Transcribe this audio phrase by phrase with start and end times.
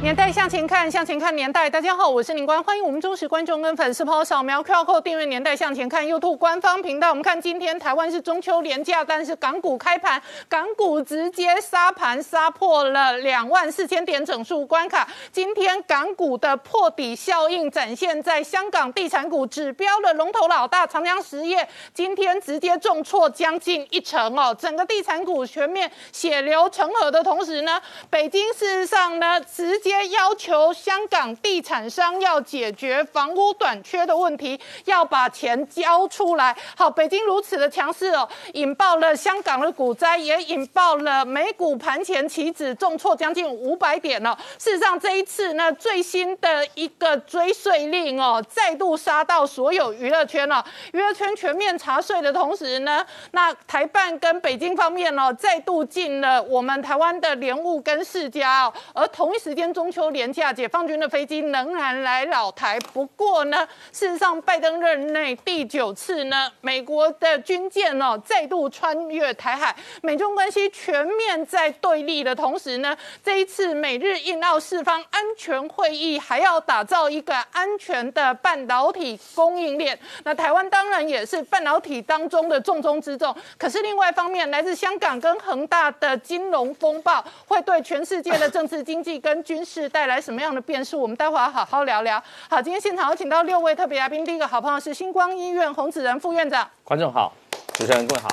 [0.00, 1.68] 年代向前看，向前看年代。
[1.68, 7.10] 大家好，我是林官，欢迎我们忠实观众跟粉丝朋友扫描 QR Code 订阅《年代向前看》YouTube 官方频道。
[7.10, 15.06] 我们看今天台湾是中秋连假，但是港股开盘，港股直接杀盘杀破了两万四千点整数关卡。
[15.32, 24.56] 今天港股的破底效应展现在香港地产股指标的龙头老大长江实业，今天直接重挫将近一成哦。
[24.58, 29.97] 整个地产股全面血流成河的同时呢，北京事实上呢直接。
[30.06, 36.56] 要求香港地产商要解决房屋短缺的问题，要把钱交出来。
[36.76, 44.36] 好，北京如此的强势哦，引爆了香港的股灾，也引爆了美股盘前期指重挫将近五百点哦。
[44.58, 50.64] 事实上，这一次呢，最新的一个追税令哦，再度杀到所有娱乐圈了。
[50.92, 59.88] 娱乐圈全面查税的同时呢，那台办跟北京方面哦，再度进了我们台湾的莲雾跟世家哦，而同一时间中。
[59.88, 62.78] 秋连假，解放军的飞机仍然来老台。
[62.92, 79.98] 不过呢，事实上，拜登任内第九次呢，美国的军舰哦再度穿越台海，美中关系全面在对立的同时呢，这一次美日印澳四方安全会议还要打造一个安全的半导体供应链。
[80.24, 83.34] 那台湾当然也是半导体当中的重中之重。
[83.56, 89.64] 可是另外一方面，来自香港跟恒大的金融风暴，会对全世界的政治、经济跟军。
[89.68, 90.98] 是带来什么样的变数？
[90.98, 92.22] 我们待会儿好好聊聊。
[92.48, 94.24] 好，今天现场有请到六位特别来宾。
[94.24, 97.30] 第一个好朋友是星光医院洪子仁副院长，观众好，
[97.74, 98.30] 主持人各位好。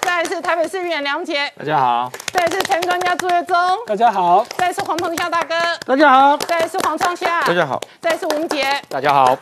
[0.00, 2.10] 再来是台北市议员梁杰，大家好。
[2.32, 4.44] 再来是陈专家朱月忠，大家好。
[4.56, 5.54] 再是黄鹏孝大哥，
[5.86, 6.36] 大家好。
[6.38, 7.80] 再来是黄创夏，大家好。
[8.00, 9.38] 再是吴杰，大家好。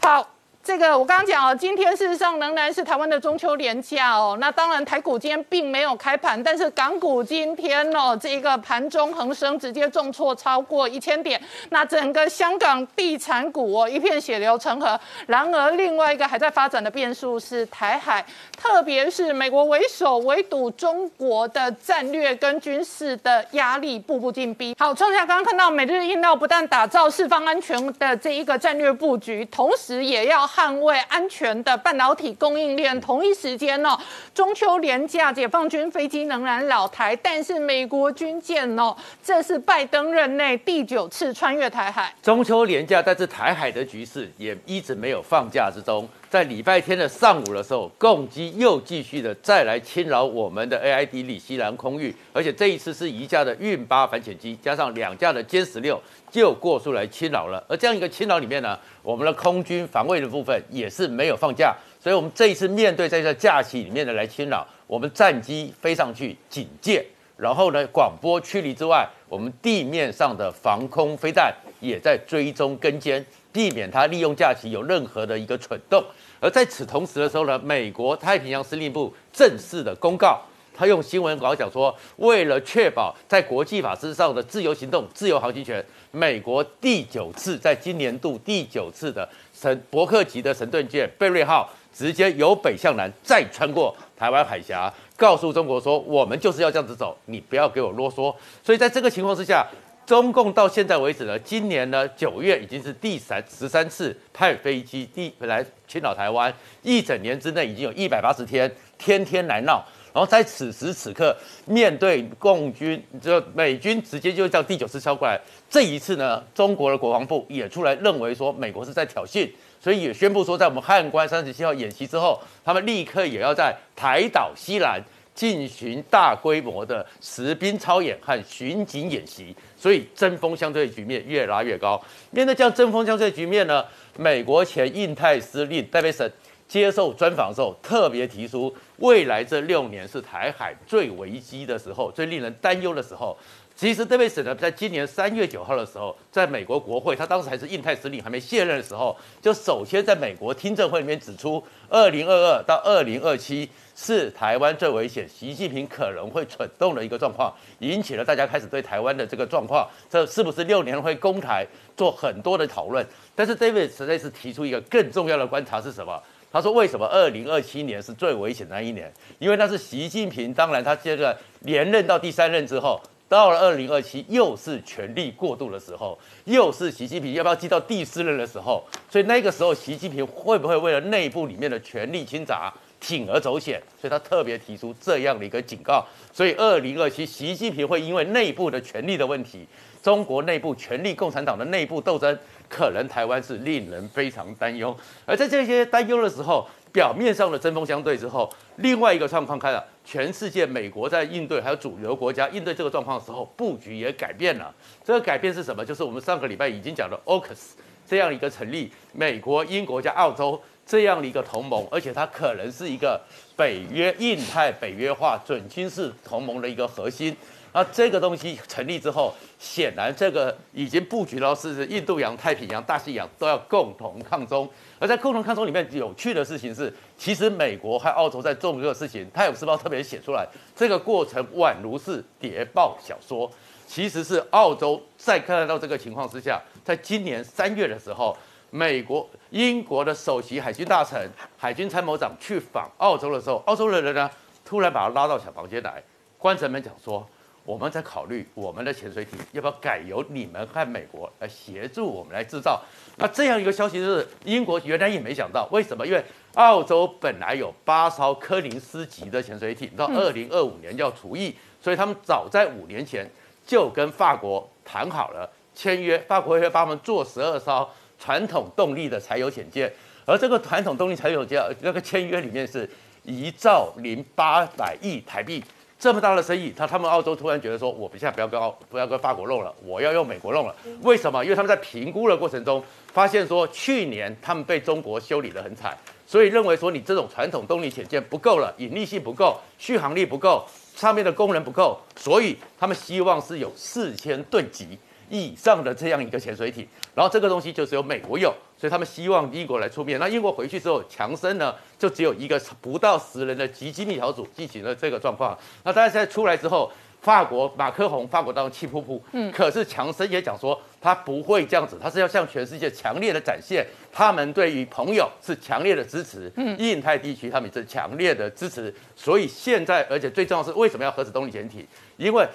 [0.00, 0.33] 好。
[0.64, 4.38] 这个我刚刚讲哦，今天事实上仍然是台湾的中秋连假哦。
[4.40, 11.38] 那当然台股今天并没有开盘，但是港股今天哦，这个盘中恒生直接重挫超过一千点。
[11.68, 14.98] 那整个香港地产股哦，一片血流成河。
[15.26, 18.24] 然而另外一个还在发展的变数是台海，
[18.56, 24.74] 特别是美国为首围堵中国的战略跟军事的压力步步进逼。
[24.78, 30.48] 好，创下刚刚看到美日印澳不但打造四方安全的这一个战略布局，同时也要。
[30.54, 33.98] 捍卫安全的半导体供应链，同一时间哦，
[34.32, 42.14] 中秋连假，解放军飞机仍然老台，但是美国军舰哦，这是拜登任内第九次穿越台海。
[42.22, 46.08] 中秋连假，但是台海的局势也一直没有放假之中。
[46.34, 56.02] 在礼拜天的上午的时候，共机又继续的再来侵扰我们的 AID 里西兰空域，而且这一次是一架的运八反潜机，加上两架的歼十六，
[56.32, 57.64] 就过出来侵扰了。
[57.68, 67.06] 而这样一个侵扰里面呢，我们的空军防卫的部分也是没有放假，所以我们这一次面对在这假期里面的来侵扰，我们战机飞上去警戒，
[67.36, 76.02] 然后呢广播驱离之外，我们地面上的防空飞弹也在追踪跟监，避免它利用假期有任何的一个蠢动。
[76.44, 80.38] 而在此同时的时候呢，美国太平洋司令部正式的公告，
[80.74, 98.34] 他用新闻稿讲说，为了确保在国际法之上的自由行动、自由航行权，美国第九次在今年度第九次的神伯克级的神盾舰贝瑞号，直接由北向南再穿过台湾海峡，告诉中国说，我们就是要这样子走，你不要给我啰嗦。
[98.62, 99.66] 所以在这个情况之下。
[100.06, 109.84] 中共到现在为止呢，今年呢九月已经是第三十三次派飞机第来侵扰台湾，一整年之内已经有一百八十天，天天来闹。
[110.12, 115.40] 然后在此时此刻，面对共军，就美军直接就叫第九次敲过来。
[115.68, 119.50] 这一次呢，中国的国防部也出来认为说美国是在挑衅，
[119.80, 125.02] 所以也宣布说，在我们汉关三十七号演习之后，他们立刻也要在台岛西南。
[125.34, 132.00] 进行大规模的实兵操演和巡警演习，所以针锋相对的局面越拉越高。
[132.30, 133.84] 面对这样针锋相对的局面呢，
[134.16, 136.30] 美国前印太司令戴维森
[136.68, 143.36] 接受专访的时候，特别提出，未来这六年是台海最危机的时候，最令人担忧的时候。
[143.76, 153.68] 其实戴维森呢，在今年三月九号的时候，在美国国会，他当时还是印太司令，还没卸任的时候，就首先在美国听证会里面指出，二零二二到二零二七。
[153.96, 161.64] 是台湾最危险，习近平可能会蠢动的一个状况，引起了大家开始对台湾的这个状况，这是不是六年会攻台
[161.96, 163.06] 做很多的讨论？
[163.36, 166.20] 但是 David 实在是提出一个更重要的观察是什么？
[166.50, 169.12] 他说：为什么二零二七年是最危险的一年？
[169.38, 183.82] 因为那是习近平，当然他接着连任到第三任之后到了二零二七，又是权力过渡的时候，又是习近平要不要继到第四任的时候，所以那个时候，习近平会不会为了内部里面的权力倾轧，铤而走险？
[184.00, 186.04] 所以他特别提出这样的一个警告。
[186.32, 189.66] 所以二零二七，习近平会因为内部的权力的问题，
[190.02, 192.38] 中国内部权力共产党的内部斗争，
[192.68, 194.94] 可能台湾是令人非常担忧。
[195.24, 204.72] 而在这些担忧的时候，表面上的针锋相对之后，另外一个状况开了，全世界美国在应对，还有主流国家应对这个状况的时候，布局也改变了。
[205.02, 205.84] 这个改变是什么？
[205.84, 207.72] 就是我们上个礼拜已经讲的 Ocas
[208.06, 213.18] 这样一个成立，美国、英国加澳洲这样的一个同盟，而且它可能是一个
[213.56, 217.34] 北约、印太北约化准军事同盟的一个核心。
[217.74, 224.70] 那这个东西成立之后，显然这个已经布局到是印度洋、太平洋、大西洋都要共同抗中。
[225.00, 233.50] 而在共同抗中里面，有趣的事情是，其实美国和澳洲在做这个事情，泰晤士报特别写出来，这个过程宛如是谍报小说。
[233.88, 238.36] 其实是澳洲在看到这个情况之下，在今年三月的时候，
[238.70, 241.28] 美国、英国的首席海军大臣、
[241.58, 244.30] 海军参谋长去访澳洲的时候，澳洲的人呢，
[244.64, 246.00] 突然把他拉到小房间来，
[246.38, 247.28] 官臣们讲说。
[247.64, 252.82] 我们在考虑我们的潜水艇要不要改由你们和美国来协助我们来制造。
[253.16, 256.06] 那这样一个消息是英国原来也没想到，为什么？
[256.06, 256.22] 因为
[256.54, 263.26] 澳洲本来有八艘科林斯级的潜水艇，到二零二五年要除役，所以他们早在五年前
[263.66, 267.88] 就跟法国谈好了签约，法国会帮他们做十二艘
[268.18, 269.90] 传统动力的柴油潜舰，
[270.26, 272.88] 而这个传统动力柴油舰那个签约里面是
[273.22, 275.64] 一兆零八百亿台币。
[276.04, 280.76] 这么大的生意，他他们澳洲突然觉得说，我们现在不要跟澳不要跟法国弄了，我要用美国弄了。
[281.00, 281.42] 为什么？
[281.42, 290.62] 因为他们在评估的过程中发现说，去年他们被中国修理得很惨，所以认为说你这种传统动力潜舰不够了，引力性不够，续航力不够，
[290.94, 296.86] 上面的功能不够，所以他们希望是有四千吨级以上的这样一个潜水艇。
[297.14, 298.54] 然后这个东西就是由美国有。
[298.76, 300.18] 所以他们希望英国来出面。
[300.18, 305.56] 那英国回去之后，强生呢就只有一个不到十人的极机密小组进行了这个状况。
[305.84, 306.90] 那当然在出来之后，
[307.22, 309.18] 法国马克宏，法国当中气噗噗。
[309.32, 309.50] 嗯。
[309.52, 316.52] 可是强生也讲说，他不会这样子，他是要向全世界强烈的展现他们对于朋友是强烈的支持。
[316.56, 316.76] 嗯。
[316.76, 318.92] 印太地区他们是强烈的支持。
[319.16, 321.86] 所以现在，而且最重要是为什么要核子动力潜艇？
[322.16, 322.46] 因为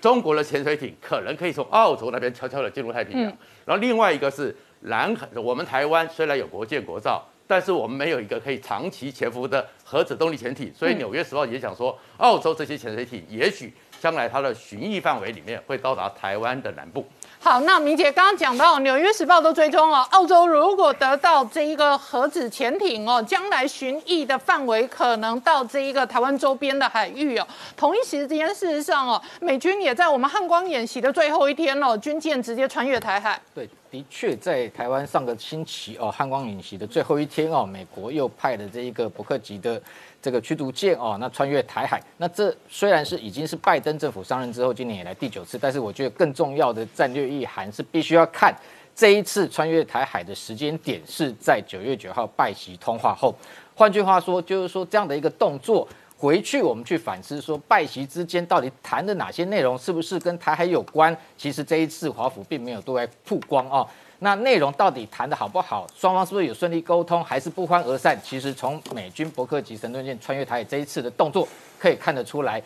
[0.00, 3.24] 中国的潜水艇可能可以从澳洲那边悄悄的进入太平洋。
[3.64, 4.54] 然后另外一个是。
[4.82, 17.04] 南海，我们台湾虽然有国建国造，但是我们没有一个可以长期潜伏的核子动力潜艇，所以《纽约时报》也讲说，澳洲这些潜水艇也许将来它的巡弋范围里面会到达台湾的南部。
[17.40, 27.46] 好，那明姐刚刚讲到，《纽约时报》都追踪了，澳洲如果得到这一个核子潜艇哦，将来巡弋的范围可能到这一个台湾周边的海域哦。
[27.76, 33.40] 同一时间，事实上哦，美军也在我们汉光演习的最后一天哦，军舰直接穿越台海。
[33.54, 39.80] 对，的确在台湾上个星期哦，汉光演习的最后一天哦，美国又派了这一个伯克级的。
[40.28, 48.54] 这个驱逐舰哦，那穿越台海，那这虽然是已经是拜登政府上任之后今年以来第九次，但是我觉得更重要的战略意涵是必须要看
[48.94, 53.34] 这一次穿越台海的时间点是在九月九号拜习通话后。
[53.74, 55.88] 换句话说，就是说这样的一个动作，
[56.18, 61.16] 回去我们去反思说拜习之间到底谈的哪些内容，是不是跟台海有关？
[61.38, 63.86] 其实这一次华府并没有对外曝光啊。
[64.20, 65.86] 那内容到底谈的好不好？
[65.96, 68.18] 双方是不是有顺利沟通，还是不欢而散？
[68.22, 71.46] 其实从美军伯克级神盾舰穿越台海这一次的动作，
[71.78, 72.60] 可以看得出来，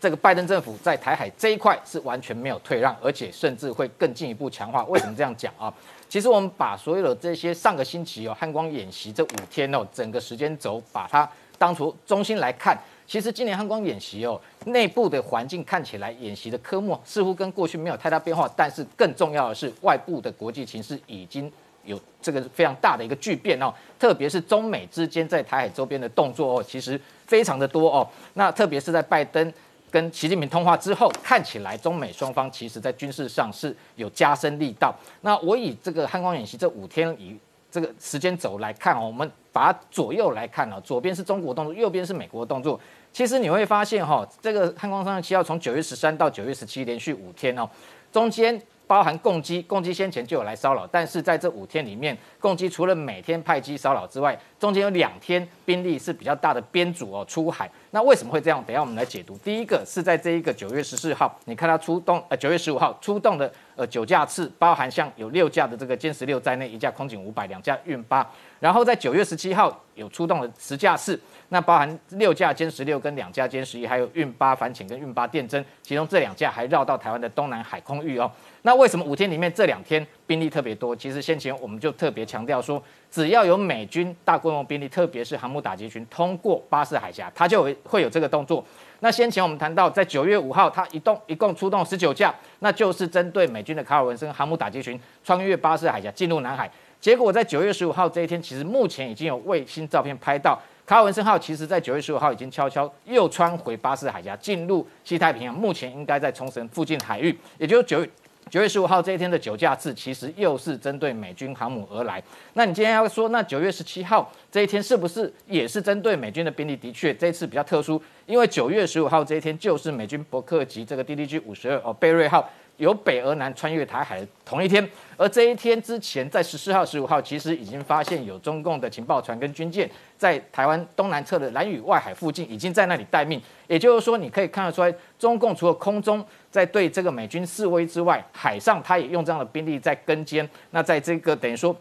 [0.00, 4.84] 这个拜登政府在台海这一块是完全没有退让，而且甚至会更进一步强化。
[4.84, 5.72] 为什么这样讲啊？
[6.08, 11.28] 其实我们把所有的这些上个星期哦汉光演习这五天哦整个时间轴，把它
[11.58, 12.78] 当作中心来看。
[13.06, 21.50] 其实今年汉光演习哦，内部的环境看起来演习的科目似乎跟过去没有太大变化，但是更重要的是外部的国际形势已经
[21.84, 28.08] 有这个非常大的一个巨变哦，特别是中美之间在台海周边的动作哦，其实非常的多哦。
[28.34, 29.52] 那特别是在拜登
[29.90, 34.94] 跟习近平通话之后，看起来中美双方其实在军事上是有加深力道。
[35.20, 37.36] 那我以这个汉光演习这五天以
[37.72, 42.78] 这个时间轴来看哦，我们把左右来看哦，左边是中国动作，右边是美国动作。
[43.12, 47.66] 其实你会发现哈，这个汉光三十七号从九月十三到九月十七连续五天哦，
[48.12, 57.70] 中间包含共机，共机先前就有来骚扰，但是在这五天里面，共机除了每天派机骚扰之外，中间有两天兵力是比较大的编组哦出海。
[57.90, 58.62] 那为什么会这样？
[58.64, 59.36] 等下我们来解读。
[59.38, 68.28] 第一个是在这一个九月十四号，你看它出动，呃九月十五号出动的呃九架次，包含像有六架的这个歼十六在内，一架空警五百，两架运八，
[68.62, 69.76] 然后在九月十七号。
[69.94, 78.32] 有出动了十架次，那包含六架歼十六跟两架歼十一，还有运八反潜跟运八电侦，其中这两架还绕到台湾的东南海空域哦。
[78.62, 80.96] 那为什么五天里面这两天兵力特别多？
[80.96, 88.64] 其实先前我们就特别强调说，只要有美军大规模兵力，特别是航母打击群通过巴士海峡，它就会会有这个动作。
[89.00, 96.70] 那先前我们谈到，在九月五号，它一动一共出动十九架，那就是针对美军的卡尔文森航母打击群穿越巴士海峡进入南海。
[97.02, 100.56] 结果在九月十五号这一天，其实目前已经有卫星照片拍到
[100.86, 108.08] 卡文森号，其实在九月十五号已经悄悄又穿回巴士海峡，进入西太平洋，目前应该在冲绳附近海域，也就是九月。
[108.50, 112.22] 九月十五号这一天的九架次，其实又是针对美军航母而来。
[112.52, 116.76] 那你今天要说，那九月十七号这一天是不是也是针对美军的兵力？
[116.76, 124.86] 的确，这一次比较特殊，因为九月十五号这一天就是美军伯克级这个 DDG 五十二哦贝瑞号由北而南穿越台海同一天。
[125.16, 133.40] 而这一天之前，在十四号、十五号，其实已经发现有中共的情报船跟军舰在台湾东南侧的蓝屿外海附近，已经在那里待命。
[133.68, 140.48] 也就是说，你可以看得出来，中共除了空中在对这个美军示威之外，海上他也用这样的兵力在跟监。
[140.70, 141.74] 那在这个等于说。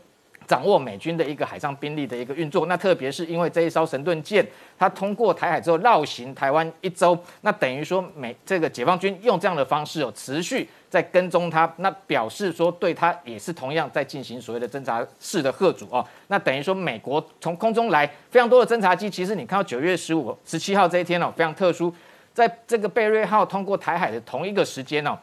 [0.52, 4.46] 掌握美军的一个海上兵力的一个运作，那特别是因为这一艘神盾舰，
[4.78, 21.96] 它通过台海之后绕行台湾一周，那等于说美这个解放军用这样的方式哦，持续在跟踪它，那表示说对它也是同样在进行所谓的侦察式的贺阻哦，那等于说美国从空中来非常多的侦察机，其实你看到九月十五、十七号这一天哦，非常特殊，
[22.34, 25.18] 在这个贝瑞号通过台海的同一个时间哦，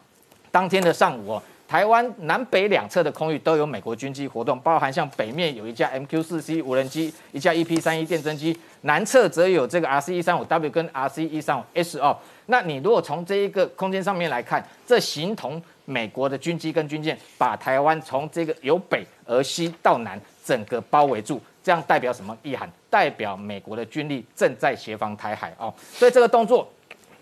[0.50, 1.42] 当天的上午哦。
[1.68, 12.16] 台湾南北两侧的空域都有美国军机活动，包含像北面有一架 MQ 四 C 无人机，一架 EP 三一电侦机，南侧则有这个 RC 一三五 W 跟 RC 一三五 S 哦。
[12.46, 22.66] 那你如果从这一个空间上面来看，这形同美国的军机跟军舰把台湾从这个由北而西到南整个包围住，这样代表什么意涵？
[22.88, 25.70] 代表美国的军力正在协防台海哦。
[25.92, 26.66] 所以这个动作。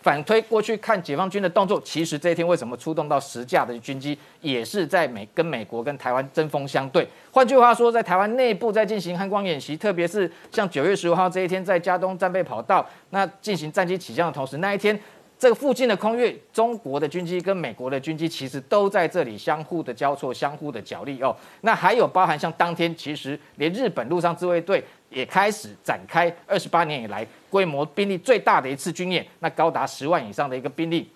[0.06, 7.04] 反推过去看解放军的动作，其实这一天为什么出动到十架的军机，也是在美跟美国跟台湾针锋相对。
[7.32, 14.96] 换句话说，在台湾内部在进行汉光演习，特别是像九月十五号这一天，在加东战备跑道那进行战机起降的同时，那一天
[15.36, 21.36] 这个附近的空域，中国的军机跟美国的军机其实都在这里相互的交错、相互的角力哦。
[21.62, 24.84] 那还有包含像当天，其实连日本陆上自卫队。
[25.10, 31.08] 也开始展开二十八年以来规模兵力最大的一次军演，那高达十万以上的一个兵力，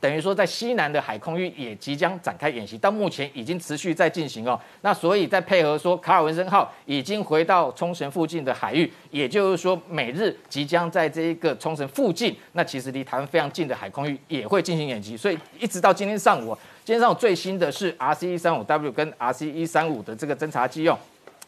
[0.00, 4.60] 等于说在西南的海空域也即将展开演习，到目前已经持续在进行哦。
[4.82, 15.16] 那所以在配合说卡尔文森号已经回到冲绳附近的海域，也就是说美日即将在这一个冲绳附近，那其实离台湾非常近的海空域也会进行演习。
[15.16, 20.96] 所以一直到今天上午，今天上午最新的是 RC 一三五 W 跟 RC 一三五的这个侦察机用。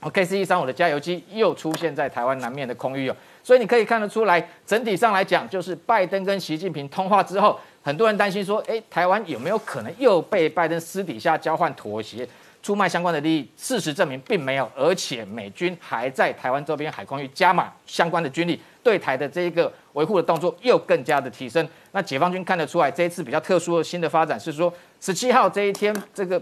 [0.00, 12.28] ，K C 一三五的加油机又出现在台湾南面的空域哦，所以你可以看得出来，整体上来讲，就是拜登跟习近平通话之后，很多人担心说，哎，台湾有没有可能又被拜登私底下交换妥协，
[12.62, 13.50] 出卖相关的利益？
[13.56, 21.66] 事实证明并没有，而且美军还在台湾周边海空域加码相关的军力，对台的这一个维护的动作又更加的提升。
[21.92, 26.40] 那解放军看得出来，这一次比较特殊的新的发展是说，十七号这一天，这个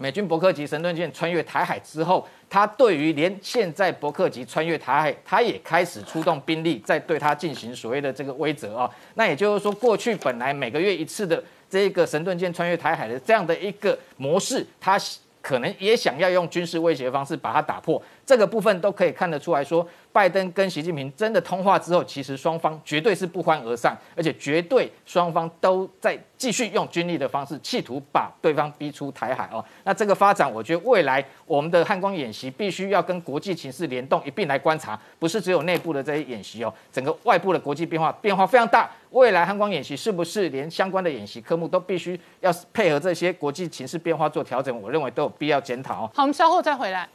[0.00, 2.26] 美军伯克级神盾舰穿越台海之后。
[2.52, 8.90] 他对于连现在伯克级穿越台海，他也开始出动兵力，在对他进行所谓的这个威慑啊。
[9.14, 14.98] 那也就是说，过去本来每个月一次的这个神盾舰穿越台海的这样的一个模式，他
[15.40, 18.02] 可能也想要用军事威胁方式把它打破。
[18.26, 19.88] 这个部分都可以看得出来说。
[20.12, 29.64] 拜登跟习近平真的通话之后，其实双方绝对是不欢而散，而且绝对双方都在继续用军力的方式，企图把对方逼出台海哦。
[29.84, 38.90] 那这个发展，我觉得未来我们的汉光演习必须要跟国际情势联动，一并来观察，不是只有内部的这些演习哦，整个外部的国际变化变化非常大。
[39.10, 44.80] 未来汉光演习是不是连相关的演习科目都必须要配合这些国际情势变化做调整？
[44.80, 46.10] 我认为都有必要检讨哦。
[46.14, 47.08] 好，我们稍后再回来。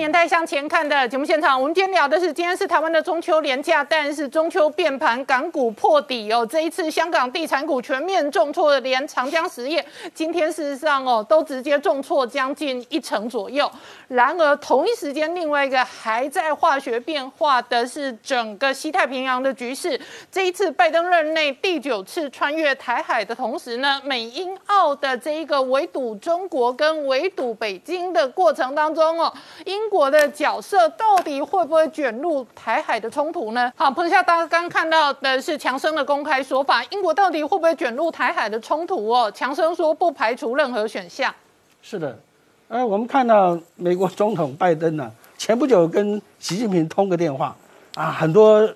[0.00, 6.46] 年代向前看的节目现场，我们今天聊的是，今天是台湾的中秋连假，但是中秋变盘，港股破底哦。
[6.50, 13.70] 这一次香港地产股全面重挫，连长江实业今天事实上哦，都直接重挫将近一成左右。
[14.08, 20.00] 然而同一时间，另外一个还在化学变化的是整个西太平洋的局势。
[20.32, 29.30] 这一次拜登任内第九次穿越台海的同时呢，美英澳的这一个围堵中国跟围堵北京的过程当中哦，
[29.66, 29.89] 英。
[29.90, 33.70] 国的角色到底会不会卷入台海的冲突呢？
[33.74, 39.30] 好，彭下大家刚看到的是强生的公开说法，英国到底会不会卷入台海的冲突哦？
[39.32, 41.34] 强生说不排除任何选项。
[41.82, 42.16] 是的，
[42.68, 47.56] 呃，我们看到美国总统拜登呢，前不久跟习近平通个电话
[47.96, 48.66] 啊，很多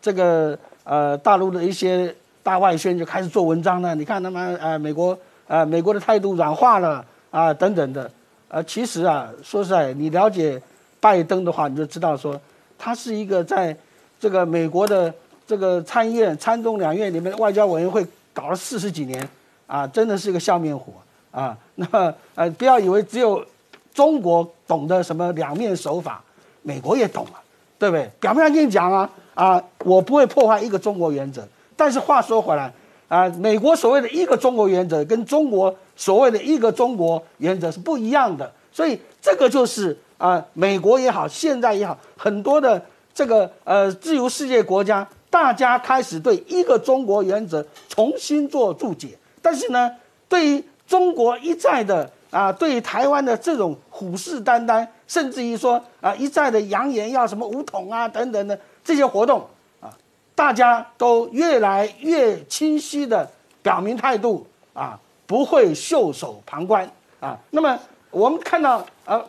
[0.00, 3.94] 这个呃大陆的一些大外宣就开始做文章了。
[3.94, 5.16] 你看他们呃美国
[5.46, 8.10] 呃美国的态度软化了啊等等的。
[8.54, 10.62] 呃，其实啊，说实在，你了解
[11.00, 12.40] 拜登的话，你就知道说，
[12.78, 13.76] 他是一个在
[14.20, 15.12] 这个美国的
[15.44, 19.28] 这个参议院、参众两院里面的外交委员会搞了四十几年
[19.66, 20.94] 啊，真的是一个笑面虎
[21.32, 21.58] 啊。
[21.74, 23.44] 那么呃，不要以为只有
[23.92, 26.22] 中国懂得什么两面手法，
[26.62, 27.42] 美国也懂啊，
[27.76, 28.08] 对不对？
[28.20, 31.44] 表面上跟你讲啊啊，我不会破坏一个中国原则，
[31.76, 32.72] 但是话说回来
[33.08, 35.74] 啊，美国所谓的一个中国原则跟中国。
[35.96, 42.80] 所谓的一个中国原则是不一样的，所以这个就是啊，美国也好，现在也好，很多的
[43.14, 49.16] 这个呃自由世界国家，大家开始对一个中国原则重新做注解。
[49.40, 49.90] 但是呢，
[50.28, 59.46] 对于中国一再的啊，对台湾的这种虎视眈眈，甚至于说啊一再的扬言要什么武统啊等等的这些活动
[59.80, 59.94] 啊，
[60.34, 63.30] 大家都越来越清晰的
[63.62, 64.98] 表明态度啊。
[65.26, 66.88] 不会袖手旁观
[67.18, 67.38] 啊！
[67.50, 67.78] 那么
[68.10, 69.24] 我们看到啊，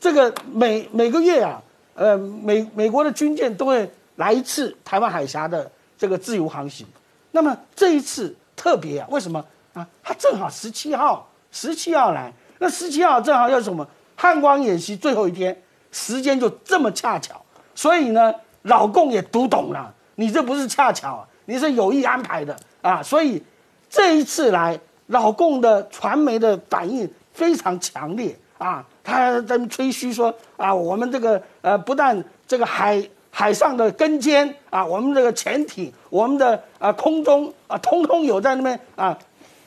[0.00, 1.62] 这个每每个月啊，
[1.94, 6.86] 呃，美美国的军舰都会来一次台湾海峡的这个自由航行。
[7.32, 9.44] 那么这一次特别啊，为什么
[9.74, 9.86] 啊？
[10.02, 13.86] 它正好十七号，十七号来，那十七号正好要什么？
[14.16, 17.44] 汉光演习最后一天，时间就这么恰巧，
[17.74, 23.02] 所以呢，老共也读懂了，你这不是恰巧，你是有意安排的啊！
[23.02, 23.42] 所以
[23.90, 24.80] 这一次来。
[25.06, 39.18] 老共的传媒的反应非常强烈啊，他在吹嘘说啊，我们这个呃不但这个海海上的跟监啊，我们这个潜艇，我们的啊空中啊，通通有在那边啊，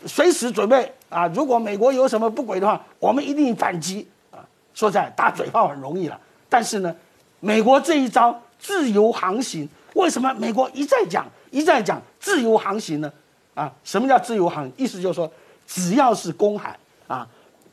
[0.06, 4.40] 随时准备啊，如果美国有什么不轨的话，我们一定反击啊。
[4.74, 6.96] 说在打嘴炮很容易了，但是呢，
[7.40, 13.12] 美国这一招自由航行，为什么美国一再讲一再讲自由航行呢？
[13.58, 14.72] 啊，什么叫自由航行？
[14.78, 15.32] 意思就是说，
[15.66, 17.28] 只要是公海啊，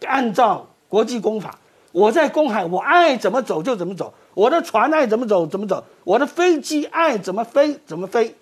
[0.07, 1.59] 按照国际公法，
[1.93, 8.35] 我在公海，我爱怎么走就怎么走，我的船爱怎么走怎么走，我的飞机爱怎么飞怎么飞，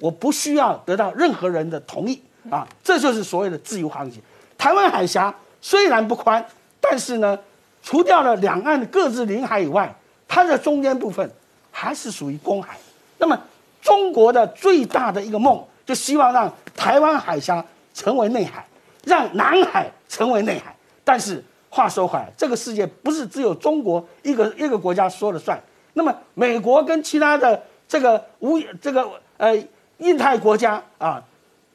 [0.00, 4.22] 我不需要得到任何人的同意啊，这就是所谓的自由航行。
[4.56, 6.42] 台湾海峡虽然不宽，
[6.80, 7.38] 但是呢，
[7.82, 9.94] 除掉了两岸各自领海以外，
[10.26, 11.30] 它的中间部分
[11.70, 12.78] 还是属于公海。
[13.18, 13.38] 那么，
[13.82, 15.62] 中国的最大的一个梦。
[15.84, 18.66] 就希望让台湾海峡成为内海，
[19.04, 20.74] 让南海成为内海。
[21.04, 25.60] 但是话说回来，这个世界不是只有中国一个一个国家说了算。
[25.94, 29.54] 那么美国跟其他的这个无这个呃
[29.98, 31.22] 印太国家啊，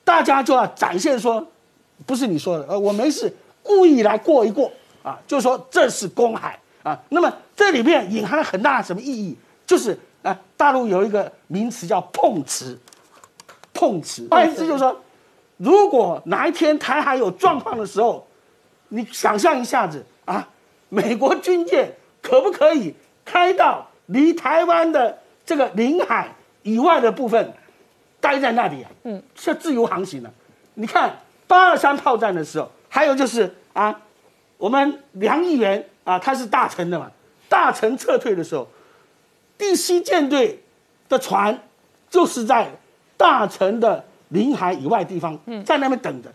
[0.03, 1.45] 大家就要展现说，
[2.05, 3.31] 不是你说的，呃，我没事，
[3.61, 4.71] 故意来过一过
[5.03, 6.99] 啊，就说这是公海啊。
[7.09, 9.37] 那么这里面隐含了很大的什么意义？
[9.65, 12.79] 就是啊，大陆有一个名词叫碰瓷。
[13.77, 14.99] 碰瓷，意思就是说，
[15.57, 18.27] 如果哪一天台海有状况的时候，
[18.87, 20.49] 你想象一下子啊，
[20.89, 27.53] 美国军舰可不可以开到离台湾的这个领海以外的部分，
[28.19, 28.89] 待在那里啊？
[29.03, 30.33] 嗯，是自由航行的。
[30.73, 34.01] 你看八二三炮战的时候，还有就是啊，
[34.57, 37.11] 我们梁议员啊，他是大臣的嘛，
[37.47, 38.67] 大臣撤退的时候，
[39.55, 40.63] 第七舰队
[41.07, 41.61] 的船
[42.09, 42.71] 就是在。
[43.17, 46.31] 大城的临海以外地方，在那边等着，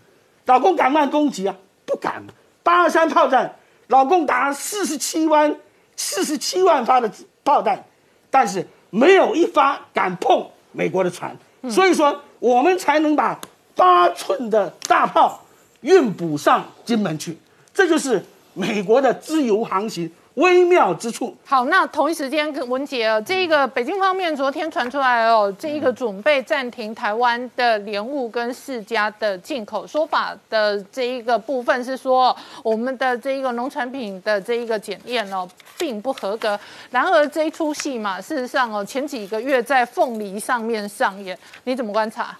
[0.46, 1.56] 老公敢不敢攻击啊？
[1.86, 2.22] 不敢。
[2.62, 5.56] 八二三炮战，老公打了四十七万
[5.96, 7.10] 四十七万发的
[7.44, 7.84] 炮弹，
[8.30, 11.36] 但是没有一发敢碰美国的船，
[11.70, 13.40] 所以说我们才能把
[13.74, 15.44] 八寸的大炮
[15.80, 17.36] 运补上金门去，
[17.74, 20.10] 这就是美国的自由航行。
[20.34, 21.36] 微妙之处。
[21.44, 35.46] 好，那同一时间，文杰哦，这个北京方面昨天传出来哦，这一个准备暂停台湾的莲雾跟世家的进口说法的这一个部分是说，我们的这一个农产品的这一个检验哦，
[35.78, 36.58] 并不合格。
[36.90, 42.36] 然而这一出戏嘛，事实上哦，前几个月在凤梨上面上演，你怎么观察？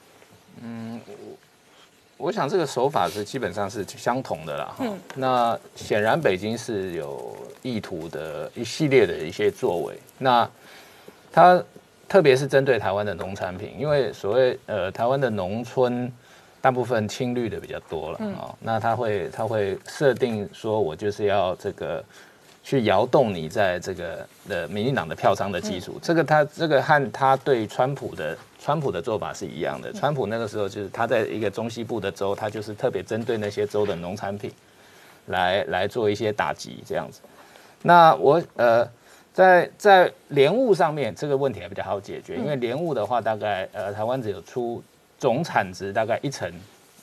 [0.62, 0.98] 嗯。
[2.22, 4.72] 我想这个手法是基本上是相同的啦。
[4.78, 9.98] 嗯，那显然北京是有意图的一系列的一些作为。
[10.18, 10.48] 那
[11.32, 11.61] 它
[12.08, 16.11] 特别是针对台湾的农产品，因为所谓呃台湾的农村
[16.61, 18.54] 大部分青绿的比较多了啊。
[18.61, 22.04] 那他会他会设定说我就是要这个
[22.62, 25.98] 去摇动你在这个的民进党的票仓的基础。
[26.00, 29.92] 这个他这个和他对川普的川普的做法是一样的。
[29.92, 34.53] 川普那个时候就是他在一个中西部的州，他就是特别针对那些州的农产品
[35.27, 37.20] 来来做一些打击这样子。
[37.83, 38.88] 那我呃。
[39.35, 44.83] 在在莲雾上面这个问题还比较好解决，因为莲雾的话，大概呃台湾只有出
[45.18, 46.53] 总产值大概一成，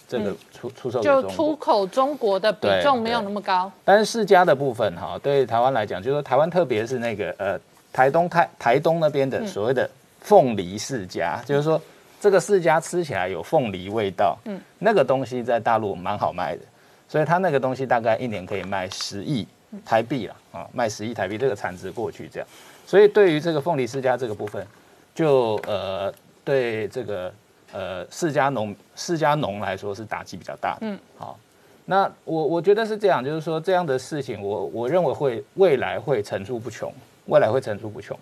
[0.08, 3.72] 这个出出售就出口中国的比重没有那么高。
[3.84, 7.60] 但是世家的部分哈，对台湾来讲，就是说台湾特别是那个呃
[7.92, 9.90] 台东台台东那边的所谓的
[10.30, 11.82] 凤梨世家，就是说
[12.22, 16.62] 这个世家吃起来有凤梨味道，嗯，那个东西在大陆蛮好卖的，
[17.08, 19.48] 所以它那个东西大概一年可以卖十亿。
[19.86, 22.48] 台币了啊，卖十亿台币这个产值过去这样，
[22.88, 24.66] 所以对于这个凤梨世家这个部分，
[25.14, 26.12] 就呃
[26.44, 27.32] 对这个
[27.72, 30.88] 呃世家农世家农来说是打击比较大的。
[30.88, 31.38] 嗯，好，
[31.86, 36.92] 那我我觉得是这样，就是说这样的事情，我我认为会未来会层出不穷，
[37.28, 38.18] 未来会层出不穷，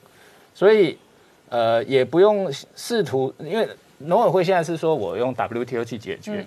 [0.54, 0.98] 所以
[1.50, 3.68] 呃也不用试图，因为
[4.00, 6.46] 农委会现在是说我用 WTO 去解决，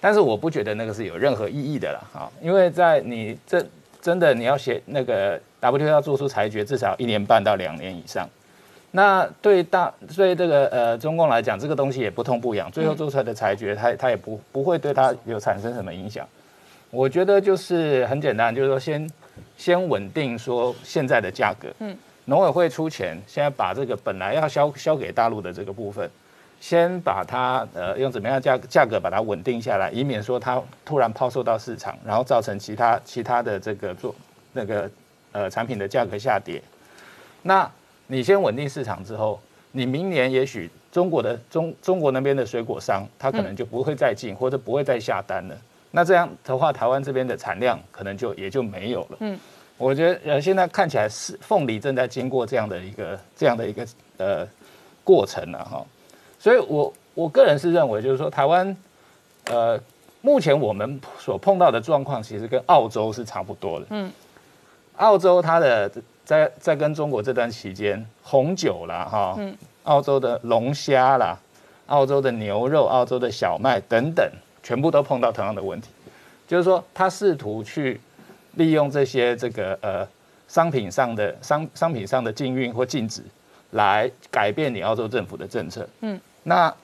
[0.00, 3.64] 但是我不觉得那个是有任何意义的了啊，因为在你这。
[4.02, 8.26] 真的，你要写那个 WTO 要做出裁决，至少一年半到两年以上。
[8.92, 16.26] 那对大对这个呃中共来讲，这个东西也不痛不痒，最后做出来的裁决，它它也不不会对它有产生什么影响。
[16.90, 19.10] 我觉得就是很简单，就是说先
[19.58, 21.68] 先稳定说现在的价格。
[21.80, 21.94] 嗯，
[22.30, 26.08] 农委会出钱，现在把这个本来要销销给大陆的这个部分。
[26.60, 34.14] 先把它呃用怎么样价价格把它稳定下来，以免说它突然抛售到市场，然后造成其他其他的这个做
[34.52, 34.88] 那个
[35.32, 36.62] 呃产品的价格下跌。
[37.42, 37.68] 那
[38.06, 39.40] 你先稳定市场之后，
[39.72, 45.56] 你明年也许中国的中中国那边的水果商，他可能就不会再进或者不会再下单了。
[45.90, 49.16] 那这样的话，台湾这边的产量可能就也就没有了。
[49.20, 49.36] 嗯，
[49.80, 53.86] 我觉得呃现在看起来是凤梨正在经过这样的一个这样的一个
[54.18, 54.46] 呃
[55.02, 55.84] 过程了哈。
[56.38, 58.74] 所以，我我个人是认为，就是说，台湾，
[59.44, 59.78] 呃，
[60.22, 63.86] 目前我们所碰到的状况，其实跟澳洲是差不多的。
[63.90, 64.10] 嗯，
[64.96, 65.90] 澳洲它的
[66.24, 71.38] 在在跟中国这段期间，红酒啦，哈，嗯，澳洲的龙虾啦，
[71.88, 74.26] 澳洲的牛肉、澳洲的小麦等等，
[74.62, 75.88] 全部都碰到同样的问题，
[76.48, 78.00] 就是说，他试图去
[78.60, 80.06] 利用这些这个呃
[80.46, 83.22] 商品上的商商品上的禁运或禁止，
[83.70, 85.88] 来改变你澳洲政府的政策。
[86.02, 86.20] 嗯。
[86.42, 86.74] 那，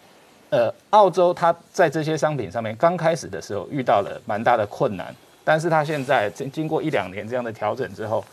[0.48, 8.24] 呃，澳洲它在这些商品上面刚开始的时候遇到了蛮大的困难，但是它现在经经过一两年这样的调整之后，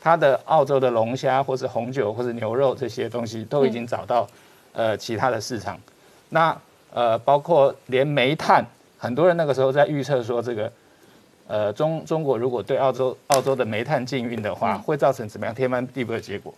[0.00, 4.28] 它的澳洲的龙虾或是红酒或是牛肉这些东西都已经找到
[4.72, 5.78] 呃其他的市场。
[6.28, 6.56] 那
[6.92, 8.64] 呃，包括连煤炭，
[8.98, 10.70] 很多人那个时候在预测说这个，
[11.50, 16.54] 呃，中中国如果对澳洲澳洲的煤炭禁运的话，会造成怎么样天翻地覆的结果？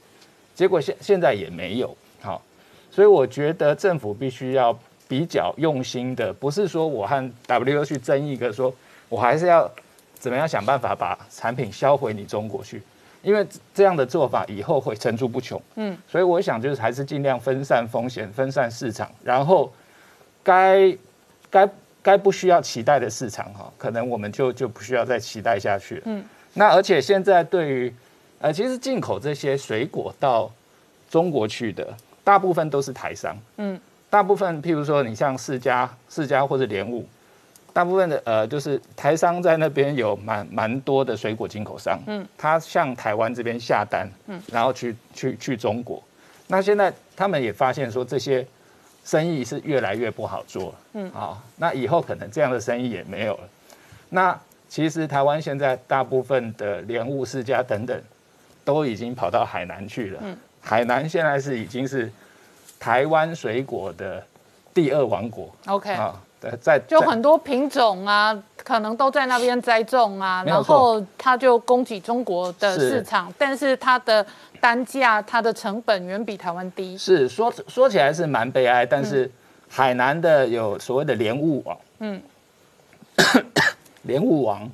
[0.55, 1.97] 结果现现在也没有。
[2.21, 2.43] 好。
[2.91, 4.79] 所以我觉得政府必须要
[5.09, 8.71] 比较用心的，不是说我和 W 去争一个，说
[9.09, 9.67] 我还是要
[10.13, 12.83] 怎么样想办法把产品销回你中国去，
[13.23, 15.59] 因为这样的做法以后会层出不穷。
[15.77, 19.73] 嗯，所以我想就是还是尽量分散风险、分散市场，然后
[20.43, 20.95] 该
[21.49, 21.67] 该
[22.03, 26.03] 该不需要期待的市场哈，可能我们就就不需要再期待下去了。
[26.07, 27.95] 嗯，那而且现在对于
[28.41, 30.51] 呃，其实进口这些水果到
[31.09, 31.87] 中国去的。
[32.25, 33.77] 大部分都是台商，嗯，
[34.09, 37.05] 大部分譬如说你像世家、世家或者莲雾，
[37.73, 46.01] 大部分的呃就是台商在那边有蛮蛮多的水果进口商，嗯，他向台湾这边下单，嗯，然后去去去中国，
[46.47, 48.47] 那现在他们也发现说这些
[49.05, 53.49] 生意是越来越不好做，嗯，好，那以后可能这样的生意也没有了。
[54.11, 54.39] 那
[54.69, 58.01] 其实台湾现在大部分的莲雾世家等等，
[58.65, 60.37] 都已经跑到海南去了，嗯。
[60.61, 62.11] 海南现在是已经是
[62.79, 64.25] 台湾水果的
[64.73, 65.53] 第二王国。
[65.67, 66.23] OK 啊，
[66.61, 74.25] 在就很多品种啊，可能都在那边栽种啊，然后它就供给中国的市场，但是它的
[74.61, 76.97] 单价、它的成本远比台湾低。
[76.99, 79.31] 是说说起来是蛮悲哀，但是
[79.69, 82.23] 海南的有所谓的莲雾王，嗯，
[84.03, 84.69] 莲雾王，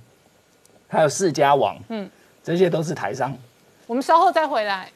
[0.89, 2.09] 还有释迦王，嗯，
[2.43, 3.37] 这些都是台商。
[3.87, 4.91] 我们稍后再回来。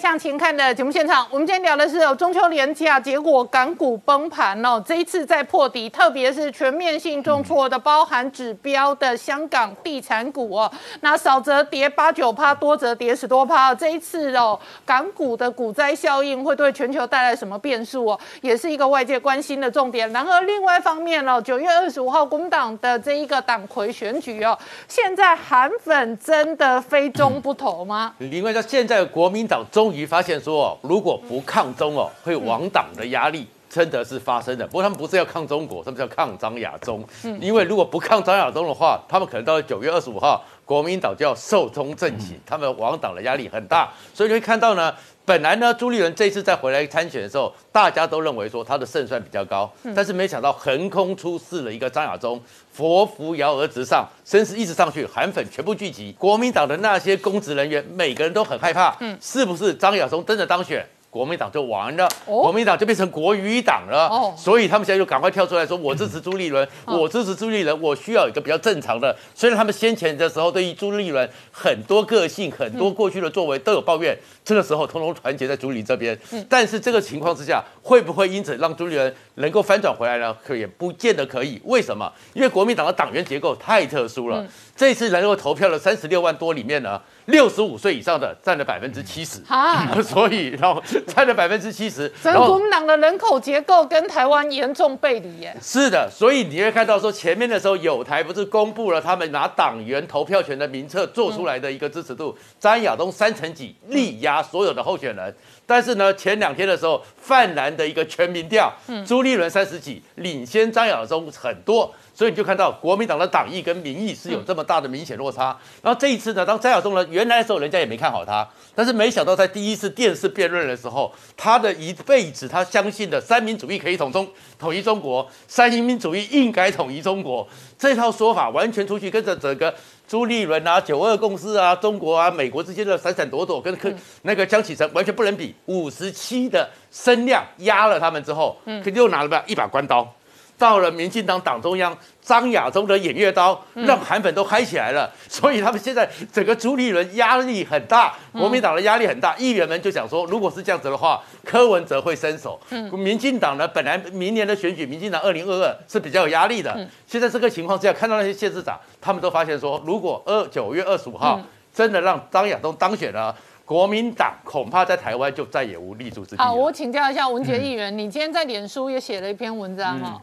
[0.00, 13.74] 向前看的节目现场，我们今天聊的是哦中秋连假，结果港股崩盘哦，这一次在破底，特别是全面性重挫的，包含指标的香港地产股哦，那少则跌八九趴，多则跌十多趴。
[13.74, 20.10] 这一次哦，港股的股灾效应会对全球带来什么变数哦，也是一个外界关心的重点。
[20.14, 24.58] 然而另外一方面哦，九月二十五号工党的这一个党魁选举哦，
[24.88, 28.14] 现在韩粉真的非 中不投吗？
[28.16, 34.64] 另外，现在国民党终于发现说，哦，如果不抗中哦，会亡党的压力真的是发生的。
[34.64, 37.04] 不过他们不是要抗中国，他们是要抗张亚中。
[37.24, 43.92] 嗯，因为如果不抗张亚中的话，他们可能到了九月二十五号，国民党就要寿终正寝，他们亡党的压力很大。
[44.14, 52.40] 所以你会看到呢，本来呢，朱立伦这次再回来参选的时候，大家都认为说他的胜算比较高，但是没想到横空出世了一个张亚中。
[52.72, 56.14] 佛扶摇而直上，声势一直上去，韩粉全部聚集。
[56.18, 60.84] 国民党的那些公职人员，每个人都很害怕，嗯，是不是张亚中真的当选？
[61.10, 64.08] 国民党就完了，国民党就变成国语党了。
[64.08, 76.16] 哦，所以他们现在就赶快跳出来说：“我支持朱立伦，我支持朱立伦，我需要一个比较正常的。”虽然他们先前的时候对于朱立伦很多个性、很多过去的作为都有抱怨，这个时候通通团结在朱立这边。
[76.30, 80.36] 嗯，但是这个情况之下，会不会因此让朱立伦能够翻转回来呢？
[80.46, 81.60] 可也不见得可以。
[81.64, 82.10] 为什么？
[82.34, 84.46] 因为国民党的党员结构太特殊了。
[84.76, 86.98] 这次能够投票的三十六万多里面呢，
[87.30, 89.40] 六十五岁以上的占了百分之七十。
[89.48, 90.82] 啊， 所以然后。
[91.06, 95.56] 占了百分之七十，整个国民党的人口结构跟台湾严重背离耶。
[95.62, 105.34] 是的，所以你会看到说前面的时候，有台不是公布了他们拿党员投票权的名册做出来的一个支持度，张亚东三成几力压所有的候选人。
[105.66, 108.72] 但是呢，前两天的时候，泛蓝的一个全民调，
[109.06, 111.92] 朱立伦三十几领先张亚中很多。
[112.12, 115.56] 所以你就看到国民党的党意跟民意是有这么大的明显落差。
[115.80, 124.28] 然后这一次呢，当张亚中呢，原来的时候人家也没看好他，但是没想到在第一次电视辩论的时候，他的一辈子他相信的三民主义可以统中
[124.58, 127.46] 统一中国，三民主义应该统一中国
[127.78, 129.74] 这套说法，完全出去跟着整个
[130.06, 133.76] 朱立伦啊、九二共识啊、中国啊、美国之间的闪闪躲躲，跟
[134.22, 135.54] 那个江启臣完全不能比。
[135.66, 140.12] 五十七的声量压了他们之后，嗯，又拿了一把关刀。
[140.60, 152.60] 到了民进党党中央，张亚中的偃月刀让韩粉都嗨起来了， 所以他们现在整个朱立伦压力很大，国民党的压力很大，议员们就想说，如果是这样子的话，柯文哲会伸手。
[152.68, 156.86] 嗯，民进党呢，本来明年的选举，民进党二零二二是比较有压力的。
[157.06, 161.40] 现在这个情况之下，看到那些县市长，他们都发现说，如果二九月二十五号
[161.74, 166.42] 真的让张亚中当选了，国民党恐怕在台湾就再也无立足之地。
[166.42, 170.20] 好，我请教一下文杰议员，你今天在脸书也写了一篇文章哈。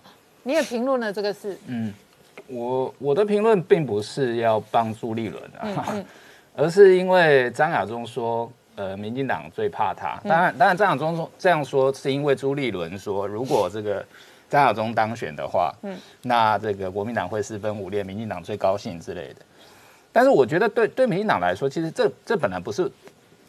[0.48, 1.94] 你也评论了这个事，嗯，
[2.48, 6.06] 我我的评论并不是要帮朱立伦的，
[6.56, 10.18] 而是因为张亚中说，呃，民进党最怕他。
[10.24, 14.02] 当然，当然张亚中说这样说是因为朱立伦说，如果这个
[14.50, 19.42] 张亚中当选的话，嗯，那这个国民党会四分五裂，民进党最高兴之类的。
[20.14, 22.90] 但是我觉得对对民进党来说，其实这这本来不是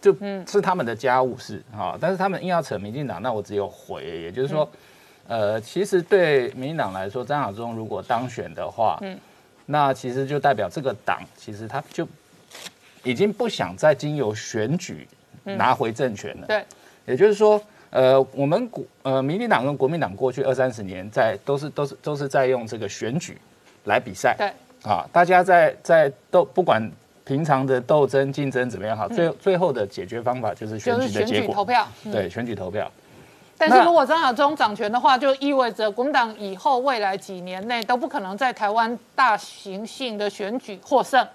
[0.01, 0.13] 就
[0.49, 4.69] 是他们的家务事哈，但是他们硬要扯民进党，那我只有回，也就是说。
[5.29, 9.17] 呃，其实对民进党来说，张亚中如果当选的话，嗯，
[9.67, 12.09] 那其实就代表这个党其实他就
[13.05, 15.07] 已经不想再经由选举
[15.45, 16.47] 拿回政权了。
[16.47, 16.65] 对，
[17.05, 23.37] 也就是说，呃，我们国呃民进党跟国民党过去二三十年在都是都是都是在用这个选举
[23.85, 24.35] 来比赛。
[24.39, 24.51] 对，
[24.91, 26.91] 啊，大家在在斗不管
[27.27, 31.87] 平常的斗争竞争怎么样好，最最后的解决方法就是选举的结果，投票。
[32.05, 32.91] 对，选举投票。
[33.59, 41.27] 但是如果张亚中掌权的话，就意味着国民党以后未来几年内都不可能在台湾大型性的选举获胜。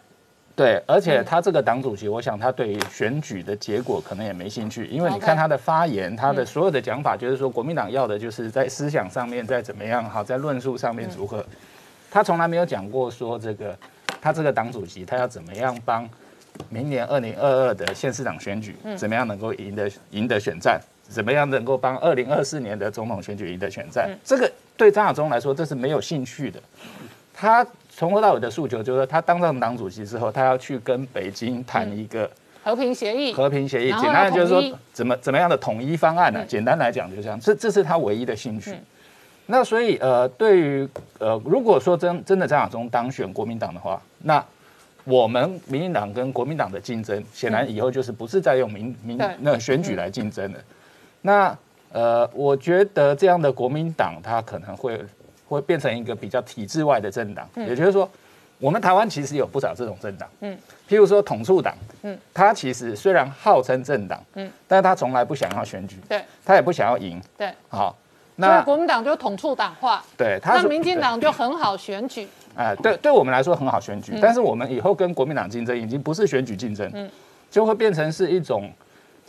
[0.56, 11.44] 对，而且他这个党主席，我想他对于选举的结果可能也没兴趣，因为你看他的发言，他的所有的讲法，就是说国民党要的就是在思想上面再怎么样好，在论述上面如何。
[12.12, 13.76] 他从来没有讲过说这个，
[14.22, 16.08] 他这个党主席他要怎么样帮
[16.70, 20.80] 明年二零二二的县市长选举，怎么样能够赢得赢得选战。
[21.14, 24.10] 怎么样能够帮二零二四年的总统选举赢得选战？
[24.26, 26.60] 这个对张亚中来说，这是没有兴趣的。
[27.32, 32.30] 他从头到尾的诉求就是，他当上党主席之后，他要去跟北京谈一个
[32.64, 33.34] 和平协议。
[33.34, 36.44] 和平协议，简单的就是说，怎么怎么样的统一方案呢？
[36.48, 38.76] 简单来讲就这样，这这是他唯一的兴趣。
[39.46, 40.88] 那所以呃，对于
[41.20, 44.44] 呃，如果说真真的张亚中当选国民党的话，那
[45.04, 50.60] 我们民进党跟国民党的竞争，显然以后就是不是在用民民那选举来竞争的。
[51.24, 51.58] 那
[51.92, 55.00] 呃，我觉得这样的国民党，它可能会
[55.48, 58.10] 会变成一个比较体制外的政党，也就是说，
[58.60, 60.58] 我们台湾其实有不少这种政党，嗯，
[60.90, 67.96] 譬如说统促党，嗯，他其实虽然号称政党，嗯，但是他从来不想要选举，对，他也不想要赢，对，好，
[68.38, 77.08] 所以国民党就统促党化，对，那民进党就很好选举，哎，对，对我们来说很好选举，但是我们以后跟国民党竞争已经不是选举竞争，嗯，
[77.52, 78.68] 就会变成是一种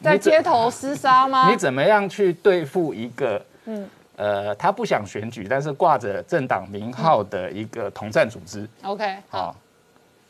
[0.03, 1.51] 在街头厮杀吗？
[1.51, 3.89] 你怎么样去对付一个，嗯。
[4.17, 8.65] 呃，他不想选举，但是挂着政党名号的一个统战组织。
[8.85, 9.57] OK，好。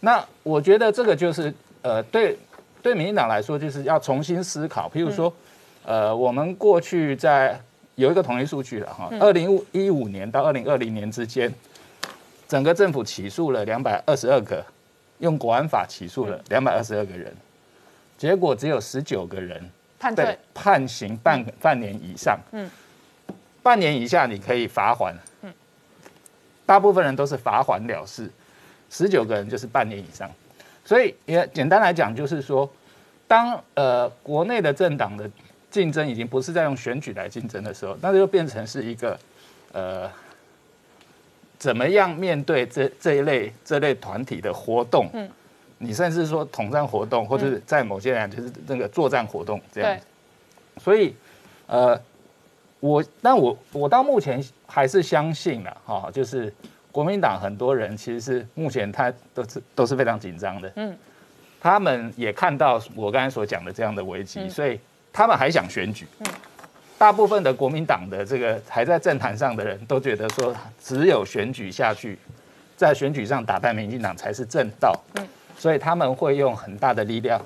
[0.00, 2.34] 那我觉得这个就是呃，对
[2.82, 4.88] 对，民进党来说就是要重新思考。
[4.88, 5.30] 譬如说，
[5.84, 7.60] 呃，我们过去在
[7.96, 11.52] 有一个统计数据了哈，二零一五年到二零二零年之间，
[12.48, 14.64] 整个政府起诉了两百二十二个，
[15.18, 17.30] 用国安法起诉了两百二十二个人，
[18.18, 20.38] 结果只有十九个人判罪。
[20.52, 22.38] 判刑半半年以上。
[22.52, 22.70] 嗯。
[23.62, 25.50] 半年以下你可以罚还，嗯，
[26.66, 28.30] 大部分人都是罚还了事，
[28.90, 30.30] 十九个人就是半年以上，
[30.84, 32.70] 所以也简单来讲就是说，
[33.26, 35.30] 当呃国内的政党的
[35.70, 39.18] 竞争已经不是在用选举来竞争的时候，那就变成是一个
[39.72, 40.10] 呃
[41.58, 45.26] 怎么样面对这这一类这类团体的活动，嗯，
[45.84, 49.98] 你甚至说统战活动，或者在某些人就是那个作战活动这样，
[50.78, 51.14] 所以
[51.66, 52.00] 呃。
[52.80, 56.52] 我，但我我到目前还是相信了哈，就是
[56.92, 60.94] 国民党很多人其实是目前他都是都是非常紧张的，嗯，
[61.62, 64.78] 他们也看到我刚才所讲的这样的危机，所以
[65.14, 66.26] 他们还想选举，嗯，
[66.98, 72.18] 大部分的国民党的这个还在政坛上的人都觉得说，只有选举下去，
[72.76, 77.40] 在选举上打败民进党才是正道，嗯，所以他们会用很大的力量。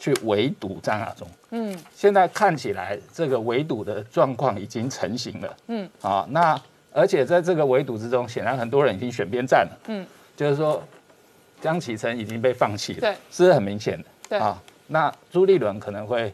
[0.00, 6.56] 去围堵张亚中，嗯，现在看起来这个围堵的状况已经成型了，嗯，啊，那
[6.92, 10.80] 而且在这个围堵之中，显然很多人已经选边站了，嗯，就是说
[11.60, 14.38] 江启臣已经被放弃了，对，是很明显的，对。
[14.38, 16.32] 啊，那朱立伦可能会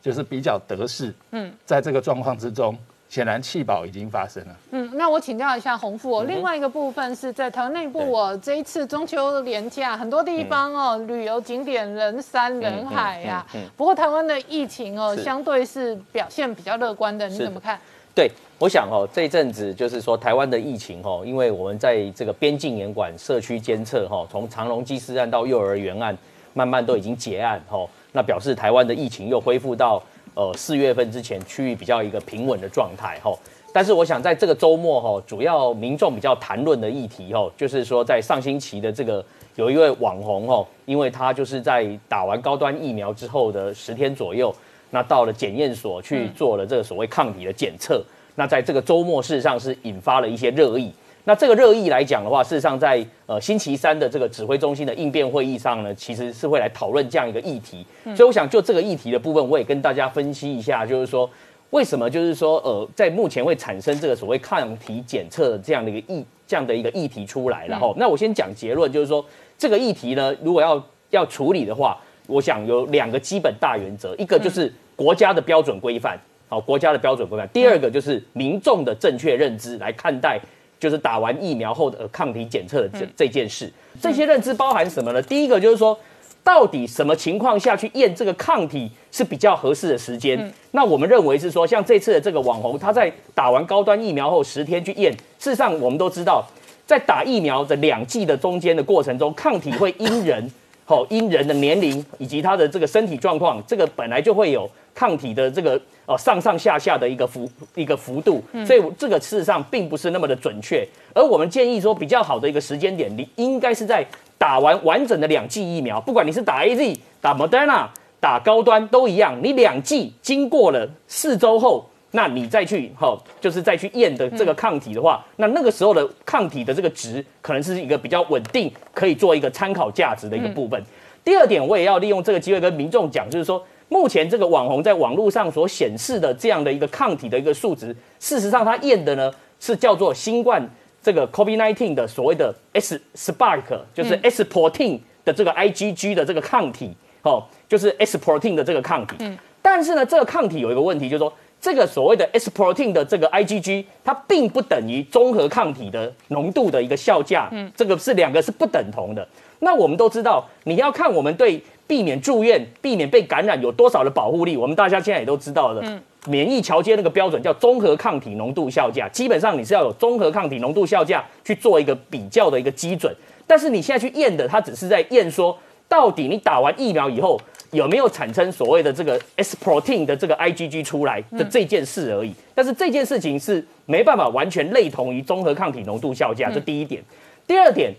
[0.00, 2.74] 就是比较得势，嗯，在这个状况之中。
[3.14, 4.56] 显然弃保已经发生了。
[4.72, 13.46] 嗯，那我请教一下洪富，哦，另外一个部分是在台湾内部，我这一次中秋连假，很多地方哦，旅游景点人山人海呀。
[13.54, 13.60] 嗯。
[13.76, 17.78] 不过台湾的疫情哦，相对是表现比较乐观的，你怎么看？
[18.16, 26.18] 对，我想哦，这一阵子就是说台湾的疫情哦，因为我们在这个边境严管、社区监测哈，从长隆机师案到幼儿园案，
[26.52, 30.02] 慢慢都已经结案哈，那表示台湾的疫情又恢复到。
[30.34, 33.32] 呃，四月份之前区域比较一个平稳的状态哈，
[33.72, 44.52] 但是我想在这个周末哈，主要民众比较谈论的议题哈，就是说在上星期的这个有一位网红哈，因为他就是在打完高端疫苗之后的十天左右，
[44.90, 48.02] 那到了检验所去做了这个所谓抗体的检测，
[48.34, 50.92] 那在这个周末事实上是引发了一些热议。
[51.26, 57.84] 那这个热议来讲的话，事实上在呃星期三的这个指挥中心的应变会议上呢，其实是会来讨论这样一个议题。
[58.14, 61.28] 所以我想就这个议题的部分，我也跟大家分析一下，就是说
[61.70, 67.66] 为什么就是说呃在目前会产生这个所谓抗体检测的这样的一个议这样的一个议题出来。
[67.66, 69.24] 然后，那我先讲结论，就是说
[69.56, 80.38] 这个议题呢，如果要要处理的话，我想有两个基本大原则，一个就是国家的标准规范，好，国家的标准规范；第二个就是民众的正确认知来看待。
[80.84, 85.22] 就是打完疫苗后的抗体检测的这这件事，这些认知包含什么呢？
[85.22, 85.98] 第一个就是说，
[86.42, 90.52] 到底什么情况下去验这个抗体是比较合适的时间？
[90.72, 96.44] 那我们认为是说，像这次的这个网红，他在打完高端疫苗后十天去验，事实上我们都知道，
[96.86, 100.52] 在打疫苗的两剂的中间的过程中，抗体会因人，
[100.84, 104.70] 好因人的年龄以及他的这个身体状况，这个本来就会有。
[104.96, 110.86] 抗体的这个呃上上下下的一个幅一个幅度，所以这个事实上并不是那么的准确。
[111.14, 117.86] 而我们建议说，比较好的一个时间点，你应该是在打完完整的两剂疫苗，不管你是打 A Z、打 Moderna、
[118.20, 130.82] 打高端都一样，你两剂经过了四周后，那你再去哈，就是再去验的这个抗体的话，那那个时候的抗体的这个值，可能是一个比较稳定，可以做一个参考价值的一个部分。
[131.24, 133.64] 第二点，我也要利用这个机会跟民众讲，就是说。
[133.88, 140.68] 目前这个网红在网络上所显示的这样的一个抗体的一个数值，事实上它验的呢是叫做新冠
[141.02, 149.16] 这个 COVID-19 的所谓的 S Spark，就是 S protein 的这个 IgG 的这个抗体，哦，就是 S protein 的这个抗体。
[149.20, 149.38] 嗯。
[149.60, 157.48] 但是呢，这个抗体有一个问题，就是说这个所谓的 S protein 的这个 IgG，它并不等于综合抗体的浓度的一个效价。
[157.52, 157.70] 嗯。
[157.76, 159.28] 这个是两个是不等同的。
[159.60, 161.62] 那我们都知道，你要看我们对。
[161.86, 164.56] 避免住院、避免被感染有多少的保护力？
[164.56, 165.82] 我们大家现在也都知道了。
[165.84, 173.14] 嗯，免疫桥接那个标准叫综合抗体浓度效价，基本上你是要有综合抗体浓度效价去做一个比较的一个基准。
[173.46, 175.56] 但是你现在去验的，它只是在验说，
[175.86, 177.38] 到底你打完疫苗以后
[177.72, 182.32] 有没有产生所谓的这个 S protein 的这个 IgG 出来的这件事而已。
[182.54, 187.02] 但是这件事情是没办法完全类同于综合抗体浓度效价，这第一点。
[187.46, 187.92] 第二点。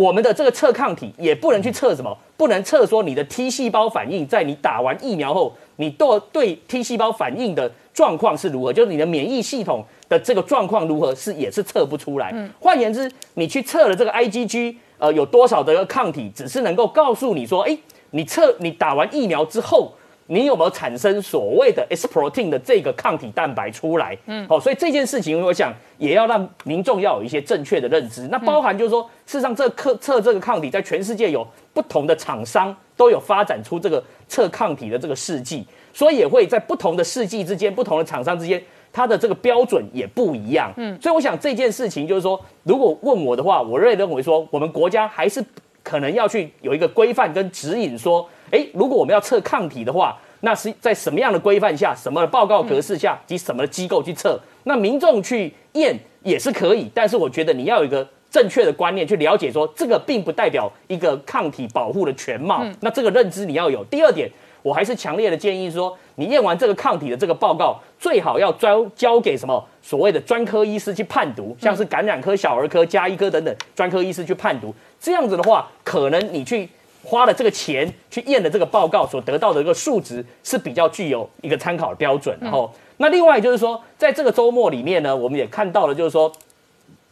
[0.00, 12.34] 我们的这个测抗体也不能去测什么，不能测说你的 T 细胞反应在你打完疫苗后，你对对 T 细胞反应的状况是如何，就是你的免疫系统的这个状况如何，是也是测不出来。
[12.58, 17.76] 换言之，你去测了这个 IgG，呃，有多少的抗体，只是能够告诉你说，哎，
[18.12, 19.92] 你测你打完疫苗之后。
[20.32, 24.16] 你有没有产生所谓的 S protein 的这个抗体蛋白出来？
[24.26, 28.28] 嗯，好，所以这件事情我想也要让民众要有一些正确的认知。
[28.28, 38.62] 那包含就是说，事实上这测测这个抗体，在全世界有不同的厂商都有发展出这个测抗体的这个试剂，所以也会在不同的试剂之间、不同的厂商之间，
[38.92, 40.72] 它的这个标准也不一样。
[40.76, 45.44] 嗯，所以我想这件事情就是说，如果问我的话，我认认为说，我们国家还是
[45.82, 48.28] 可能要去有一个规范跟指引说。
[48.52, 54.36] 哎，如果我们要测抗体的话，那是在什么样的规范下、什么的报告格式下及什么的机构去测？
[54.64, 62.66] 那民众去验也是可以，但是我觉得你要有一个正确的观念去了解，说这个并不代表一个抗体保护的全貌。
[62.80, 63.84] 那这个认知你要有。
[63.84, 64.28] 第二点，
[64.62, 74.72] 我还是强烈的建议说，你验完这个抗体的这个报告，最好要交交给什么所谓的专科医师去判读，像是感染科、小儿科、加医科等等专科医师去判读。
[75.00, 76.68] 这样子的话，可能你去。
[77.02, 82.36] 花了这个钱去验的这个报告所得到的一个数值是比较具有一个参考的标准。
[82.42, 86.30] 然后，那另外就是说，在这个周末里面呢，我们也看到了，就是说，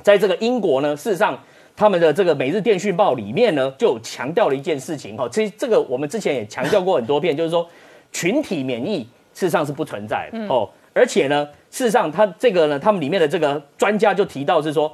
[0.02, 1.42] 在这个英国呢，事实上
[1.74, 5.16] 他们的这个《每日电讯报》里面呢，就强调了一件事情。
[5.16, 7.66] 哈，其实这个我们之前也强调过很多遍，就是说
[8.18, 9.00] 群体免疫
[9.32, 10.68] 事实上是不存在的哦。
[10.92, 14.92] 而且呢，事实上他这个呢，他们里面的这个专家就提到是说，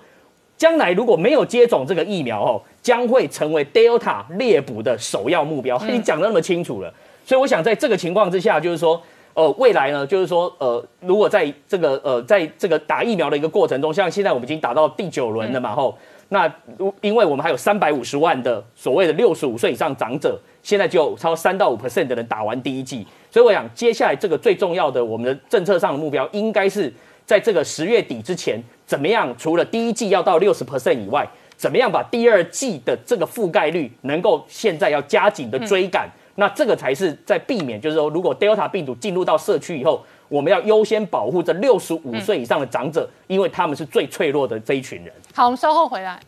[0.57, 2.61] 将来如果没有接种这个疫苗哦。
[2.85, 5.81] 将会成为 Delta 猎捕的首要目标。
[5.89, 6.93] 你讲的那么清楚了，
[7.25, 9.01] 所以我想在这个情况之下，就是说，
[9.33, 15.97] 呃，未来呢，就是说，呃，如果在这个呃，在这个打疫苗的一个过程中，像现在我们已经打到第九轮了嘛，吼，
[16.35, 16.53] 那
[17.01, 26.93] 因为我们还有三百五十万的所谓的六十五岁以上长者，现在就超三到五 percent 的人打完第一剂，所以我想接下来这个最重要的我们的政策上的目标，应该是
[27.25, 29.33] 在这个十月底之前，怎么样？
[29.39, 31.25] 除了第一剂要到六十 percent 以外。
[31.57, 36.11] 怎么样把第二季的这个覆盖率能够现在要加紧的追赶？
[36.35, 40.05] 那这个才是在避免，就是说，如果 Delta 病毒进入到社区以后，
[40.35, 45.15] 我们要优先保护这六十五岁以上的长者，因为他们是最脆弱的这一群人。
[45.33, 46.19] 好，我们稍后回来。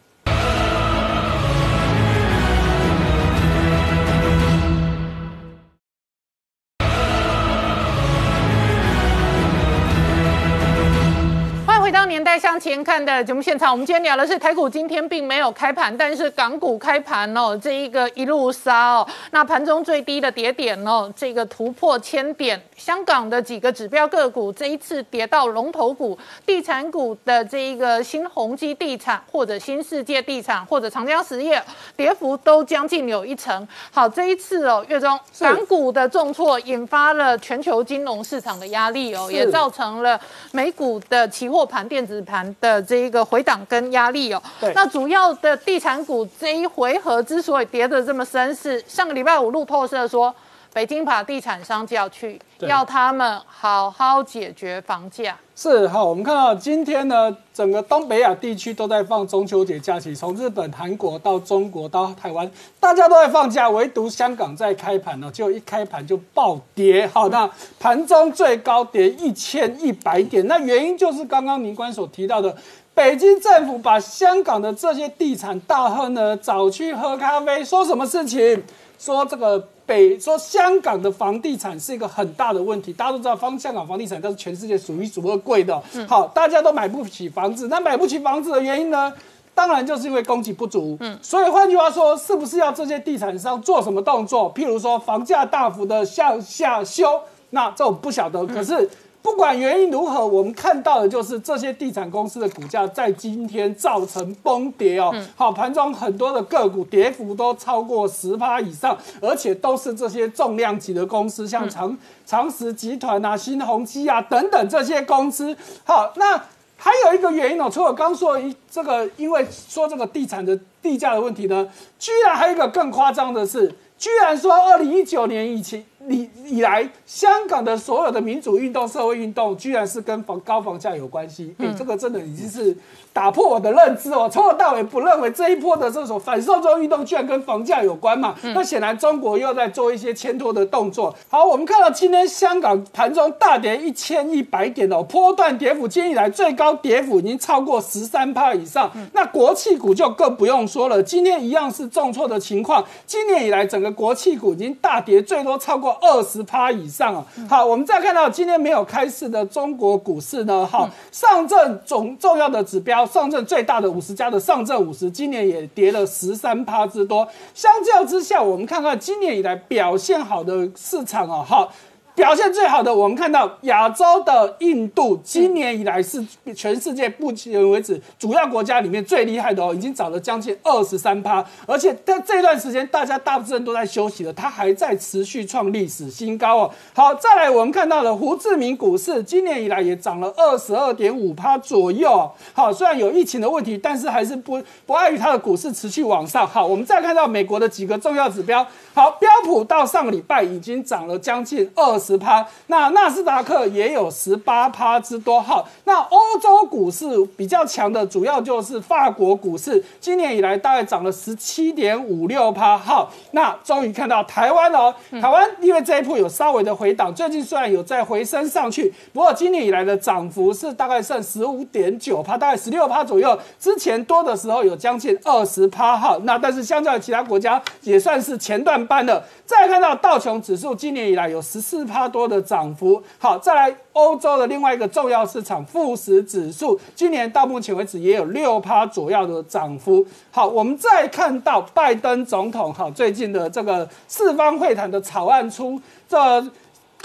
[12.08, 22.58] 年代向前看的节目现场，我们今天聊的是台股今天并没有开盘，但是港股开盘哦，这一个一路杀哦，那盘中最低的跌点哦，这个突破千点。
[22.76, 31.62] 香港的几个指标个股这一次跌到龙头股、地产股的这一个新鸿基地产或者新世界地产或者长江实业，
[31.96, 33.66] 跌幅都将近有一成。
[33.90, 40.20] 好，这一次哦，月中港股的重挫引发了全球金融市场的压力哦，也造成了
[40.52, 44.42] 美股的期货盘电子盘的这一个回档跟压力哦。
[44.74, 50.34] 那主要的地产股这一回合之所以跌得这么深，是上个礼拜五路透社说。
[50.76, 55.34] 北京把地产商叫去，要他们好好解决房价。
[55.54, 67.06] 是好，我们看到今天呢，整个东北亚地区都在放中秋节假期，从日本、韩国到中国到台湾，大家都在放假，唯独香港在开盘呢，就一开盘就暴跌。
[67.06, 67.50] 好，那
[67.80, 72.54] 盘中最高跌一千一百点，那原因就是刚刚宁官所提到的，
[72.92, 78.62] 北京政府把香港的这些地产大亨呢找去喝咖啡，说什么事情？
[78.98, 79.66] 说这个。
[79.86, 85.80] 北说香港的房地产是一个很大的问题，大家都知道，方香港房地产它是全世界数一数二贵的。
[86.08, 89.12] 好，大家都买不起房子，那买不起房子的原因呢？
[89.54, 90.96] 当然就是因为供给不足。
[91.00, 94.52] 嗯，所以换句话说，是不是要这些地产商做什么动作？
[94.52, 97.20] 譬如说房价大幅的向下修，
[97.50, 98.44] 那这我不晓得。
[98.46, 98.90] 可是。
[99.26, 105.12] 不管原因如何，我们看到的就是这些地产公司的股价在今天造成崩跌哦。
[105.34, 115.56] 好，盘中很多的个股跌幅都超过十趴以上，而且都是这些重量级的公司，像长长实集团啊、新鸿基啊等等这些公司。
[115.82, 116.40] 好，那
[116.76, 121.68] 还有一个原因哦，除了刚说一这个，因为说这个地产的地价的问题呢，
[121.98, 123.74] 居然还有一个更夸张的是。
[123.98, 131.54] 居然说二零一九年以前以以来，香港的所有的民主运动、社会运动，居然是跟房高房价有关系。
[131.58, 132.76] 哎、这个真的已经是
[133.12, 134.28] 打破我的认知哦。
[134.30, 138.34] 从头到尾不认为这一波的这种反送中运动居然跟房价有关嘛？
[138.54, 141.14] 那显然中国又在做一些牵拖的动作。
[141.28, 148.90] 好，我们看到今天香港盘中大跌一千一百点哦，波段跌幅今天以来最高跌幅已经超过十三趴以上。
[149.12, 152.84] 那国企股就更不用说了，今天一样是重挫的情况。
[153.06, 157.24] 今年以来，整个国企股已经大跌，最多超过二十趴以上啊。
[157.48, 167.26] 好，我们再看到今天没有开市的中国股市呢，哈，上证总重要的指标，上证最大的五十家的上证五十，今年也跌了十三趴之多。
[167.54, 171.72] 相较之下，我们看看今年以来表现好的市场啊，好。
[172.16, 186.70] 表现最好的，我们看到亚洲的印度，今年以来是全世界目前为止主要国家里面最厉害的哦，已经涨了将近二十三趴，而且在这段时间大家大部分都在休息了，它还在持续创历史新高哦。
[186.94, 192.30] 好，再来我们看到了胡志明股市，今年以来也涨了二十二点五趴左右。
[192.54, 196.48] 好，虽然有疫情的问题，但是还是不不碍于它的股市持续往上。
[196.48, 205.40] 好，我们再看到美国的几个重要指标，好，标普到上个礼拜已经涨了将近二十趴，那纳斯达克也有十八趴之多。
[205.40, 212.78] 好，那欧洲股市比较强的，主要就是法国股市，今年以来大概涨了十七点五六趴。
[212.78, 223.36] 好，那终于看到台湾了哦，台湾因为这一波有稍微的回档，最近虽然有在回升上去，不过今年以来的涨幅是大概剩十五点九趴，大概十六趴左右。
[223.58, 225.96] 之前多的时候有将近二十趴。
[225.96, 229.24] 好，那但是相较于其他国家，也算是前段班的。
[229.46, 233.00] 再看到道琼指数今年以来有十四趴多的涨幅。
[233.16, 240.04] 好，再来欧洲的另外一个重要市场富时指数，今年到目前为止也有六趴左右的涨幅。
[240.32, 246.44] 好，我们再看到拜登总统好最近的这个四方会谈的草案出这。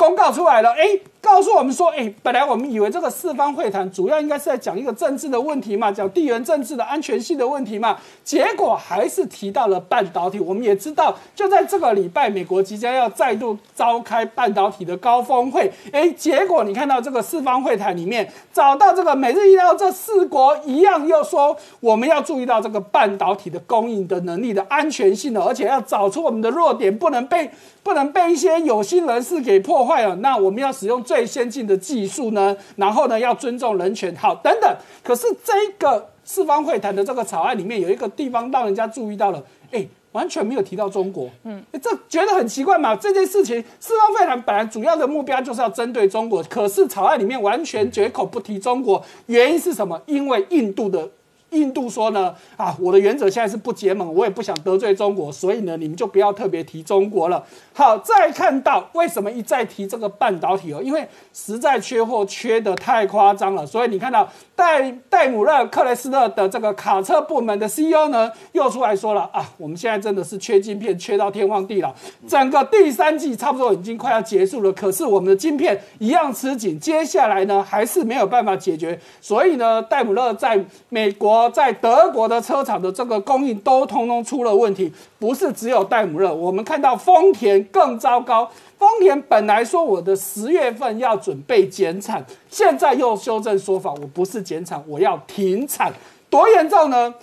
[0.02, 10.40] 公告出来了，哎，告诉我们说，哎，本来我们以为这个四方会谈主要应该是在讲一个政治的问题嘛，讲地缘政治的安全性的问题嘛，结果还是提到了半导体。
[10.40, 27.52] 我们也知道，就在这个礼拜，美国即将要再度召开半导体的高峰会，哎，结果你看到这个四方会谈里面，找到这个美日印澳这四国一样，又说我们要注意到这个半导体的供应的能力的安全性的，而且要找出我们的弱点，不能被
[27.84, 30.16] 不能被一些有心人士给破坏了。
[30.18, 34.76] 那我们要使用最先进的技术呢，然后呢要尊重人权，好等等。
[35.04, 41.30] 可是这个四方会谈的这个草案里面有一个地方让人家注意到了，哎，完全没有提到中国。
[41.44, 42.96] 嗯，这觉得很奇怪嘛？
[42.96, 50.00] 这件事情四方会谈本来主要的目标就是要针对中国，可是草案里面完全绝口不提中国，原因是什么？
[50.06, 51.10] 因为印度的。
[51.52, 57.44] 印度说呢，啊，我的原则现在是不结盟，我也不想得罪中国，所以呢，你们就不要特别提中国了。
[57.74, 71.94] 好，再看到为什么一再提这个半导体哦，因为实在缺货缺的太夸张了，所以你看到戴戴姆勒克雷斯勒的这个卡车部门的 CEO 呢，又出来说了啊，我们现在真的是缺晶片，缺到天荒地老，
[72.28, 81.41] 整个第三季差不多已经快要结束了，可是我们的晶片一样吃紧，接下来呢还是没有办法解决，所以呢，戴姆勒在美国。
[81.50, 88.50] 在德国的车厂的这个供应都通通出了问题，不是只有戴姆勒，我们看到丰田更糟糕。
[88.78, 95.92] 丰田本来说我的十月份要准备减产，现在又修正说法，我不是减产，我要停产，
[96.30, 97.14] 多严重呢？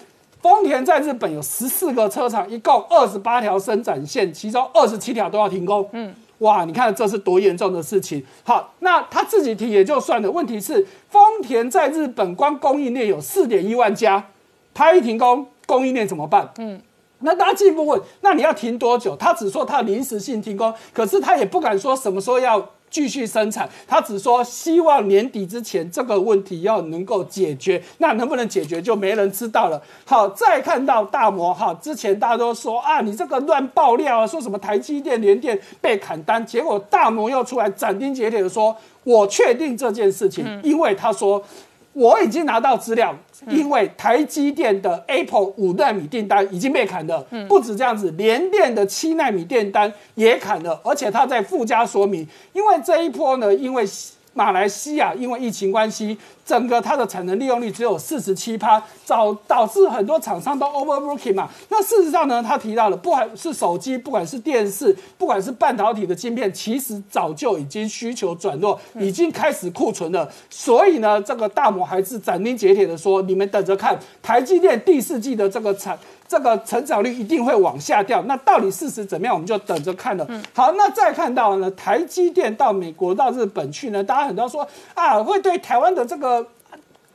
[0.40, 5.88] 丰田在日本有十四个车厂，一共二十八条生产线，其中二十七条都要停工。
[5.92, 6.14] 嗯。
[6.38, 8.24] 哇，你看这是多严重的事情。
[8.44, 10.30] 好，那他自己提也就算了。
[10.30, 14.28] 问题是丰田在日本光供应链有四点一万家，
[14.72, 16.52] 他一停工，供应链怎么办？
[16.58, 16.80] 嗯，
[17.20, 19.16] 那大家进一步问，那你要停多久？
[19.16, 22.70] 他只说他临时性停工，可是他也不敢说什么时候要。
[22.90, 29.80] 继续生产，他只说希望年底之前这个问题要能够解决，那能不能解决就没人知道了。
[30.04, 41.42] 好，再看到大摩哈，之前大家都说啊，你这个乱爆料啊，说什么台积电、联电被砍单，结果大摩又出来斩钉截铁的说，我确定这件事情，因为他说
[41.92, 43.14] 我已经拿到资料。
[43.48, 53.86] 因为台积电的 Apple 五纳米订单已经被砍了，不止这样子，联电的七纳米订单也砍了，而且它在附加说明，因为这一波呢，因为。
[54.38, 56.16] 马来西亚因为疫情关系，
[56.46, 61.48] 整个它的产能利用率只有四十七趴，导导致很多厂商都 overbooking 嘛。
[61.70, 70.30] 那事实上呢，他提到了，不管是手机，不管是电视，不管是半导体的晶片，其实早就已经需求转弱，已经开始库存了。
[70.48, 78.22] 所以呢，这个大摩还是斩钉截铁的说，你们等着看，台积电第四季的这个产这个成长率一定会往下掉。
[78.22, 80.28] 那到底事实怎么样，我们就等着看了。
[80.54, 86.46] 好，那再看到呢，台积电到美国到日本去呢，大家很多说啊，会对台湾的这个。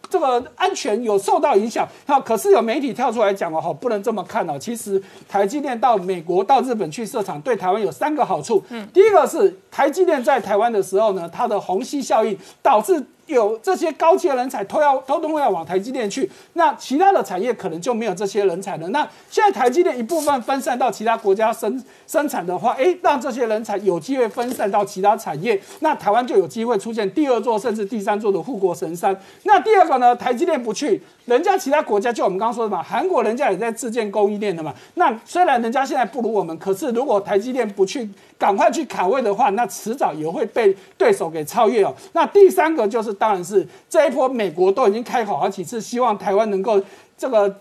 [0.09, 4.59] 这个安全有受到影响，那，可是有媒体跳出来讲哦，不能这么看哦。
[4.59, 8.63] 其实台积电到美国、到日本去设厂，对台湾有三个好处。
[8.69, 13.03] 嗯，第一个是台积电在台湾的时候呢，它的虹吸效应导致。
[13.27, 18.87] 有这些高阶人才都要都都要往台积电去，那其他的产业可能就没有这些人才了。
[18.89, 29.17] 那现在台积电一部分分散到其他国家生生产的话，哎，让这些人才有机会分散到其他产业，那台湾就有机会出现第二座甚至第三座的护国神山。
[29.43, 34.73] 那第二个呢，台积电不去，人家其他国家就我们刚刚说的嘛，韩国人家也在自建供应链的嘛。
[34.95, 38.07] 那虽然人家现在不如我们，可是如果台积电不去
[38.37, 41.95] 赶快去卡位的话，那迟早也会被对手给超越哦。
[42.11, 43.11] 那第三个就是。
[43.23, 46.81] 当然是这一波，美国都已经开口好几次，希望台湾能够
[47.15, 47.55] 这个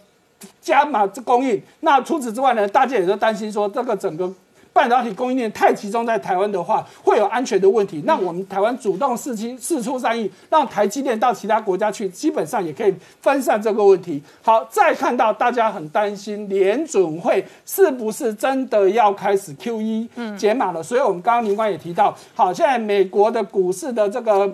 [0.61, 1.63] 加码这供应。
[1.81, 4.33] 那除此之外呢，大家也都担心说，这个整个
[4.73, 8.03] 半导体供应链太集中在台湾的话，会有安全的问题。
[8.07, 14.23] 那我们台湾主动试出试出善意，让台积电到其他国家去，基本上也可以分散这个问题。
[14.43, 20.83] 好，再看到大家很担心联准会是不是真的要开始 Q E 解码了？
[20.83, 24.53] 所以我们刚刚林官也提到，好，现在美国的股市的这个。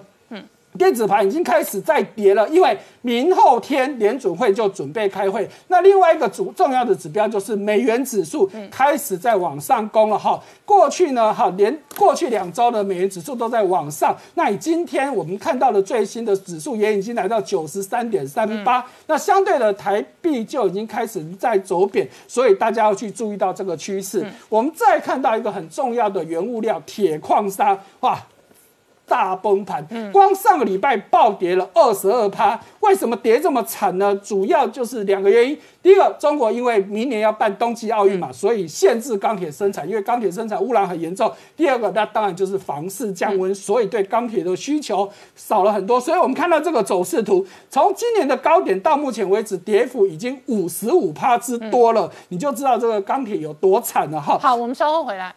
[0.78, 5.46] 电子盘已经开始在跌了，因为明后天联准会就准备开会。
[5.66, 10.40] 那另外一个主重要的指标就是美元指数开始在往上攻了哈。
[10.64, 14.16] 过去呢，哈连过去两周的美元指数都在往上。
[14.34, 18.84] 那以今天我们看到的最新的指数也已经来到九十三点三八。
[19.08, 24.24] 那相对的台币就已经开始在走贬，所以大家要去注意到这个趋势。
[24.48, 28.18] 我们再看到一个很重要的原物料铁矿砂，哇！
[29.08, 32.60] 大崩盘，光上个礼拜暴跌了二十二趴。
[32.80, 34.14] 为什么跌这么惨呢？
[34.16, 35.58] 主要就是两个原因。
[35.82, 41.30] 第一个，中国因为明年要办冬季奥运嘛，所以限制钢铁生产，因为钢铁生产污染很严重。
[41.56, 45.98] 第二个，那当然就是房市降温，所以对钢铁的需求少了很多。
[45.98, 54.38] 所以我们看到这个走势图，从今年的高点到目前为止，跌幅已经五十五趴之多了，你就知道这个钢铁有多惨了哈。
[54.38, 55.34] 好，我们稍后回来。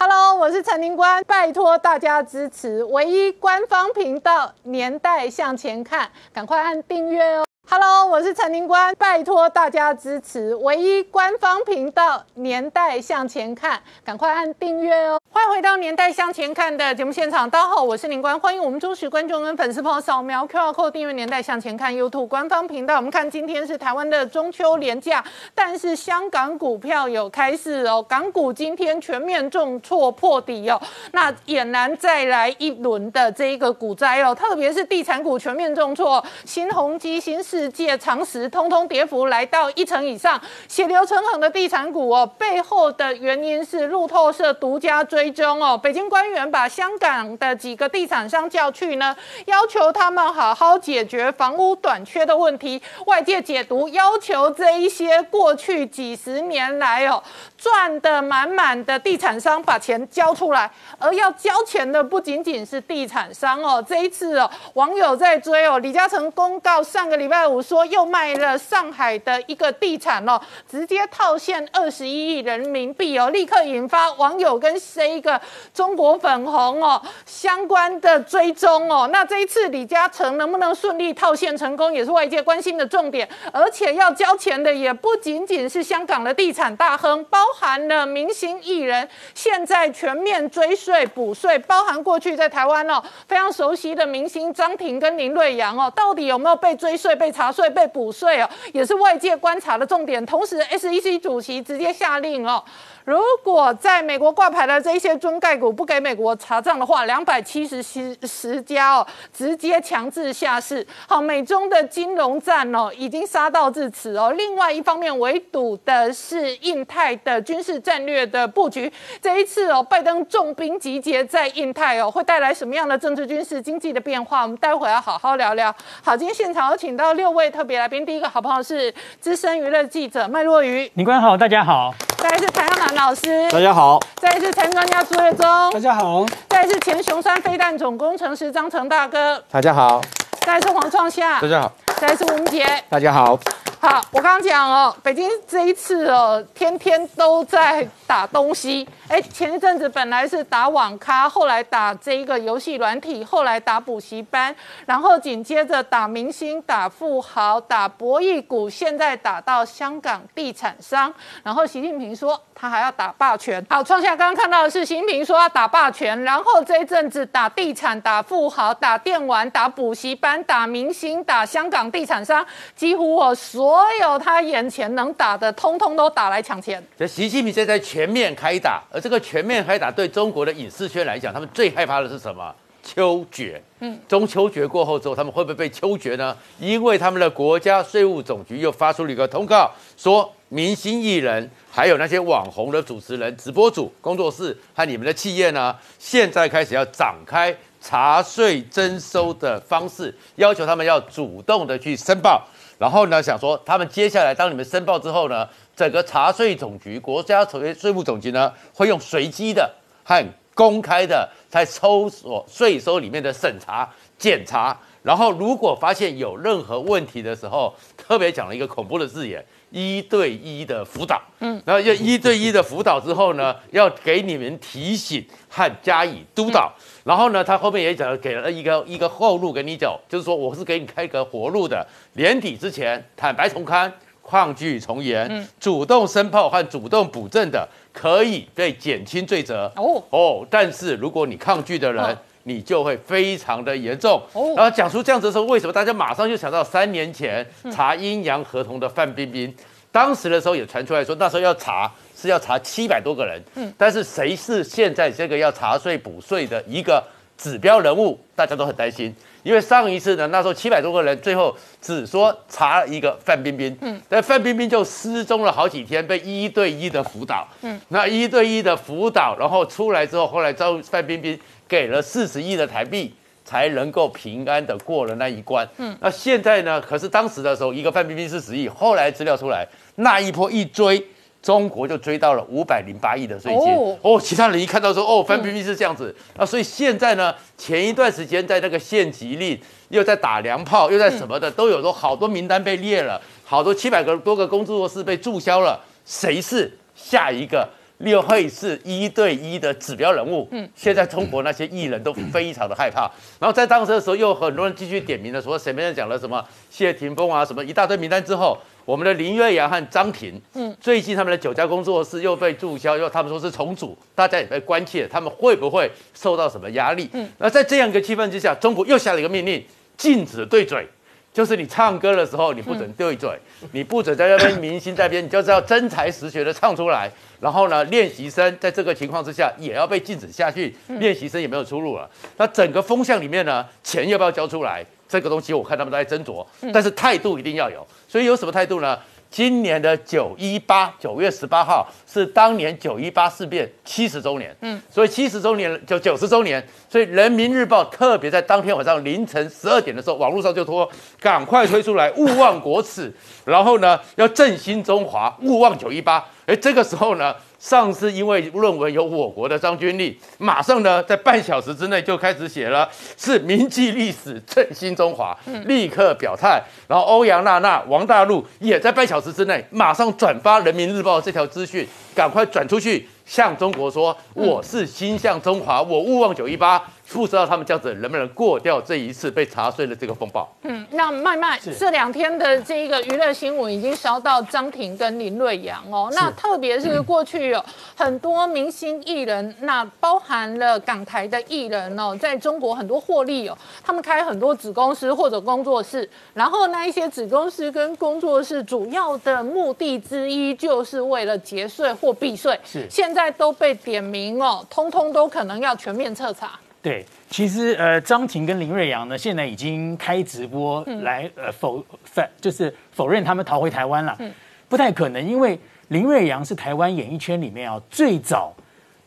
[0.00, 7.47] Hello，我是陈宁官，拜托大家支持唯一官方频道《年代向前看》，赶快按订阅哦。
[7.70, 15.20] Hello，我是陈宁官，拜托大家支持唯一官方频道《年代向前看》，赶快按订阅哦。
[15.30, 22.96] 欢迎回到《年代向前看》的节目现场，大家好，我是林官，欢迎我们忠实观众跟粉丝朋友扫描 QR Code 订阅《年代向前看》YouTube 官方频道。
[22.96, 25.22] 我们看今天是台湾的中秋连假，
[25.54, 30.80] 但是香港股票有开市哦，港股今天全面重挫破底哦，
[31.12, 45.02] 那俨然再来一轮的这一个股灾哦，特别是地产股全面重挫，新鸿基、新世界、常识通通跌幅来到一成以上，血流成河的地产股哦，背后的原因是路透社独家。
[45.02, 52.80] 追踪哦，北京官员把香港的几个地产商叫去呢，要求他们好好解决房屋短缺的问题。
[53.06, 57.20] 外界解读，要求这一些过去几十年来哦
[57.58, 63.84] 赚的满满的地产商把钱交出来，而要交钱的不仅仅是地产商哦。
[63.86, 70.40] 这一次哦，网友在追哦，李嘉诚公告上个礼拜五说又卖了上海的一个地产哦，
[70.70, 75.08] 直接套现二十一亿人民币哦，立刻引发网友跟谁。
[75.18, 75.40] 一个
[75.74, 83.28] 中国粉红哦，相关的追踪哦，那这一次李嘉诚能不能顺利套现成功，也是外界关心的重点。
[83.52, 100.24] 而且要交钱的也不仅仅是香港的地产大亨，包包含了明星艺人，现在全面追税补税，包含过去在台湾哦非常熟悉的明星张庭跟林瑞阳哦，到底有没有被追税、被查税、被补税哦，也是外界观察的重点。
[100.26, 102.62] 同时，SEC 主席直接下令哦。
[103.08, 110.86] 如果在美国挂牌的这些中概股不给美国查账的话，两百七十十十家哦，直接强制下市。
[111.08, 114.34] 好，美中的金融战哦，已经杀到至此哦。
[114.36, 118.92] 另外一方面，围堵的是印太的军事战略的布局。
[119.22, 124.42] 这一次哦，拜登重兵集结在印太哦，会带来什么样的政治、军事、经济的变化？
[124.42, 125.74] 我们待会要好好聊聊。
[126.04, 131.94] 好，今天现场有请到六位特别来宾，第一个好朋友是资深娱乐记者麦若愚，你官好，大家好。
[132.18, 140.00] 再来是谭耀南老师，大家好；再来是财经专家朱月忠，大家好；再来是前雄山飞弹总工程师张成大哥，大家好；
[140.40, 141.70] 再来是黄创夏，大家好；
[142.00, 143.38] 再来是吴杰，大家好。
[143.80, 148.86] 好，我刚刚讲哦，北京这一次哦，天天都在打东西。
[149.06, 154.52] 哎，前一阵子本来是打网咖，后来打这一个游戏软体，后来打补习班，
[154.84, 161.14] 然后紧接着打明星、打富豪、打博弈股，现在打到香港地产商。
[161.44, 163.64] 然后习近平说他还要打霸权。
[163.70, 172.44] 好，创下刚刚看到的是习近平说要打霸权，然后这一阵子打地产、打富豪、打电玩、打补习班、打明星、打香港地产商，
[172.74, 173.78] 几乎我所。
[174.00, 176.82] 有他眼前能打的，通通都打来抢钱。
[176.96, 182.54] 这习近平现在全面开打，而这个全面开打对中国的影视圈来讲，他们最害怕的是什么？
[182.82, 183.62] 秋决。
[183.80, 186.36] 嗯，中秋节过后之后，他们会不会被秋决呢？
[186.58, 202.44] 因为他们的国家税务总局又发出了一个通告，说明星艺人还有那些网红的主持人、直播组、工作室和你们的企业呢，现在开始要展开查税征收的方式，要求他们要主动的去申报。
[202.78, 209.72] 然后呢，想说他们接下来当你们申报之后呢，整个查税总局、国家税税务总局呢，会用随机的
[210.02, 210.24] 和
[210.58, 213.88] 公开的在抽索税收里面的审查
[214.18, 214.76] 检查。
[215.04, 221.22] 然后如果发现有任何问题的时候，特别讲了一个恐怖的字眼：一对一的辅导。
[221.38, 226.74] 嗯，然后要一对一的辅导之后呢，要给你们提醒和加以督导。
[227.04, 233.90] 然后呢，他后面也讲给了一个一个后路给你走，就是说我是给你开个活路的，年底之前坦白从宽，
[234.28, 237.66] 抗拒从严，主动申报和主动补正的，
[237.98, 239.70] 可以被减轻罪责。
[239.74, 244.22] 哦哦，但是如果你抗拒的人，你就会非常的严重。
[244.32, 249.52] 哦，然后讲出这样子的时候，为什么大家马上就想到三年前查阴阳合同的范冰冰？
[249.90, 251.90] 当时的时候也传出来说，那时候要查。
[252.20, 257.00] 是要查七百多个人，嗯，但是谁是现在这个要查税补税的一个
[257.36, 259.14] 指标人物，大家都很担心，
[259.48, 281.02] 因为上一次呢，那时候七百多个人，最后只说查了一个范冰冰，嗯，但范冰冰就失踪了好几天，被一对一的辅导，嗯，那一对一的辅导，然后出来之后，后来遭范冰冰给了四十亿的台币，才能够平安的过了那一关，嗯，那现在呢，可是当时的时候，一个范冰冰四十亿，后来资料出来，那一波一追。
[281.40, 283.98] 中国就追到了五百零八亿的税金。
[284.02, 286.14] 哦，其他人一看到说哦，范冰冰是这样子。
[286.36, 289.58] 啊，所以现在呢，前一段时间在那个县级令
[289.88, 297.68] 又在打粮炮，又在什么的，都有说好多名单被列了，好多七百个多个工作室被注销了，谁是下一个？
[297.98, 300.46] 又会是一对一的指标人物？
[300.52, 303.10] 嗯，现在中国那些艺人都非常的害怕，
[303.40, 308.58] 然后在当时的时候，又很多人继续点名了，说前面讲了什么谢霆锋啊，什么一大堆名单之后。
[308.88, 317.06] 我们的林月阳和张庭，嗯，最近他们的九家工作室又被注销，又他们说是重组，大家也被关切他们会不会受到什么压力。
[317.12, 319.62] 嗯，那在这样一个气氛之下，中国又下了一个命令，
[319.98, 320.88] 禁止对嘴，
[321.34, 323.38] 就是你唱歌的时候你不准对嘴，
[323.72, 327.10] 你不准在那边明星在边，你就是要真才实学的唱出来。
[327.40, 332.08] 然后呢，练习生在这个情况之下也要被禁止下去，练习生也没有出路了。
[332.38, 334.82] 那整个风向里面呢，钱要不要交出来？
[335.06, 337.86] 这个东西我看他们都在斟酌，但是态度一定要有。
[338.08, 338.98] 所以有什么态度呢？
[339.30, 350.90] 今年的九一八九月十八号是当年九一八事变七十周年，嗯，所以七十周年就九十周年，所以人民日报特别在当天晚上凌晨十二点的时候，网络上就说
[351.20, 353.12] 赶快推出来，勿忘国耻，
[353.44, 356.24] 然后呢要振兴中华，勿忘九一八。
[356.46, 357.34] 哎，这个时候呢。
[357.58, 366.62] 上次因为论文有我国的张君丽，马上呢在半小时之内就开始写了，是铭记历史，振兴中华，立刻表态。
[366.86, 371.84] 然后欧阳娜娜、王大陆也在半小时之内马上转发人民日报这条资讯，
[372.18, 376.82] 赶快转出去，向中国说我是心向中华，我勿忘九一八。
[377.10, 380.46] 不知道他们这样子能不能过掉这一次被查税的这个风暴？
[380.62, 386.10] 嗯，那麦麦这两天的这一个娱乐新闻已经烧到张庭跟林瑞阳哦。
[386.12, 387.64] 那特别是过去有
[387.96, 406.58] 很多明星艺人，那包含了港台的艺人哦，在中国很多获利哦，他们开很多子公司或者工作室，然后那一些子公司跟工作室主要的目的之一就是为了节税或避税，是现在都被点名哦，通通都可能要全面彻查。
[406.80, 414.14] 对，其实呃，张庭跟林瑞阳呢，现在已经开直播来呃否反，就是否认他们逃回台湾了。
[414.20, 414.32] 嗯，
[414.68, 415.58] 不太可能，因为
[415.88, 418.54] 林瑞阳是台湾演艺圈里面啊最早，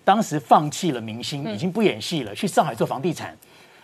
[0.03, 3.35] 当时放弃了明星，已经不演戏了，去上海做房地产，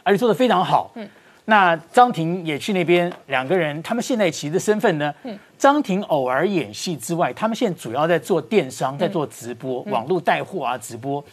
[0.03, 0.91] 而且做的非常好。
[0.95, 1.07] 嗯，
[1.45, 11.23] 那张庭也去那边，两个人他们现在其实的身份呢，嗯，张庭偶尔演戏之外，他们现在主要在做电商，在做直播，网络带货啊，直播。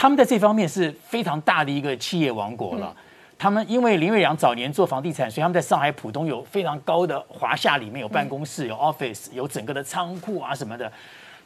[0.00, 2.96] 他们在这方面是非常大的一个企业王国了。
[3.38, 10.90] 他们因为林瑞阳早年做房地产，所以他们在上海浦东有非常高的华夏里面有办公室、有 office、有整个的仓库啊什么的。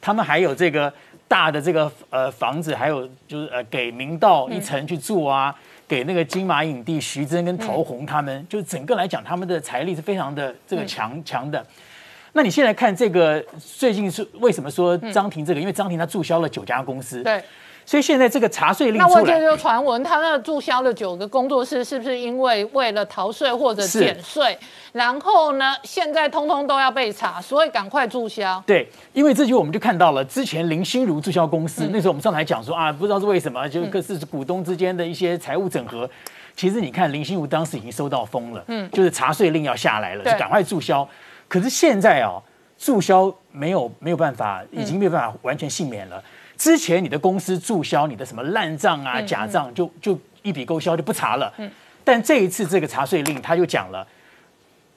[0.00, 0.92] 他们还有这个
[1.26, 5.52] 大的这个呃房子，还有就是呃给明道一层去住啊，
[5.88, 11.66] 给那个金马影帝徐峥跟陶虹他们，就是整个来讲他们的财力是非常的这个强强的。
[12.34, 15.58] 那你现在看这个最近是为什么说张庭这个？
[15.58, 17.42] 因为张庭他注销了九家公司，对。
[17.86, 24.58] 所以现在这个查税令那出来，外界就传闻他那注销了九个工作室，是不是因为为了逃税或者减税？
[24.92, 28.62] 然后呢，现在通通都要被查，所以赶快注销。
[28.66, 36.08] 对，因为这就我们就看到了，之前林心如注销公司，那时候我们上台讲说啊，不知道是为什么，就各是股东之间的一些财务整合。
[36.56, 41.06] 其实你看林心如当时已经收到风了，嗯，就是查税令要下来了，就赶快注销。
[41.48, 42.40] 可是现在哦，
[42.78, 46.22] 注销没有没有办法，已经没有办法完全幸免了。
[46.56, 51.52] 之前你的公司注销你的什么烂账啊、假账，就就一笔勾销就不查了。
[51.58, 51.70] 嗯，
[52.04, 54.06] 但这一次这个查税令，他就讲了，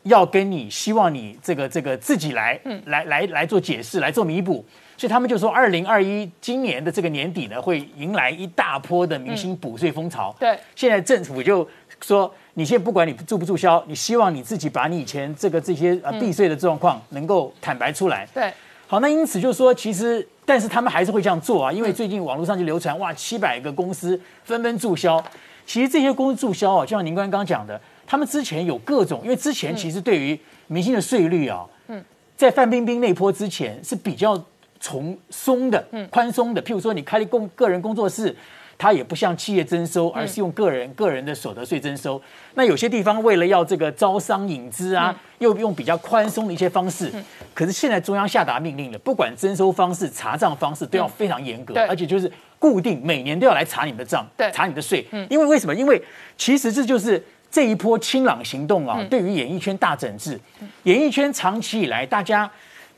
[0.03, 4.63] 要跟你希望你这个这个自己来，嗯，来来来做解释，来做弥补。
[4.97, 10.35] 所以他们就说，二零二一今年的这个年底呢，会迎来一大波的明星补税风潮。
[10.39, 11.67] 对，现在政府就
[12.01, 18.27] 说，你现在不管你注不注销，你希望你自己把你以前这个这些呃避税的状况能够坦白出来。
[18.33, 18.51] 对，
[18.87, 20.27] 好，那因此就说其实。
[20.47, 25.21] 但是他们还是会这样做啊，因为最近网络上就流传哇，七百个公司纷纷注销。
[25.65, 32.01] 其实这些公司注销啊，就像您刚刚讲的，他们之前有各种，因为之前其实对于明星的税率啊，嗯，
[32.37, 34.41] 在范冰冰那波之前是比较
[34.79, 36.63] 从松的、宽松的。
[36.63, 38.33] 譬如说，你开了工个人工作室。
[38.77, 42.21] 它也不像企业征收，而是用个人个人的所得税征收。
[42.53, 47.11] 那有些地方为了要这个招商引资啊，又用比较宽松的一些方式。
[47.55, 54.23] 可是现在中央下达命令了，不管征收方式、查账方式都要非常严格，而且就是固定每年都要来查你的账，
[54.53, 55.03] 查你的税。
[55.29, 55.73] 因为为什么？
[55.73, 55.99] 因为
[56.37, 60.39] 其实这就是这一波清朗行动啊，对于演艺圈大整治。
[60.83, 62.47] 演艺圈长期以来，大家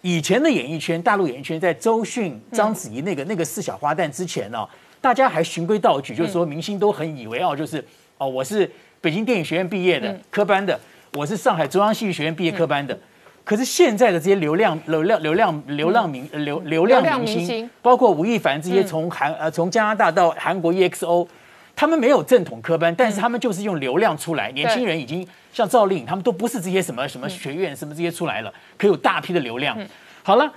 [0.02, 4.68] 以前的演艺圈，大陆演艺圈在周迅、章子怡那个那个四小花旦之前呢。
[5.02, 7.84] 大家还循规蹈矩，就是说明星都很以为哦，就是
[8.18, 8.70] 哦，我是
[9.00, 10.78] 北京电影学院毕业的科班的，
[11.14, 12.97] 我是上海中央戏剧学院毕业科班的。
[13.45, 21.28] 可是现在的这些流量、流量、流量、流浪明、流流量明星，包括吴亦凡这些从韩呃从加拿大到韩国 EXO，
[21.76, 24.52] 他们没有正统科班，但是他们就是用流量出来。
[24.52, 29.76] 年轻人已经像赵丽颖，他们都不是这些什么什么学院什么这些出来了，可有大批的流量。
[30.22, 30.54] 好了，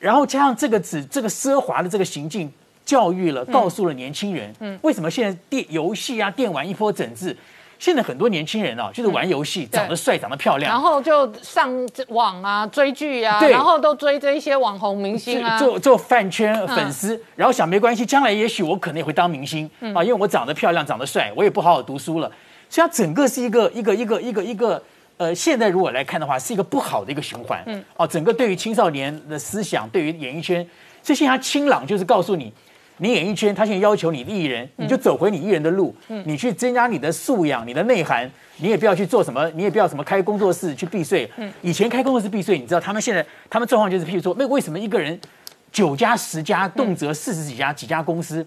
[0.00, 2.50] 然后加上这个只这个奢华的这个行径。
[2.84, 7.36] 教育了，告诉了年轻人，嗯，为什么现在电游戏啊、电玩一波整治？
[7.78, 11.68] 现在很多年轻人啊，就是玩游戏，长得帅，长得漂亮，然后就上
[12.10, 19.68] 网啊、追剧啊，然后都追这一些网红明星啊，做做饭圈粉丝，然后想没关系，将来也许我可能也会当明星。
[19.94, 22.30] 啊，因为我长得漂亮、长得帅，我也不好好读书了，
[22.70, 24.80] 所以它整个是一个一个一个一个一个
[25.16, 30.64] 呃，现在如果来看的话，是一个不好的一个循环，嗯，哦，整个对于青少年的思想，对于演艺圈，
[31.02, 32.52] 这些他清朗就是告诉你。
[33.02, 35.92] 你演艺圈，他现在要求你艺人，你就走回你艺人的路，
[36.24, 41.28] 你去增加你的素养、你的内涵，你也不要去做什么，你也不要什么开工作室去避税。
[41.62, 45.20] 以前开工作室避税，你知道他们现在他们状况就是，譬如说，那为什么一个人
[45.72, 48.46] 九家、十家，动辄四十几家几家公司，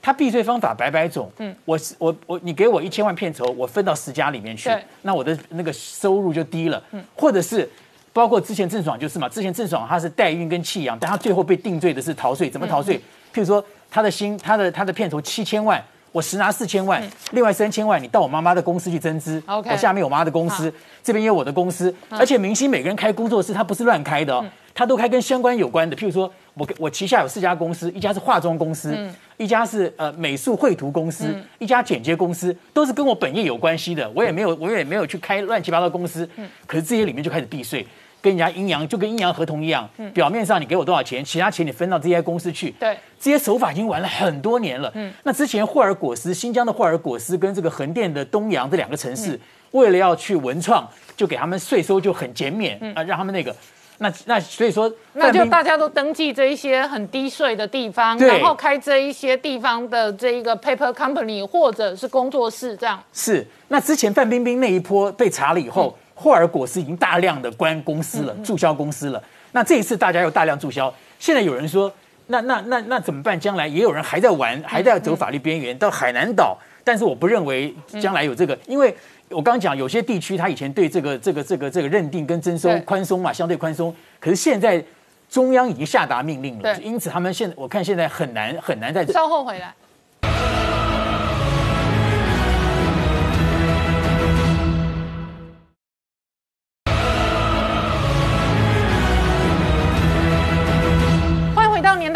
[0.00, 1.28] 他避税方法百百种。
[1.38, 4.70] 嗯，我我我，你给我一千万片酬，我分到十家里面去，
[5.02, 6.80] 那我的那个收入就低了。
[6.92, 7.68] 嗯，或者是
[8.12, 12.96] 包括之前郑爽就是嘛，之前郑爽他是代孕跟弃养，但他最后被定罪的是逃税，怎么逃税？
[13.34, 13.60] 譬如说。
[13.90, 15.82] 他的薪，他的他的片酬七千万，
[16.12, 19.42] 我实拿四千万，另外三千万你到我妈妈的公司去增资。
[19.46, 20.72] 我下面有我妈的公司，
[21.02, 25.96] 这边也有我的公司，而且明星每个人开工作室，他不是乱开的，哦他都开跟相关有关的。
[25.96, 28.96] 譬如说，我我旗下有四家公司，一家是化妆公司，
[29.36, 34.08] 一家是呃美术绘图公司，一家剪接公司，都是跟我本业有关系的。
[34.14, 36.26] 我也没有我也没有去开乱七八糟公司，
[36.66, 37.84] 可是这些里面就开始避税。
[38.22, 42.70] 跟人家阴阳就跟阴阳合同一样，表面上你给我多少钱，其他钱你分到这些公司去。
[42.78, 44.90] 对，这些手法已经玩了很多年了。
[44.94, 49.40] 嗯，那之前霍尔果斯，新疆的霍尔果斯跟这个横店的东阳这两个城市，
[49.70, 53.56] 为了要去文创，就给他们税收就很减免啊，让他们那个，
[53.98, 63.02] 那那所以说，那就大家都登记这一些很低税的地方，然后开这一些地方的这一个 paper company 或者是工作室这样。
[63.14, 65.96] 是，那之前范冰冰那一波被查了以后。
[66.20, 69.22] 霍尔果斯已经大量的关公司了，注销公司了。
[69.52, 71.90] 那这一次大家又大量注销，现在有人说，
[72.26, 73.40] 那那那那怎么办？
[73.40, 76.58] 将来也有人还在玩，还在走法律边缘，到海南岛。
[76.84, 78.94] 但是我不认为将来有这个，因为
[79.30, 83.94] 我刚刚讲有些地区他以前对这个这个这个这个认定跟征收宽松嘛，相对宽松。
[84.18, 84.84] 可是现在
[85.28, 89.74] 中央已经下达命令了，因此他们现我看现在很难很难再稍后回来。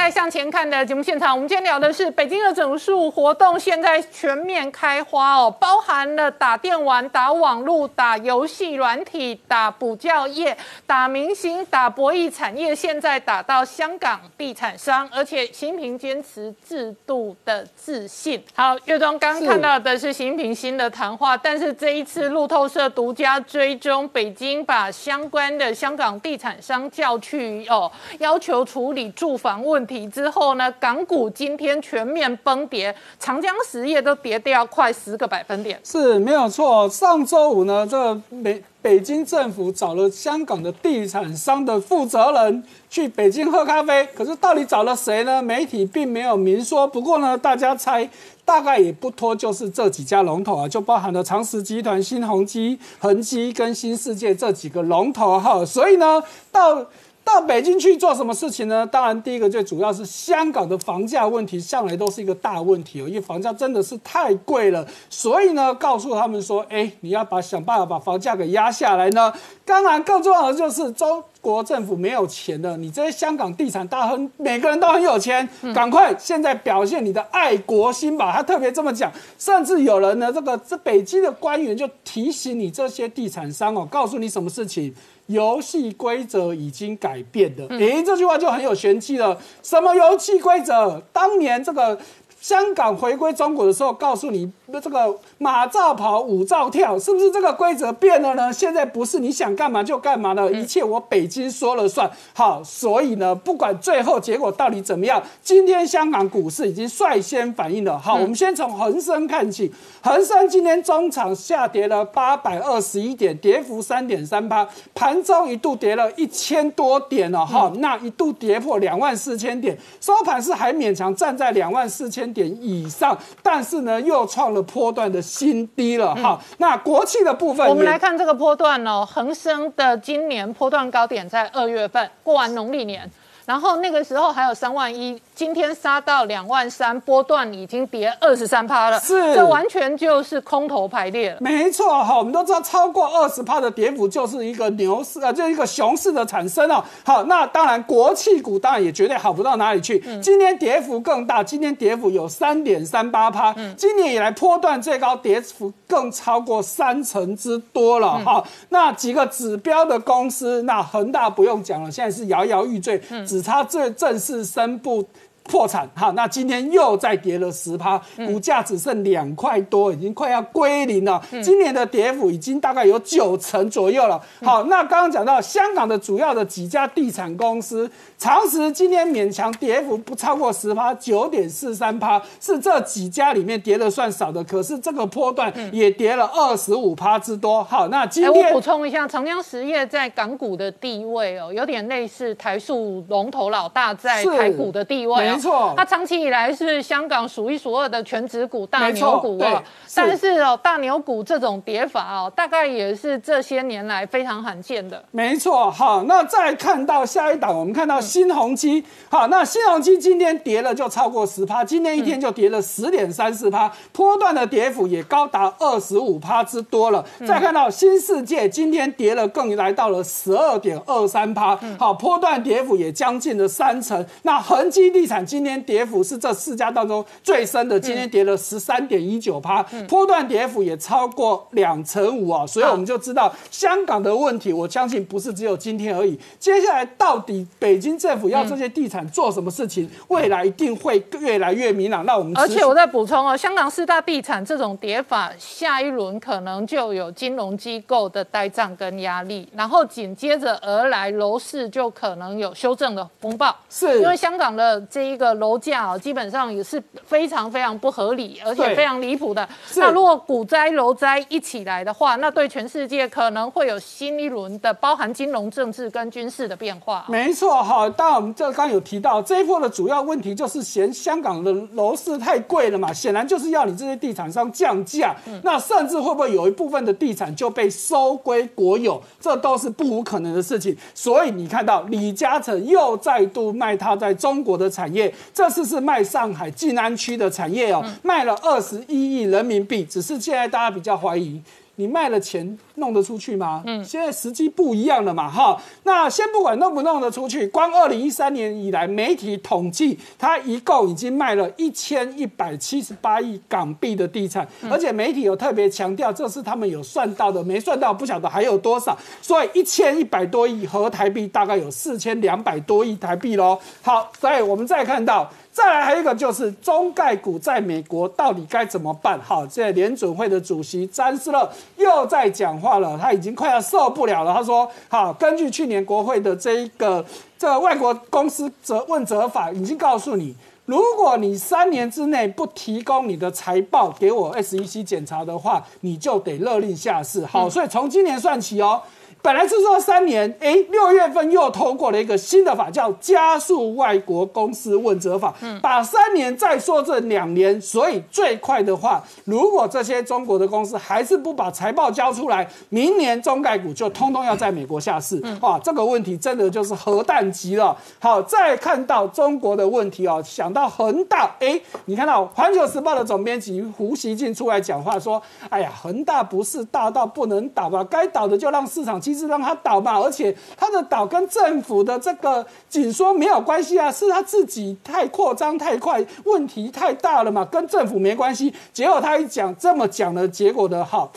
[0.04, 10.54] 年代向前看的节目现场，我们今天聊的是北京的整数活动，现在全面开花哦，包含了打电玩、打网络、打游戏软体、打补教业、
[10.86, 18.44] 打明星、打博弈产业，现在打到香港地产商，而且习近平坚持制度的自信。
[18.54, 35.80] 好，岳中刚看到的是习近平新的谈话，但是这一次路透社独家追踪，北京把相关的香港地产商叫去哦，要求处理住房问题之后呢，港股今天全面崩跌，长江实业都跌掉快十个百分点。
[35.84, 36.88] 是没有错。
[36.88, 45.42] 上周五呢，这北北京政府找了香港的地产商的负责人去北京喝咖啡，可是到底找了谁呢？
[45.42, 46.86] 媒体并没有明说。
[46.86, 48.08] 不过呢，大家猜
[48.44, 55.64] 大概也不脱就是这几家龙头啊，就包含了长实集团、新鸿基、恒基跟新世界这几个龙头哈。
[55.64, 56.22] 所以呢，
[56.52, 56.84] 到
[57.24, 58.86] 到北京去做什么事情呢？
[58.86, 64.86] 当然，第一个最主要是香港的房价问题，向来都是一个大问题哦，因为房价真的是太贵了。
[65.08, 69.32] 所以呢，告诉他们说，哎，你要把想办法把房价给压下来呢。
[69.64, 78.32] 当然，更重要的就是中国政府没有钱了，你这些香港地产大亨每个人都很有钱，赶快现在表现你的爱国心吧。
[78.36, 84.94] 他特别这么讲，甚至有人呢，这个这北京的官员就提醒你这些地产商哦，告诉你什么事情。
[85.26, 89.38] 游戏规则已经改变了，诶，这句话就很有玄机了。
[89.62, 91.02] 什么游戏规则？
[91.12, 91.98] 当年这个
[92.40, 98.52] 香港回归中国的时候，告诉你这个马照跑，舞照跳，是不是这个规则变了呢？
[98.52, 102.10] 现在不是你想干嘛就干嘛了，一切我北京说了算。
[102.32, 107.98] 好，所以呢，不管最后结果到底怎么样，今天香港股市已经率先反应了。
[107.98, 109.72] 好，我们先从恒生看起，
[110.02, 126.40] 恒生今天中场下跌了八百二十一点，跌幅三点三八，盘中一度跌了一千多点了哈，那一度跌破两万四千点，收盘是还勉强站在两万四千点以上，但是呢又创了波段的新低了哈。
[126.58, 133.08] 那国企的部分，我们来看这个波段哦，恒生的今年波段高点在二月份过完农历年，
[133.46, 141.38] 然后那个时候还有三万一，今天杀到两万三，波段已经跌二十三趴了，是这完全就是空头排列了。
[141.40, 146.82] 没错哈，我们都知道超过二十趴的跌幅就是一个牛市啊，就是一个熊市的产生哦。
[147.04, 158.44] 好，那当然国企股当然也绝对好不到哪里去，今天跌幅更大，今天跌幅有三点三八趴，今年以来波段最高跌幅更超过三成之多了哈。
[158.68, 165.04] 那几个指标的公司，那恒大不用讲了，现在是摇摇欲坠，只差最正式宣布。
[165.44, 171.22] 破产哈，那今天又再跌了十趴，股价只剩两块多，已经快要归零了。
[171.42, 174.20] 今年的跌幅已经大概有九成左右了。
[174.42, 184.42] 好，那刚刚讲到香港的主要的几家地产公司，长实今天勉强跌幅不超过十趴，九点四三趴，是这几家里面跌的算少的。
[184.44, 187.62] 可是这个波段也跌了二十五趴之多。
[187.62, 195.33] 好，那今哎，我天补充一下，长江实业在港股的地位哦，有点类似台塑龙头老大在台股的地位、哦。
[195.34, 199.62] 没错它长期以来是香港数一数二的全指股大牛股对哦。
[199.94, 205.02] 但是哦，大牛股这种跌法哦，大概也是这些年来非常罕见的。
[205.10, 217.04] 没错，好，那再看到下一档，我们看到新鸿基，好，那新鸿基今天跌了就超过十趴，今天一天就跌了十点三四趴，波段的跌幅也高达二十五趴之多了。
[217.26, 224.04] 再看到新世界，今天跌了更来到了十二点二三趴，好，波段跌幅也将近了三成。
[224.22, 236.18] 那恒基地产今天跌幅是这四家当中最深的，今天跌了十三点一九趴，波段跌幅也超过两成五啊，所以我们就知道香港的问题，我相信不是只有今天而已。
[236.38, 242.04] 接下来到底北京政府要这些地产做什么事情，未来一定会越来越明朗。
[242.04, 253.54] 那我们而且我再补充哦，香港四大地产这种跌法，下一轮可能就有金融机构的呆账跟压力，然后紧接着而来楼市就可能有修正的风暴。
[253.70, 259.48] 是因为香港的这一个楼价哦，基本上也是非常非常不合理，而且非常离谱的。
[259.76, 267.04] 那如果股灾、楼灾一起来的话，那对全世界可能会有新一轮的包含金融、政治跟军事的变化。
[267.08, 280.76] 没错哈，当然我们这刚刚有提到这一波的主要问题就是嫌香港的楼市太贵了嘛，显然就是要你这些地产商降价，那甚至会不会有一部分的地产就被收归国有，这都是不无可能的事情。
[280.94, 291.40] 所以你看到李嘉诚又再度卖他在中国的产业，这次是卖上海静安区的产业哦，卖了二十一亿人民币，只是现在大家比较怀疑。
[291.76, 293.62] 你卖了钱弄得出去吗？
[293.66, 295.60] 嗯，现在时机不一样了嘛，哈。
[295.82, 308.96] 那先不管弄不弄得出去，光二零一三年以来，媒体统计，它一共已经卖了一千一百七十八亿港币的地产，而且媒体有特别强调，这是他们有算到的，没算到不晓得还有多少。
[309.20, 313.58] 所以一千一百多亿和台币，大概有四千两百多亿台币喽。
[313.82, 315.30] 好，所以我们再看到。
[315.54, 319.16] 再来还有一个就是中概股在美国到底该怎么办？
[319.20, 324.34] 好，这联准会的主席詹斯勒又在讲话了，他已经快要受不了了。
[324.34, 327.04] 他说：“好，根据去年国会的这一个
[327.38, 330.34] 这外国公司责问责法，已经告诉你，
[330.66, 337.24] 如果你三年之内不提供你的财报给我 SEC 检查的话，你就得勒令下市。
[337.24, 338.82] 好，所以从今年算起哦。”
[339.24, 357.74] 本来是说三年，哎，六月份又通过了一个新的法，叫加速外国公司问责法，把三年再说这两年，所以最快的话，如果这些中国的公司还是不把财报交出来，明年中概股就通通要在美国下市，啊，这个问题真的就是核弹级了。
[357.98, 367.82] 好，再看到中国的问题哦，想到恒大，哎，你看到环球时报的总编辑胡锡进出来讲话说，哎呀，恒大不是大到不能倒吧？
[367.84, 369.13] 该倒的就让市场机。
[369.14, 378.52] 是让他倒嘛，而且他的倒跟政府的这个紧缩没有关系啊，是他自己太扩张太快，问题太大了嘛，跟政府没关系。
[378.72, 381.12] 结果他一讲这么讲的结果的好。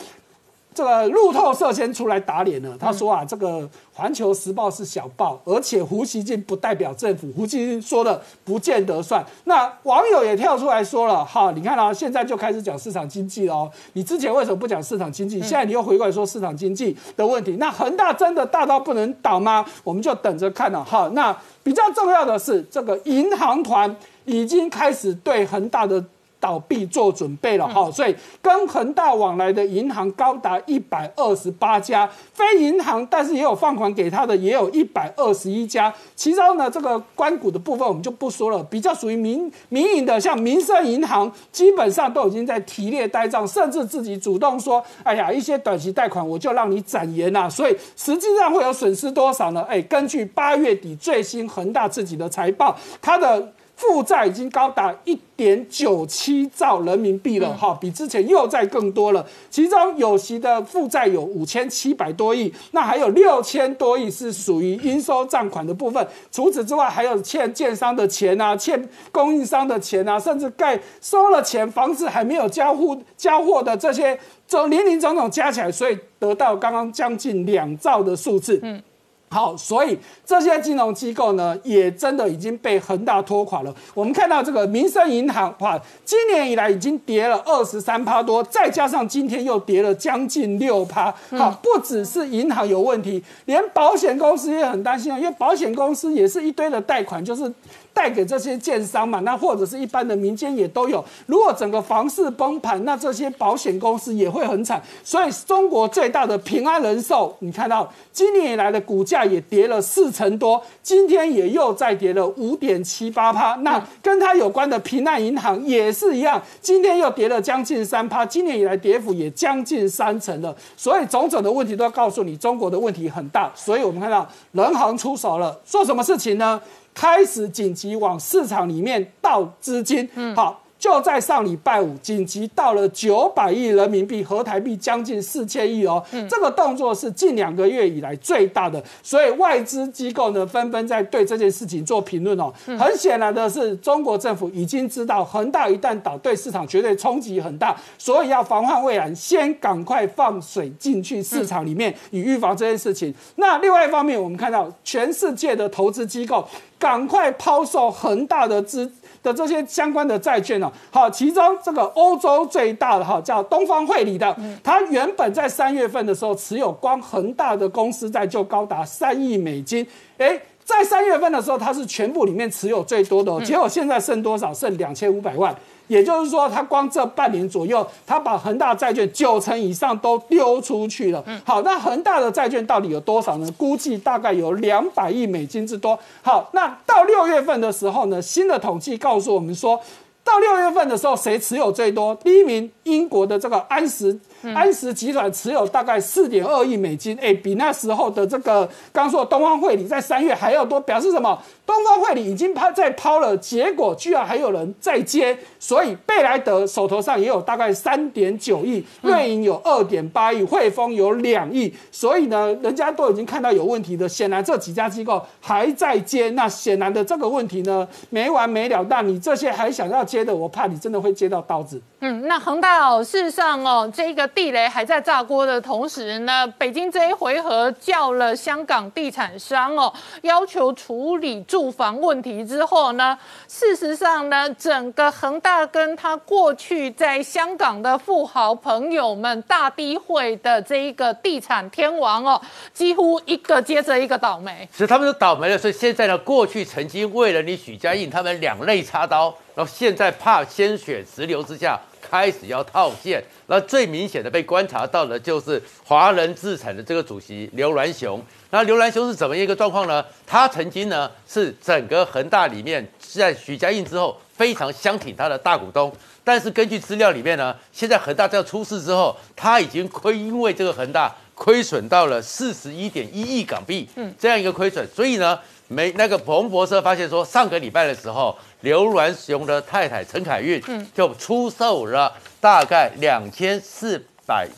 [0.74, 9.24] 这个路透社先出来打脸了，他说啊，这个环球时报是小报，而且胡锡进不代表政府，胡锡进说的不见得算。
[9.44, 15.40] 那网友也跳出来说了，哈，你看啊，现在就开始讲市场经济了哦，你之前为什么不讲市场经济？
[15.40, 19.64] 现在你又回过来说市场经济的问题，那恒大真的大到不能倒吗？
[19.82, 21.10] 我们就等着看了哈。
[21.12, 23.96] 那比较重要的是，这个银行团
[24.26, 26.04] 已经开始对恒大的。
[26.40, 35.92] 倒闭做准备了哈，所以跟恒大往来的银行高达一百二十八家，非银行但是也有放款给他的也有一百二十一家。
[36.14, 47.48] 其中呢，这个关谷的部分我们就不说了，比较属于民民营的，像民生银行，基本上都已经在提列呆账，甚至自己主动说，哎呀，一些短期贷款我就让你展延呐。
[47.48, 49.66] 所以实际上会有损失多少呢？
[49.68, 53.52] 哎，根据八月底最新恒大自己的财报，它的。
[53.78, 59.24] 负债已经高达一点九七兆人民币了，哈，比之前又在更多了。
[59.48, 66.04] 其中有息的负债有五千七百多亿，那还有六千多亿是属于应收账款的部分。
[66.32, 74.18] 除此之外，还有欠建商的钱啊，欠供应商的钱啊，甚至盖收了钱，房子还没有交付交货的这些，
[74.48, 78.58] 这零零总总加起来，所以得到刚刚将近两兆的数字。
[78.64, 78.82] 嗯。
[79.30, 83.74] 好，所以这些金融机构呢，也真的已经被恒大拖垮了。
[83.94, 91.14] 我们看到这个民生银行，哇，今年以来已经跌了二十三趴多，再加上今天又跌了将近六趴。
[91.30, 97.52] 好，不只是银行有问题，连保险公司也很担心啊，因为保险公司也是一堆的贷款，就是。
[97.98, 101.04] 带给这些建商嘛，那或者是一般的民间也都有。
[101.26, 104.80] 如果整个房市崩盘，那这些保险公司也会很惨。
[105.02, 113.56] 所以中国最大的平安人寿，你看到今年以来的股价也跌了四成多，今天也又再跌了五点七八趴。
[113.56, 120.54] 那跟它有关的平安银行也是一样，今天又跌了将近三趴，今年以来跌幅也将近三成了。
[120.76, 123.50] 所以种种的问题都要告诉你，中国的问题很大。
[123.56, 126.60] 所以我们看到人行出手了，做什么事情呢？
[127.00, 130.60] 开始紧急往市场里面倒资金，好。
[130.78, 142.52] 就在上礼拜五，紧急到了九百亿人民币和台币将近四千亿哦，这个动作是近两个月以来最大的，所以外资机构呢纷纷在对这件事情做评论哦。
[142.78, 153.12] 很显然的是，中国政府已经知道恒大一旦倒，对市场绝对冲击很大，所以要防患未然，先赶快放水进去市场里面，以预防这件事情。
[153.34, 156.46] 那另外一方面，我们看到全世界的投资机构
[156.78, 158.92] 赶快抛售恒大的资。
[159.22, 169.86] 的这些相关的债券呢，好，其中这个欧洲最大的哈叫东方汇理的，它原本在三月份的时候持有光恒大的公司债就高达三亿美金，
[170.18, 174.52] 哎，在三月份的时候它是全部里面持有最多的，结果现在剩多少？
[174.54, 175.54] 剩两千五百万。
[175.88, 181.24] 也就是说，他光这半年左右，他把恒大债券九成以上都丢出去了。
[181.44, 183.50] 好，那恒大的债券到底有多少呢？
[183.58, 185.98] 估计大概有两百亿美金之多。
[186.22, 189.80] 好，那到六月份的时候呢，新的统计告诉我们说。
[190.24, 192.14] 到六月份的时候，谁持有最多？
[192.16, 194.14] 第一名，英国的这个安石
[194.54, 201.40] 安石集团持有大概四点二亿美金，哎，比那时候的这个刚说东方汇理在三月还要多，表示什么？
[201.66, 221.80] 东方汇理已经抛在抛了，结果居然还有人在接，所以贝莱德手头上也有大概三点九亿，瑞银有二点八亿，汇丰有两亿，所以呢，人家都已经看到有问题的，显然这几家机构还在接，那显然的这个问题呢没完没了，那你这些还想要接的，我怕你真的会接到刀子。
[222.00, 229.92] 嗯，那恒大哦，事实上哦，这个地雷还在炸锅的同时呢，北京这一回合叫了香港地产商哦，
[230.22, 233.18] 要求处理住房问题之后呢，
[233.48, 242.40] 事实上呢，整个恒大跟他过去在香港的富豪朋友们大低会的这一个地产天王哦，
[242.72, 244.68] 几乎一个接着一个倒霉。
[244.70, 251.76] 其实他们都倒霉了，所以现在呢，过去曾经为了你许家印，他们两肋插刀，然后现在怕鲜血直流之下。
[252.08, 258.22] 开始要套现，那最明显的被观察到的就是华人资产的这个主席刘銮雄。
[258.50, 260.04] 那刘銮雄是怎么一个状况呢？
[260.26, 265.92] 他曾经呢是整个恒大里面在许家印之后非常相挺他的大股东，
[266.24, 275.38] 但是根据资料里面呢，现在恒大在出事之后，他已经亏，因为这个恒大亏损到了四十一点一亿港币，嗯，这样一个亏损，所以呢，
[275.68, 278.36] 没那个彭博社发现说，上个礼拜的时候。
[278.62, 283.96] 刘銮雄的太太陈凯韵，嗯就出售了大概两千四
[284.26, 284.48] 百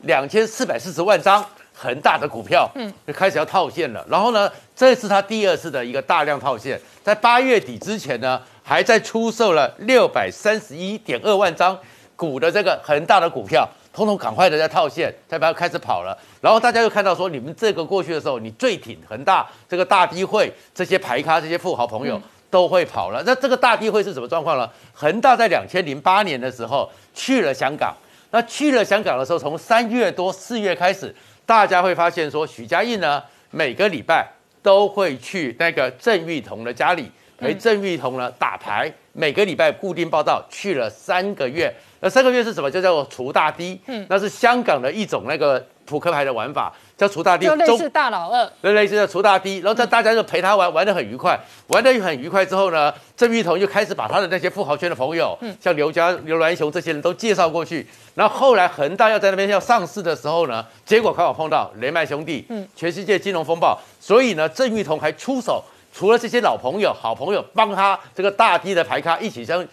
[0.00, 1.40] 两千四百四十万张
[1.72, 4.04] 恒大的股票，嗯就开始要套现了。
[4.10, 11.78] 然后呢，这是他第二次的一个大量套现，在八月底之前呢，还在出售了六百三十一点二万张
[12.16, 16.18] 股的这个恒大的股票，通通赶快的在套现，再把它开始跑了。
[16.40, 22.20] 然后大家又看到说，你们这个过去的时候，你最挺恒大这个大低会这些牌咖这些富豪朋友。
[22.50, 23.20] 都会跑了。
[23.26, 24.70] 那这个大地会是什么状况呢？
[24.92, 27.92] 恒大在两千零八年的时候去了香港。
[28.30, 31.12] 那去了香港的时候，从三月多四月开始，
[31.44, 34.24] 大家会发现说，许家印呢每个礼拜
[34.62, 38.88] 都会去那个郑裕彤的家里陪郑裕彤呢打牌。
[39.14, 41.74] 每个礼拜固定报道，去了三个月。
[42.04, 42.70] 那三个月是什么？
[42.70, 43.80] 就叫做除大低。
[43.86, 46.70] 嗯，那是香港的一种那个扑克牌的玩法。
[46.96, 51.36] 叫除大低，就类似大老二，对，类似叫除大低，然后在大家就陪他玩，玩得很愉快，
[51.66, 57.84] 玩得很愉快之后呢，郑裕彤就开始把他的那些富豪圈的朋友，嗯，像刘家、刘銮雄这些人都介绍过去。
[58.14, 65.64] 然后后来恒大要在那边要上市的时候呢，结果刚好碰到雷曼兄弟，嗯，全世界金融风暴，所以呢，郑裕彤还出手，
[65.94, 69.64] 除了这些老朋友、好朋友帮他这个大批的牌咖一起相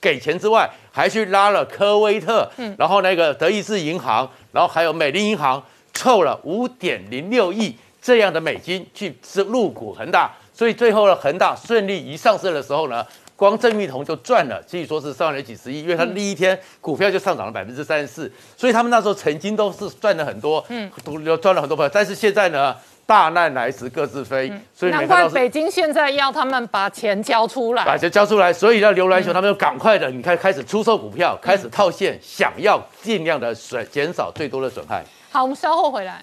[0.00, 5.62] 给钱之外，还去拉了科威特，嗯，然后那个德意志银行，然后还有美林银行。
[5.96, 7.72] 凑了五点零六亿
[8.02, 9.16] 这样的美金去
[9.48, 21.88] 入股恒大，所以最后呢，恒大顺利一上市的时候呢，光郑裕彤就赚了，可以说是上了几十亿，因为他第一天股票就上涨了百分之三十四，所以他们那时候曾经都是赚了很多，嗯，都赚了很多票。
[21.88, 35.04] 但是现在呢，大难来时各自飞，所以难怪北京现在要他们把钱交出来，把钱交出来，所以要刘銮雄他们就赶快的，你看开始出售股票，开始套现，想要尽量的损减少最多的损害。
[35.30, 36.22] 好，我们稍后回来。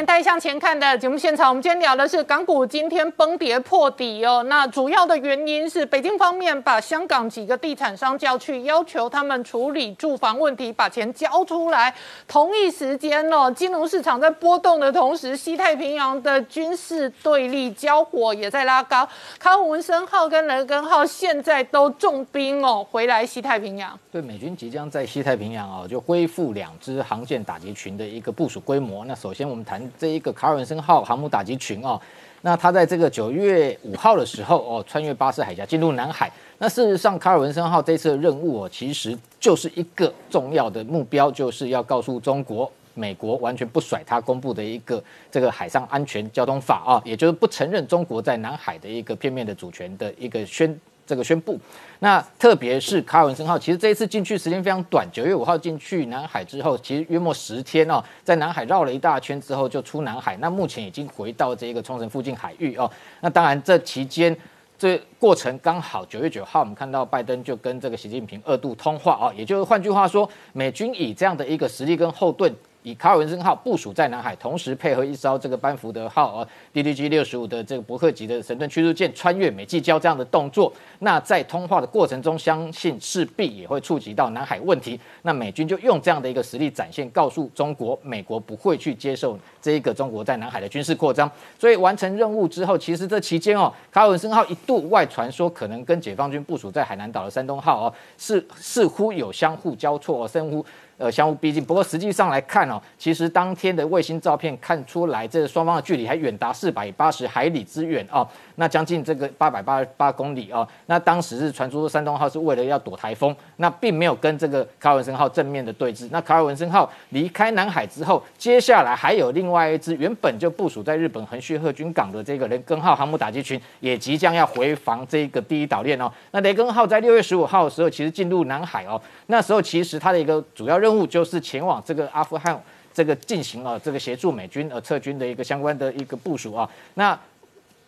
[0.00, 4.42] 年代向前看的节目现场，我们今天聊的是港股今天崩跌破底哦。
[4.44, 11.94] 那主要的原因是北京方面把香港几个地产商叫去，要求他们处理住房问题，把钱交出来。
[12.26, 19.06] 同一时间哦，金融市场在波动的同时，西太平洋的军事对立交火也在拉高。
[19.38, 24.00] 康文森号跟雷根号现在都重兵哦，回来西太平洋。
[24.10, 29.04] 对，美军即将在西太平洋哦，就恢复两支航舰打击群的一个部署规模。
[29.04, 29.89] 那首先我们谈。
[29.98, 32.00] 这一个卡尔文森号航母打击群哦，
[32.42, 36.30] 那它在这个九月五号的时候哦，穿越巴士海峡进入南海。
[36.58, 50.78] 那事实上，卡尔文森号这次的任务哦，其实就是一个重要的目标，就是要告诉中国，美国完全不甩它公布的一个这个海上安全交通法啊，也就是不承认中国在南海的一个片面的主权的一个宣。
[51.10, 51.58] 这个宣布，
[51.98, 62.88] 那特别是卡尔文森号，其实这一次进去时间非常短，九月五号进去南海之后，其实约莫十天哦，在南海绕了一大圈之后就出南海，那目前已经回到这个冲绳附近海域哦。
[63.20, 64.36] 那当然这期间
[64.78, 72.54] 这过程刚好九月九号，我们看到拜登就跟这个习近平二度通话啊，也就是换句话说，美军以这样的一个实力跟后盾。
[72.82, 84.98] 以卡尔文森号部署在南海，同时配合一艘这个班福德号 DDG 六十五的这个伯克级的神盾驱逐舰穿越美济礁这样的动作，那在通话的过程中，相信势必也会触及到南海问题。
[85.22, 91.30] 那美军就用这样的一个实力展现，告诉中国，美国不会去接受这一个中国在南海的军事扩张。
[91.58, 100.64] 所以完成任务之后，其实这期间哦，卡尔文森号一度外传说可能跟解放军部署在海南岛的山东号哦，是似乎有相互交错哦，似乎。
[101.00, 101.64] 呃，相互逼近。
[101.64, 108.28] 不过实际上来看哦，其实当天的卫星照片看出来，这双方的距离还远达四百八十海里之远哦。
[108.60, 110.68] 那将近这个八百八十八公里哦。
[110.84, 116.06] 那当时是传出山东号是为了要躲台风，那并没有跟这个卡尔文森号正面的对峙。
[116.12, 126.12] 那卡尔文森号离开南海之后，接下来还有另外一支原本就部署在日本横须贺军港的这个雷根号航母打击群，也即将要回防这个第一岛链哦。
[126.32, 129.00] 那雷根号在六月十五号的时候，其实进入南海哦。
[129.28, 132.60] 那时候其实它的一个主要任务就是前往这个阿富汗
[132.92, 136.68] 这个进行了这个协助美军呃撤军的一个相关的一个部署啊。
[136.94, 137.18] 那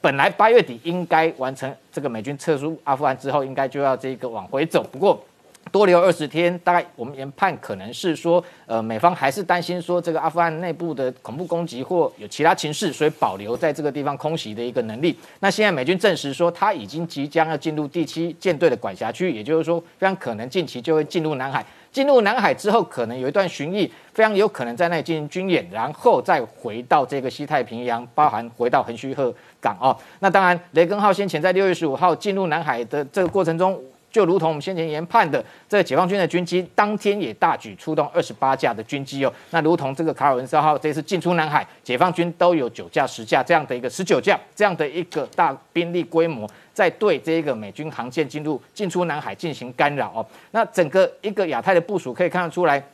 [0.03, 4.83] 本来八月底应该完成这个美军撤出阿富汗之后，应该就要这个往回走。
[4.91, 5.19] 不过
[5.71, 15.17] 多留二十天，大概我们研判可能是说，呃，美方还是担心说这个阿富汗内部的恐怖攻击或有其他情势，所以保留在这个地方空袭的一个能力。
[15.39, 21.65] 那现在美军证实说，他已经即将要进入第七舰队的管辖区，也就是说，非常可能近期就会进入南海。
[21.93, 29.33] 进入南海之后，可能有一段巡弋，非常有可能在那里进行军演，然后再回到这个西太平洋，包含回到横须贺
[29.63, 29.97] 港哦。
[30.19, 33.81] 那当然，雷根号先前在六月十五号进入南海的这个过程中。
[34.13, 39.33] 就如同我们先前研判的，这个解放军的军机当天也大举出动二十八架的军机哦。
[39.53, 50.27] 那如同这个卡尔文森号这次进出南海，解放军都有九架、十架这样的一个十九架这样的一个大兵力规模，在对这一个美军航舰进入进出南海进行干扰哦。
[50.51, 52.85] 那整个一个亚太的部署可以看得出来。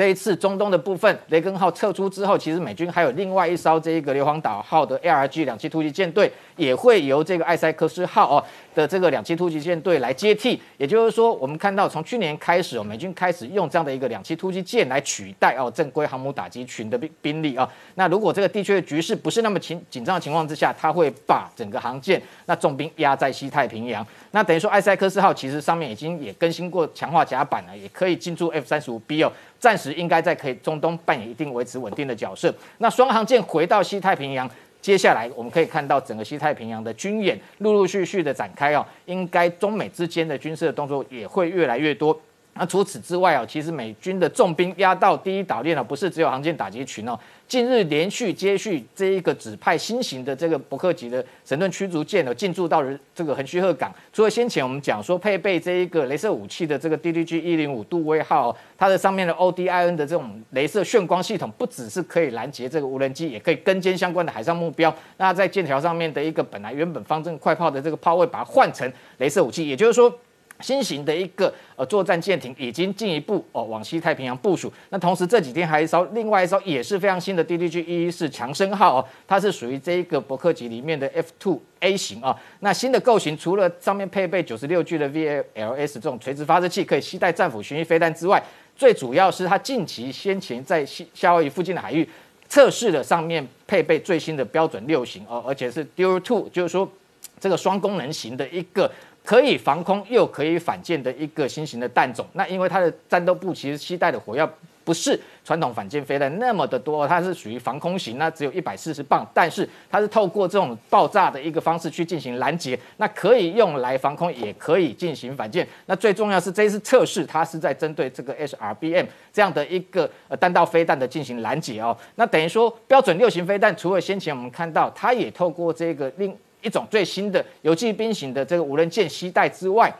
[0.00, 8.42] 这一次中东的部分，雷根号撤出之后，其实美军还有另外一艘这一个硫磺岛号的 ARG 两栖突击舰队，也会由这个艾塞克斯号哦
[8.74, 10.58] 的这个两栖突击舰队来接替。
[10.78, 17.70] 也就是说，我们看到从去年开始哦，美军开始用这样的一个两栖突击舰来取代哦正规航母打击群的兵兵力啊。
[17.96, 24.06] 那如果这个地区的局势不是那么紧紧张的情况之下，他会把整个航舰那重兵压在西太平洋。
[24.30, 29.30] 那等于说，艾塞克斯号其实上面已经也更新过强化甲板了，也可以进驻 F 三十五 B 哦。
[29.58, 32.54] 暂时应该在可以中东扮演一定维持稳定的角色。
[32.78, 34.48] 那双航舰回到西太平洋，
[34.80, 42.18] 接下来我们可以看到整个西太平洋的军演陆陆续续的展开哦，应该中美之间的军事的动作也会越来越多。
[42.54, 47.18] 那除此之外啊，其实美军的重兵压到第一岛链呢，不是只有航舰打击群哦。
[47.48, 53.92] 近日连续接续这一个指派新型的这个伯克级的神盾驱逐舰呢，进驻到这个横须贺港。
[54.12, 64.94] 除了先前我们讲说配备这一个镭射武器的这个 DDG 一零五杜威号，它的上面的 ODIN 的这种镭射炫光系统，不只是可以拦截这个无人机，也可以跟监相关的海上目标。
[65.16, 70.12] 那在舰桥上面的一个本来原本方阵快炮的这个炮位，把它换成镭射武器，也就是说。
[70.62, 74.72] 新型的一个呃作战舰艇已经进一步哦往西太平洋部署。
[74.90, 82.36] 那同时这几天还一艘另外一艘也是非常新的 DDG 一一四强生号哦，它是属于这一个伯克级里面的 F two A 型啊。
[82.60, 88.42] 那新的构型除了上面配备九十六 G 的 VLS 这种垂直发射器，可以携带战斧巡弋飞弹之外，
[88.76, 92.08] 最主要是它近期先前在夏夏威夷附近的海域
[92.48, 96.90] 测试了上面配备最新的标准六型哦，而且是 Dual Two，就是说
[97.38, 98.90] 这个双功能型的一个。
[99.30, 104.50] 可以防空又可以反舰的一个新型的弹种，那因为它的战斗部其实携带的火药
[104.82, 115.64] 不是传统反舰飞弹那么的多，它是属于防空型，那只有一百四十磅，但是它是透过这种爆炸的一个方式去进行拦截，那可以用来防空，也可以进行反舰。
[115.86, 121.96] 那最重要是这一次测试，它是在针对这个 SRBM 这样的一个呃弹道飞弹的进行拦截哦。
[122.16, 126.36] 那等于说标准六型飞弹，除了先前我们看到，它也透过这个另。
[126.62, 129.92] 一种最新的游击兵型的这个无人舰携带之外，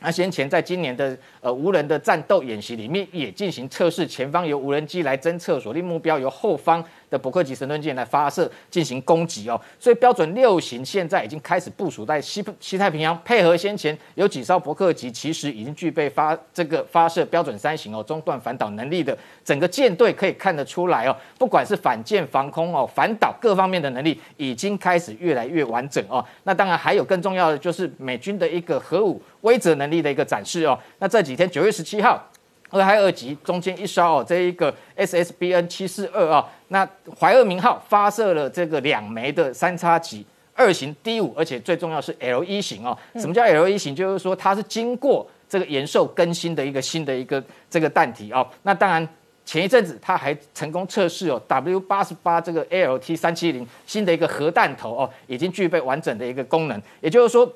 [0.00, 6.84] 那先前在今年的呃无人的战斗演习里面也进行测试，前方由无人机来侦测锁定目标，由后方。
[7.10, 26.24] 的伯克级神盾舰来发射进行攻击哦，所以标准六型现在已经开始部署在西西太平洋，配合先前有几艘伯克级，其实已经具备发这个发射标准三型哦中段反导能力的整个舰队可以看得出来哦，不管是反舰防空哦反导各方面的能力已经开始越来越完整哦。
[26.44, 30.78] 那当然还有更重要的就是美军的一个核武威慑能力的一个展示哦。
[30.98, 32.24] 那这几天九月十七号。
[32.70, 36.88] 俄亥二级中间一艘哦，这一个 SSBN 七四二啊，那
[37.18, 42.96] 怀俄明号发射了这个两枚的三叉戟二型 D 五，而且最重要是 L 一型哦。
[43.16, 43.94] 什么叫 L 一型？
[43.94, 48.46] 就是说它是经过这个延寿更新的一个新的一个这个弹体哦。
[48.62, 49.06] 那当然
[49.44, 56.82] 前一阵子他还成功测试哦 W 八十八这个 LT 三七零新的一个核弹头哦，已经具备完整的一个功能。
[57.00, 57.48] 也就是说，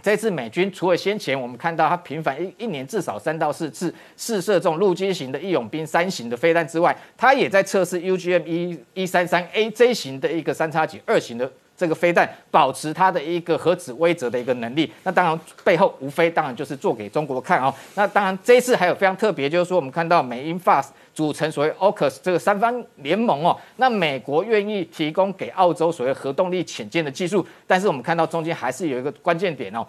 [0.00, 11.50] 这次美军除了先前我们看到它频繁一一年至少三到四次试射这种陆军型的义勇兵三型的飞弹之外，它也在测试 UGM 一一三三 AJ 型的一个三叉戟二型的。
[11.78, 17.72] 这个飞弹保持它的一个核子威慑的一个能力，那当然背后无非当然就是做给中国看哦。
[17.94, 20.84] 那当然这一次还有非常特别，就是说我们看到美英法
[21.14, 29.86] 组成所谓 AUKUS 这个三方联盟哦，那美国愿意提供给澳洲所谓核动力潜舰的技术，但是我们看到中间还是有一个关键点哦，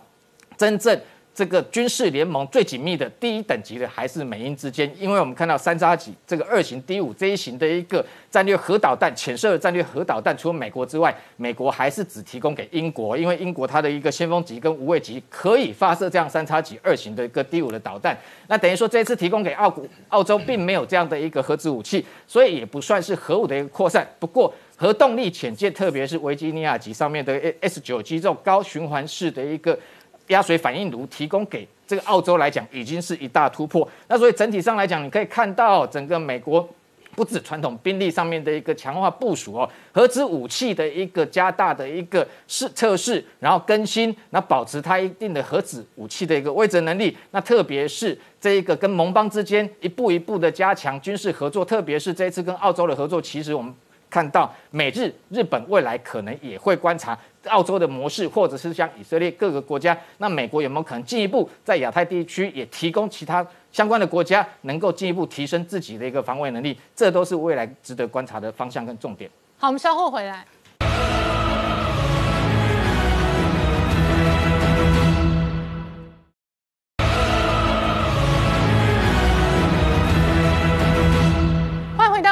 [0.56, 0.96] 真正。
[1.40, 18.18] 这个军事联盟最紧密的第一等级的还是美英之间，因为我们看到三叉戟这个二型 D 五这一型的一个战略核导弹、潜射战略核导弹，除了美国之外，美国还是只提供给英国，因为英国它的一个先锋级跟无畏级可以发射这样三叉戟二型的一个 D 五的导弹。
[18.48, 24.06] 那等于说这次提供给澳股澳洲并没有这样的一个核子武器，所以也不算是核武的一个扩散。
[24.20, 29.80] 不过核动力潜舰，特别是维吉尼亚级上面的 S 九 G 这种高循环式的一个。
[30.30, 33.88] 压水反应炉提供给这个澳洲来讲，已经是一大突破。
[34.08, 36.68] 那所以整体上来讲，你可以看到整个美国
[37.16, 47.18] 不止传统兵力上面的一个强化部署哦，核子武器的一个加大的一个试测试，然后更新，那保持它一定的核子武器的一个威慑能力。
[47.32, 53.74] 那特别是这一个跟盟邦之间一步一步的加强军事合作，特别是这一次跟澳洲的合作，其实我们
[54.10, 57.18] 看到美日日本未来可能也会观察。
[57.48, 66.78] 澳洲的模式，或者是像以色列各个国家，那美国有没有可能进一步在亚太地区也提供其他相关的国家，能够进一步提升自己的一个防卫能力？
[66.94, 69.32] 这都是未来值得观察的方向跟重点。
[69.58, 70.46] 好，我们稍后回来。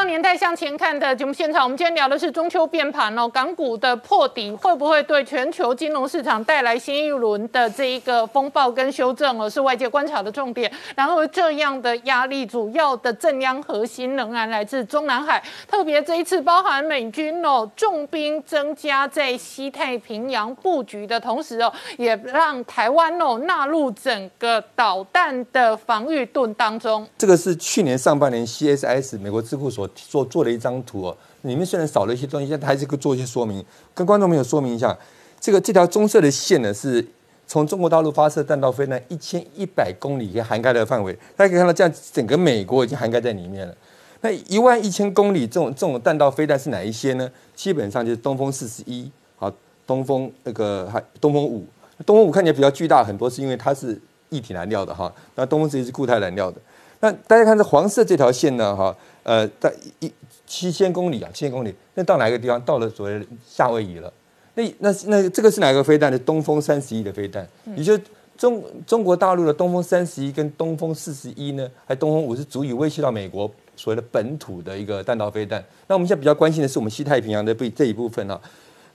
[0.06, 10.72] 年代向前看的节目现场，我们今天聊的是中秋变盘哦，港股的破底会不会对全球金融市场带来新一轮的这一个风暴跟修正哦，是外界观察的重点。
[10.96, 27.08] 然后这样的压力，主要的正央核心仍然来自中南海，特别这一次包含美军哦重兵增加在西太平洋布局的同时哦，也让台湾哦纳入整个导弹的防御盾当中。
[27.18, 29.87] 这个是去年上半年 CSS 美国智库所。
[29.96, 34.98] 做做了一张图哦，里面虽然少了一些东西，但还是可以做一些说明，跟观众朋友说明一下。
[35.40, 37.08] 这个这条棕色的线呢，是
[37.46, 41.14] 从中国大陆发射弹道飞弹一千一百公里可以涵盖的范围。
[41.36, 43.76] 大家可以看到，这样整个美国已经涵盖在里面了。
[44.22, 47.32] 那一万一千公里这种这种弹道飞弹是哪一些呢？
[47.56, 49.54] 基本上就是东风四十一，好，
[49.86, 51.64] 东风那个还东风五。
[52.04, 55.14] 东风五看起来比较巨大很多，是因为它是液体燃料的哈。
[55.36, 56.60] 那东风四十一是固态燃料的。
[57.00, 58.96] 那大家看这黄色这条线呢，哈。
[59.28, 60.10] 呃，在一
[60.46, 62.60] 七千公里啊，七千公里，那到哪个地方？
[62.62, 64.12] 到了所谓的夏威夷了。
[64.54, 66.18] 那那那这个是哪个飞弹呢？
[66.20, 67.46] 东风三十一的飞弹。
[67.76, 68.00] 也就
[68.38, 75.62] 中中国大陆的东风三十一跟东风四十一呢，还东风五是足以威胁到美国所谓的本土的一个弹道飞弹。
[75.88, 78.40] 那我们现在比较关心的是我们西太平洋的这这一部分啊。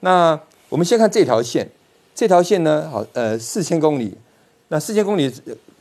[0.01, 0.41] 那
[0.71, 1.69] 我们先看这条线，
[2.15, 4.17] 这条线呢，好，呃，四千公里。
[4.73, 5.31] 那四千公里。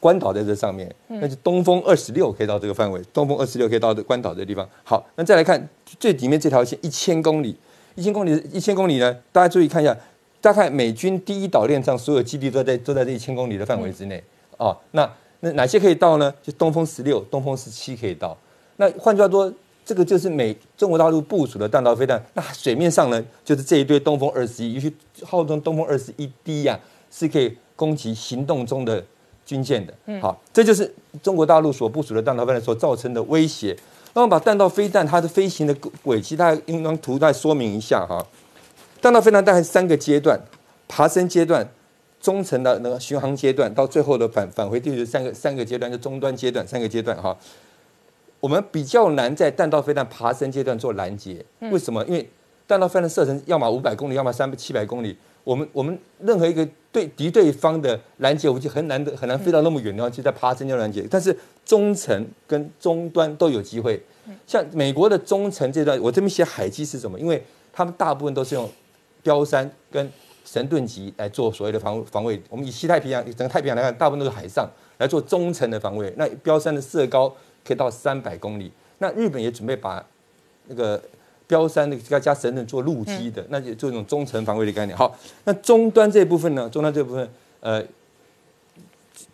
[0.02, 3.00] 关岛在这上面，那就东风二十六可以到这个范围。
[3.14, 4.68] 东风二十六可以到关岛这地方。
[4.84, 5.70] 好，那再来看
[6.00, 7.56] 最里面这条线，一千公里，
[7.94, 9.16] 一千公里，一千公里呢？
[9.32, 9.96] 大家注意看一下，
[10.42, 14.24] 大概美军第一岛链上所有基地都在都在这一千公里的范围之内。
[14.58, 15.08] 哦，那
[15.42, 16.34] 那哪些可以到呢？
[16.42, 18.36] 就东风十六、东风十七可以到。
[18.78, 19.54] 那换句话说，
[19.86, 22.20] 这个就是美中国大陆部署的弹道飞弹。
[22.34, 24.92] 那水面上呢，就是这一堆东风二十一，尤其
[25.24, 26.80] 号称东风二十一 D 呀，
[27.12, 29.04] 是可以攻击行动中的。
[29.44, 30.90] 军舰的，好，这就是
[31.22, 33.76] 中国大陆所部署的弹道飞弹所造成的威胁。
[34.14, 38.26] 那我们把弹道飞弹它的飞行的轨迹，大家用张图再说明一下哈。
[39.02, 40.40] 弹道飞弹大概三个阶段：
[40.88, 41.68] 爬升阶段、
[42.22, 47.36] 中程的那个巡航阶段，到最后的返返回地球三个三个阶段，就终端阶段三个阶段哈。
[48.40, 52.06] 我们比较难在弹道飞弹爬升阶段做拦截，为什么？
[52.06, 52.30] 因为
[52.68, 55.18] 弹道飞弹射程要么五百公里，要么三七百公里。
[55.44, 61.36] 我们我们任何一个对敌对方的拦截武器很难的很难飞到那么远的地方去在爬升就拦截，但是
[61.66, 64.02] 中程跟终端都有机会。
[64.46, 67.20] 像美国的中程这段，我这边写海基是什么？
[67.20, 67.44] 因为
[67.74, 68.70] 他们大部分都是用
[69.24, 70.12] 标山跟
[70.46, 72.42] 神盾级来做所谓的防防卫。
[72.50, 74.70] 我们以西太平洋整个太平洋来看，大部分都是海上
[75.00, 76.14] 来做中程的防卫。
[76.18, 77.30] 那标山的射高
[77.66, 78.72] 可以到三百公里。
[79.00, 80.06] 那日本也准备把
[80.68, 81.02] 那个。
[81.52, 84.98] 标山那个加加神盾做路基的，那就做一种中层防卫的概念。
[84.98, 85.14] 好，
[85.44, 86.70] 那终端这部分呢？
[86.70, 87.30] 终端这部分，
[87.60, 87.84] 呃，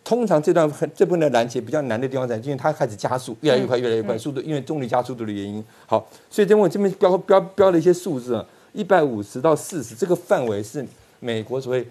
[0.03, 5.63] 通常这段这部分的拦截比较难的地方在，因为它开始加速，越来越快，越来越快，速度因为重力加速度的原因。
[5.85, 10.83] 好，所以这我这边标标标了一些数字啊，一百五十到四十这个范围是
[11.19, 11.87] 美国所谓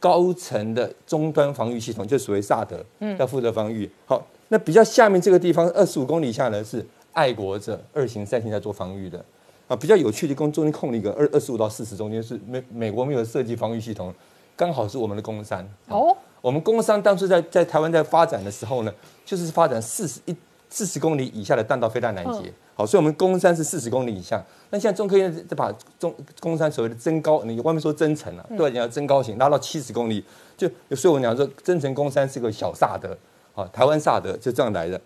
[0.00, 3.88] 高层的终端防御系统，就所谓萨德，嗯，要负责防御。
[4.06, 9.24] 好，那比较下面这个地方二十五公里下呢是爱国者二型、三型在做防御的。
[9.70, 14.12] 啊，比较有趣的，跟中间空了一个二二十五到四十中间是美美国没有设计防御系统，
[14.56, 15.64] 刚好是我们的工山。
[15.86, 16.16] 哦。
[16.42, 18.92] 我们工商当初在在台湾在发展的时候呢，
[19.24, 20.34] 就是发展四十一
[20.70, 24.42] 四十公里以下的弹道飞弹拦截，好，所以我们工山是四十公里以下。
[24.70, 25.70] 那现在中科院在把
[26.00, 30.24] 中工山所谓的增高，你外面说增程啊，对，你要增高型拉到七十公里，
[30.56, 30.66] 就
[30.96, 33.16] 所以我讲说增程工山是个小萨德，
[33.52, 35.00] 好，台湾萨德就这样来的。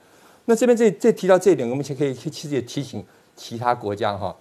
[0.44, 3.04] 那这边这这提到这一点，我们其实可以其实也提醒
[3.34, 4.34] 其他国家哈。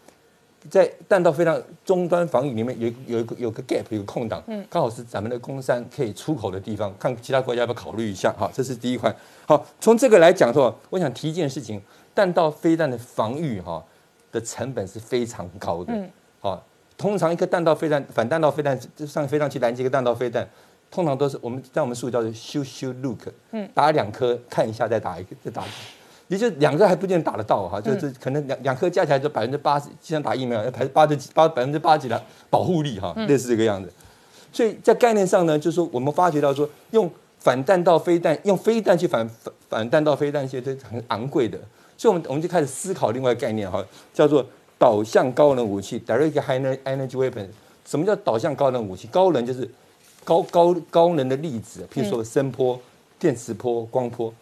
[0.69, 9.14] 在弹道飞弹终端防御里面有有一个有个 gap 有个空档，嗯，刚好是咱们的工山可以出口的地方，看其他国家要不要考虑一下，哈，这是第一块。
[9.45, 11.81] 好，从这个来讲的话，我想提一件事情，
[12.15, 13.84] 弹道飞弹的防御哈
[14.31, 16.10] 的成本是非常高的，嗯，
[16.40, 16.65] 好，
[16.98, 20.48] 通常一颗弹道飞弹反弹道飞弹上飞上去拦截一个弹道飞弹，
[20.90, 25.64] 通常都是我们在我们术语叫做修修 look，嗯，打两颗看一下再打一个再打。
[26.34, 33.92] 也就两个还不见打得到哈，就是可能两两颗加起来就百分之八十，经常打疫苗要排八十几八百分之八几的保护力哈，类似这个样子。
[34.52, 41.58] 所以在概念上呢，就是说我们发觉到说，用反弹道飞弹，用飞弹去反反反弹道飞弹，其实很昂贵的。
[41.98, 43.84] 所以，我们我们就开始思考另外概念哈，
[44.14, 44.46] 叫做
[44.78, 47.48] 导向高能武器 （direct high energy weapon）。
[47.86, 49.08] 什么叫导向高能武器？
[49.12, 49.70] 高能就是
[50.24, 52.80] 高高高能的粒子，譬如说声波、
[53.20, 54.34] 电磁波、光波。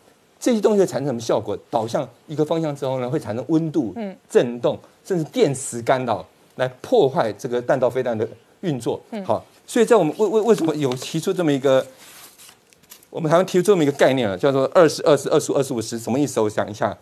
[0.42, 1.56] 这些东西会产生什么效果？
[1.70, 3.96] 导向一个方向之后呢，会产生温度、
[4.28, 8.28] 震动，甚至电磁干扰，来破坏这个弹道飞弹的
[8.62, 9.00] 运作。
[9.24, 11.86] 好，所以在我们为为为什么有提出这么一个，
[13.12, 16.42] 我们台湾提出这么一个概念啊，叫做二十二十二十五二十五十，什么意思？
[16.42, 16.98] 我想一下，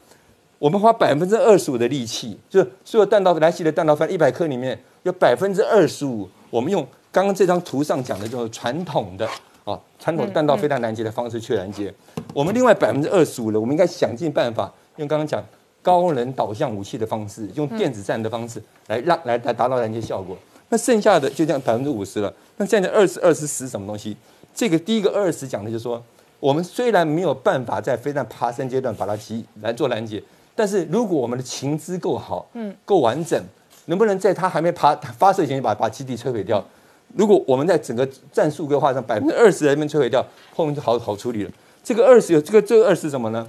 [0.58, 9.26] 我们花百分之二十五的力气，就是所有弹道来袭的弹道飞弹一百颗里面有百分之二十五，我们用刚刚这张图上讲的就是传统的。
[9.70, 11.94] 啊，传统弹道飞弹拦截的方式去拦截，
[12.34, 15.44] 我们另外百分之二十五的，我们应该想尽办法，用刚刚讲
[15.82, 20.36] 高能导向武器的方式，用电子战的方式来让来来达到拦截效果。
[20.70, 22.34] 那剩下的就这样百分之五十了。
[22.58, 24.16] 那现在二十二十十什么东西？
[24.54, 26.04] 这个第一个二十讲的就是说，
[26.40, 30.22] 我们虽然没有办法在飞弹爬升阶段把它击来做拦截，
[30.56, 33.42] 但是如果我们的情资够好，嗯，够完整，
[33.86, 36.64] 能不能在它还没爬发射前就把把基地摧毁掉？
[37.16, 40.26] 如果我们在整个战术规划上百分之二十那边摧毁掉，
[40.56, 41.52] 后面就好好处理了。
[41.84, 43.48] 这个二十有这个这个二十什么呢？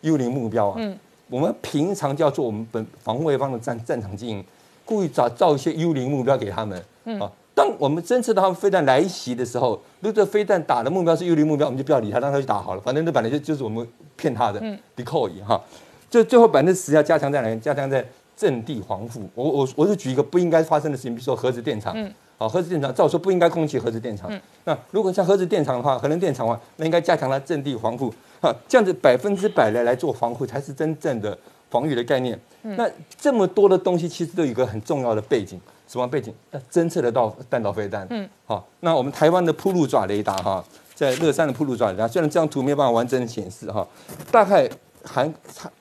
[0.00, 0.76] 幽灵目标啊。
[0.78, 0.98] 嗯。
[1.28, 4.44] 我们平常就要做我们本防卫方的战战场经营，
[4.84, 6.82] 故意找造一些幽灵目标给他们。
[7.04, 7.20] 嗯。
[7.20, 12.80] 啊，当我们侦测到他们飞弹来袭的时候，如果这飞弹打的目标是幽灵目标，我们就不要理他，让他去打好了。
[12.80, 13.86] 反正这本来就就是我们
[14.16, 14.58] 骗他的。
[14.60, 14.76] 嗯。
[14.96, 15.62] decoy 哈，
[16.10, 17.54] 就最后百分之十要加强在哪？
[17.60, 18.04] 加强在
[18.36, 19.28] 阵地防护。
[19.36, 21.92] 我我我是举一个不应该发生的事情，比如说核子电厂。
[21.96, 22.12] 嗯。
[22.40, 24.32] 好，核子电厂照说不应该空气核子电厂。
[24.64, 28.10] 那如果像核子电厂的话，核能电厂的话，那应该加强它阵地防护。
[28.40, 31.36] 啊，这样子百分之百的来做防护，才是真正的
[31.68, 32.40] 防御的概念。
[32.62, 36.32] 那这么多的东西，其实都有一个很重要的背景，什么背景？
[36.52, 38.06] 要侦测得到弹道飞弹。
[38.08, 38.26] 嗯。
[38.46, 40.64] 好，那我们台湾的铺路爪雷达哈，
[40.94, 43.86] 在乐山的铺路爪雷达，虽然这张图没有办法完整显示哈，
[44.30, 44.66] 大概
[45.04, 45.30] 涵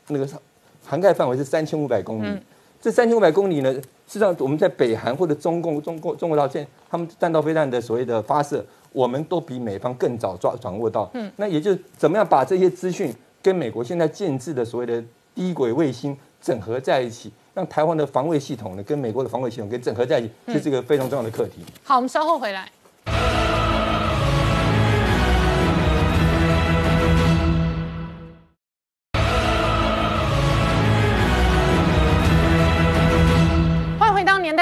[0.09, 0.27] 那个
[0.85, 2.27] 涵盖范围是三千五百公里。
[2.27, 2.41] 嗯
[2.81, 3.75] 这三千五百公里呢？
[4.09, 11.07] 实际上，我们在北韩或者中共、中共、中国到现他们弹道飞弹的所谓的发射，我们都比美方更早抓掌握到。
[11.13, 13.13] 嗯，那也就是怎么样把这些资讯
[13.43, 15.03] 跟美国现在建制的所谓的
[15.35, 21.63] 低轨卫星整合在一起，让台湾的防卫系统呢跟美国的防卫系统跟整合在一起，这是一个非常重要的课题。
[21.83, 22.67] 好，我们稍后回来。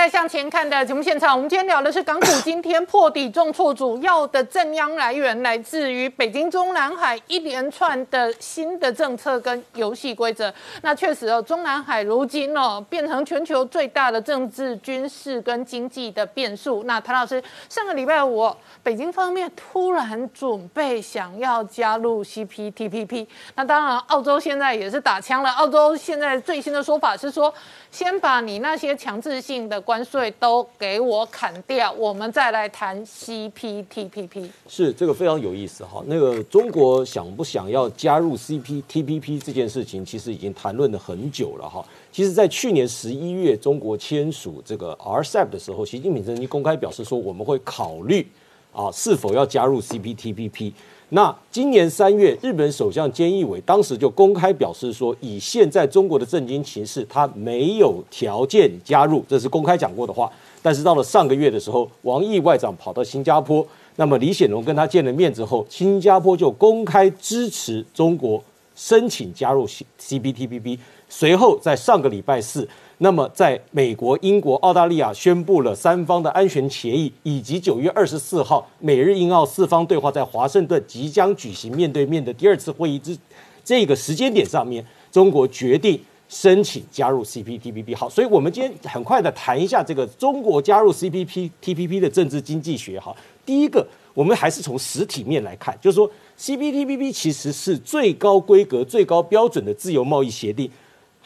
[0.09, 10.53] 向前看的节目现场，我们今天聊的是港股今天破底重挫，主要的正央来源来自于北京中南海一连串的新的政策跟游戏规则。
[10.81, 16.83] 那确实哦，中南海如今哦变成全球最大的政治、军事跟经济的变数。
[16.83, 18.49] 那谭老师，上个礼拜五，
[18.81, 25.49] 北京方面突然准备想要加入 CPTPP，那当然澳洲现在也是打枪了。
[25.51, 27.53] 澳洲现在最新的说法是说。
[27.91, 34.49] 先把你那些强制性的关税都给我砍掉，我们再来谈 CPTPP。
[34.67, 36.03] 是这个非常有意思哈。
[36.05, 41.83] 那个中国想不想要加入 CPTPP 这件事情，其实已经谈论了很久了哈。
[42.11, 48.27] 其实，在去年十一月中国签署这个 RCEP 的时候，习近平曾经公开表示说，我们会考虑
[48.73, 50.73] 啊是否要加入 CPTPP。
[51.09, 60.29] 那今年三月，日本首相菅义伟当时就公开表示说，以现在中国的政经形势，他没有条件加入，这是公开讲过的话。
[60.61, 63.65] 但是到了上个月的时候，王毅外长跑到新加坡，
[63.95, 68.43] 那么李显龙跟他见了面之后，新加坡就公开支持中国
[68.75, 70.77] 申请加入 C CPTPP。
[71.07, 72.67] 随后在上个礼拜四。
[72.99, 83.15] 那么，在美国、英国、澳大利亚宣布了三方的安全协议，以及九月二十四号美日英澳四方对话在华盛顿即将举行面对面的第二次会议之
[83.63, 87.95] 这个时间点上面，中国决定申请加入 CPTPP。
[87.95, 92.99] 好，所以我们今天很快的谈一下这个中国加入 CPTPP 的政治经济学。
[92.99, 93.15] 哈，
[93.45, 96.09] 第一个，我们还是从实体面来看，就是说
[96.39, 100.67] CPTPP 其实是最高规格、最高标准的自由贸易协定。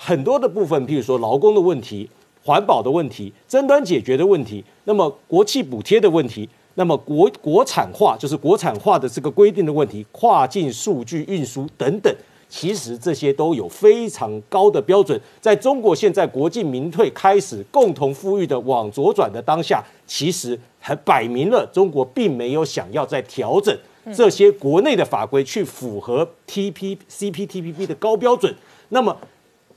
[0.04, 2.10] 很多的部分，譬如说劳工的问题、
[2.44, 12.12] 环保的问题、争端解决的问题，那么国企补贴的问题，那么国国产化就是国产化的这个规定的问题，跨境数据运输等等，
[12.50, 15.22] 其实这些都有非常高的标准。
[15.40, 23.78] 在中国现在国进民退开始共同富裕的往左转的当下，其实还摆明了中国并没有想要再调整
[24.12, 28.52] 这些国内的法规去符合 T P C P T P P 的高标准，
[28.90, 29.16] 那么。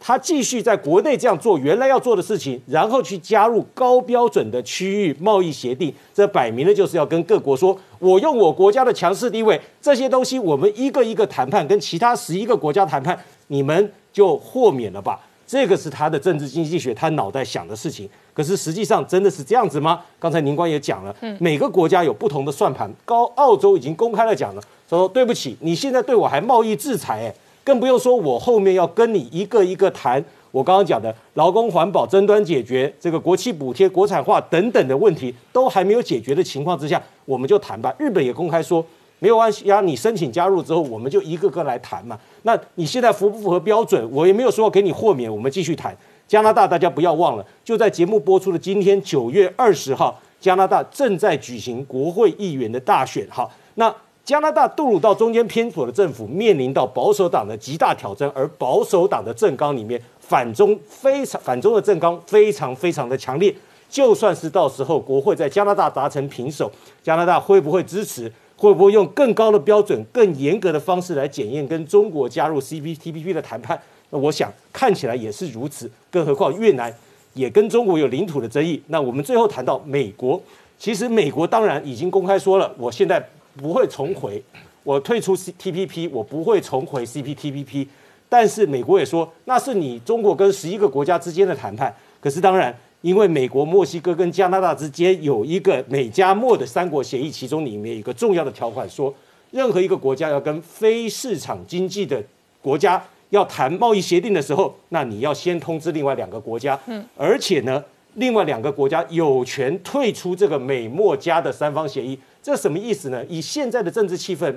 [0.06, 15.18] 他继续在国内这样做原来要做的事情，然后去加入高标准的区域贸易协定，这摆明了就是要跟各国说，我用我国家的强势地位，这些东西我们一个一个谈判，跟其他十一个国家谈判，你们就豁免了吧。
[15.46, 18.06] 这个是他的政治经济学，他脑袋想的事情。
[18.34, 20.02] 可是实际上真的是这样子吗？
[20.18, 22.92] 刚才宁光也讲了，每个国家有不同的算盘。
[23.06, 27.34] 高澳洲已经公开了讲了，说对不起，你现在对我还贸易制裁，哎。
[27.64, 30.22] 更不用说，我后面要跟你一个一个谈。
[30.52, 37.92] 我刚刚讲的劳工环保争端解决，这个国企补贴、国产化等等的问题都还没有解决的情况之下，我们就谈吧。
[37.98, 38.84] 日本也公开说
[39.18, 42.16] 没有关系呀，你申请加入之后，我们就一个个来谈嘛。
[42.42, 44.08] 那你现在符不符合标准？
[44.12, 45.96] 我也没有说给你豁免，我们继续谈。
[46.28, 53.26] 加拿大大家不要忘了，就在节目播出的今天九月二十号，加拿大正在举行国会议员的大选。
[53.28, 53.92] 哈，那。
[54.24, 63.54] 加拿大杜鲁道中间偏左的政府面临到保守党的极大挑战，而保守党的政纲里面反中非常反中的政纲非常非常的强烈。
[63.90, 66.72] 就算是到时候国会在加拿大达成平手，
[67.02, 68.32] 加拿大会不会支持？
[68.56, 73.78] 会不会用更高的标准、更严格的方式来检验跟中国加入 CPTPP 的谈判？
[74.08, 75.90] 那我想看起来也是如此。
[76.10, 76.92] 更何况越南
[77.34, 78.82] 也跟中国有领土的争议。
[78.86, 80.40] 那我们最后谈到美国，
[80.78, 83.22] 其实美国当然已经公开说了，我现在。
[83.56, 84.42] 不会重回，
[84.82, 87.88] 我退出 C T P P，我不会重回 C P T P P。
[88.28, 91.94] 但是美国也说，那是你中国跟十一个国家之间的谈判。
[92.20, 99.14] 可是当然，因为美国、墨西哥跟加拿大之间有一个美加墨的三国协议，其中里面有一个重要的条款，说
[99.52, 102.20] 任何一个国家要跟非市场经济的
[102.60, 103.00] 国家
[103.30, 106.76] 要谈贸易协定的时候，那你要先通知另外两个国家。
[106.86, 112.18] 嗯，而且呢，另外两个国家有权退出这个美墨加的三方协议。
[112.44, 113.24] 这什么意思呢？
[113.24, 114.54] 以现在的政治气氛，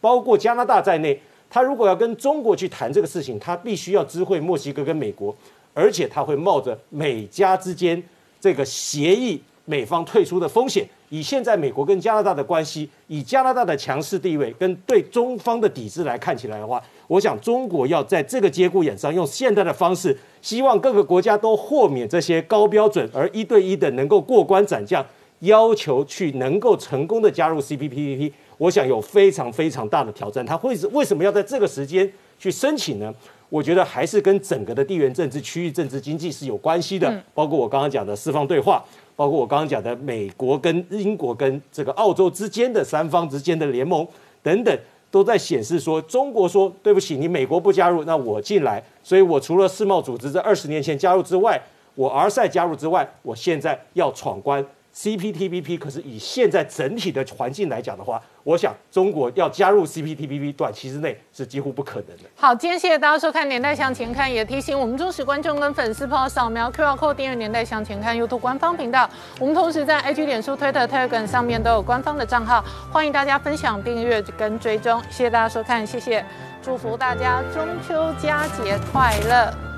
[0.00, 1.16] 包括加拿大在内，
[1.48, 5.32] 他如果要跟中国去谈这个事情，他必须要知会墨西哥跟美国，
[5.72, 8.02] 而且他会冒着美加之间
[8.40, 10.84] 这个协议美方退出的风险。
[11.10, 25.06] 以现在美国跟加拿大的关系，以加拿大的强势地位跟对中方的抵制来看起来的话，我想中国要在这个节骨眼上用现代的方式，希望各个国家都豁免这些高标准，而一对一的能够过关斩将。
[25.40, 30.44] 要求去能够成功的加入 CPTPP，我想有非常非常大的挑战。
[30.44, 33.14] 他会是为什么要在这个时间去申请呢？
[33.50, 37.10] 我觉得还是跟整个的地缘政治、区域政治、经济是有关系的。
[37.32, 38.84] 包括我刚刚讲的四方对话，
[39.16, 44.06] 包括我刚刚讲的美国跟英国跟这个澳洲之间的三方之间的联盟
[44.42, 44.78] 等等，
[45.10, 48.84] 都在显示说，中国说对不起，你美国不加入，那我进来。
[49.02, 51.58] 所以我除了世贸组织在二十年前加入之外，
[51.94, 54.62] 我而赛加入之外，我现在要闯关。
[54.98, 62.24] CPTPP 可是以现在整体的环境来讲的话，我想中国要加入 CPTPP 短期之内是几乎不可能的。
[62.34, 69.08] 好，今天谢谢大家收看《年代向前看》，也提醒我们忠实观众跟粉丝朋友扫描 QR Code 订阅《年代向前看》YouTube 官方频道。
[69.38, 75.00] 我们同时在 IG、脸书、Twitter、Telegram 上面都有官方的账号，欢迎大家分享、订阅跟追踪。
[75.10, 76.24] 谢谢大家收看，谢谢，
[76.60, 79.77] 祝福大家中秋佳节快乐。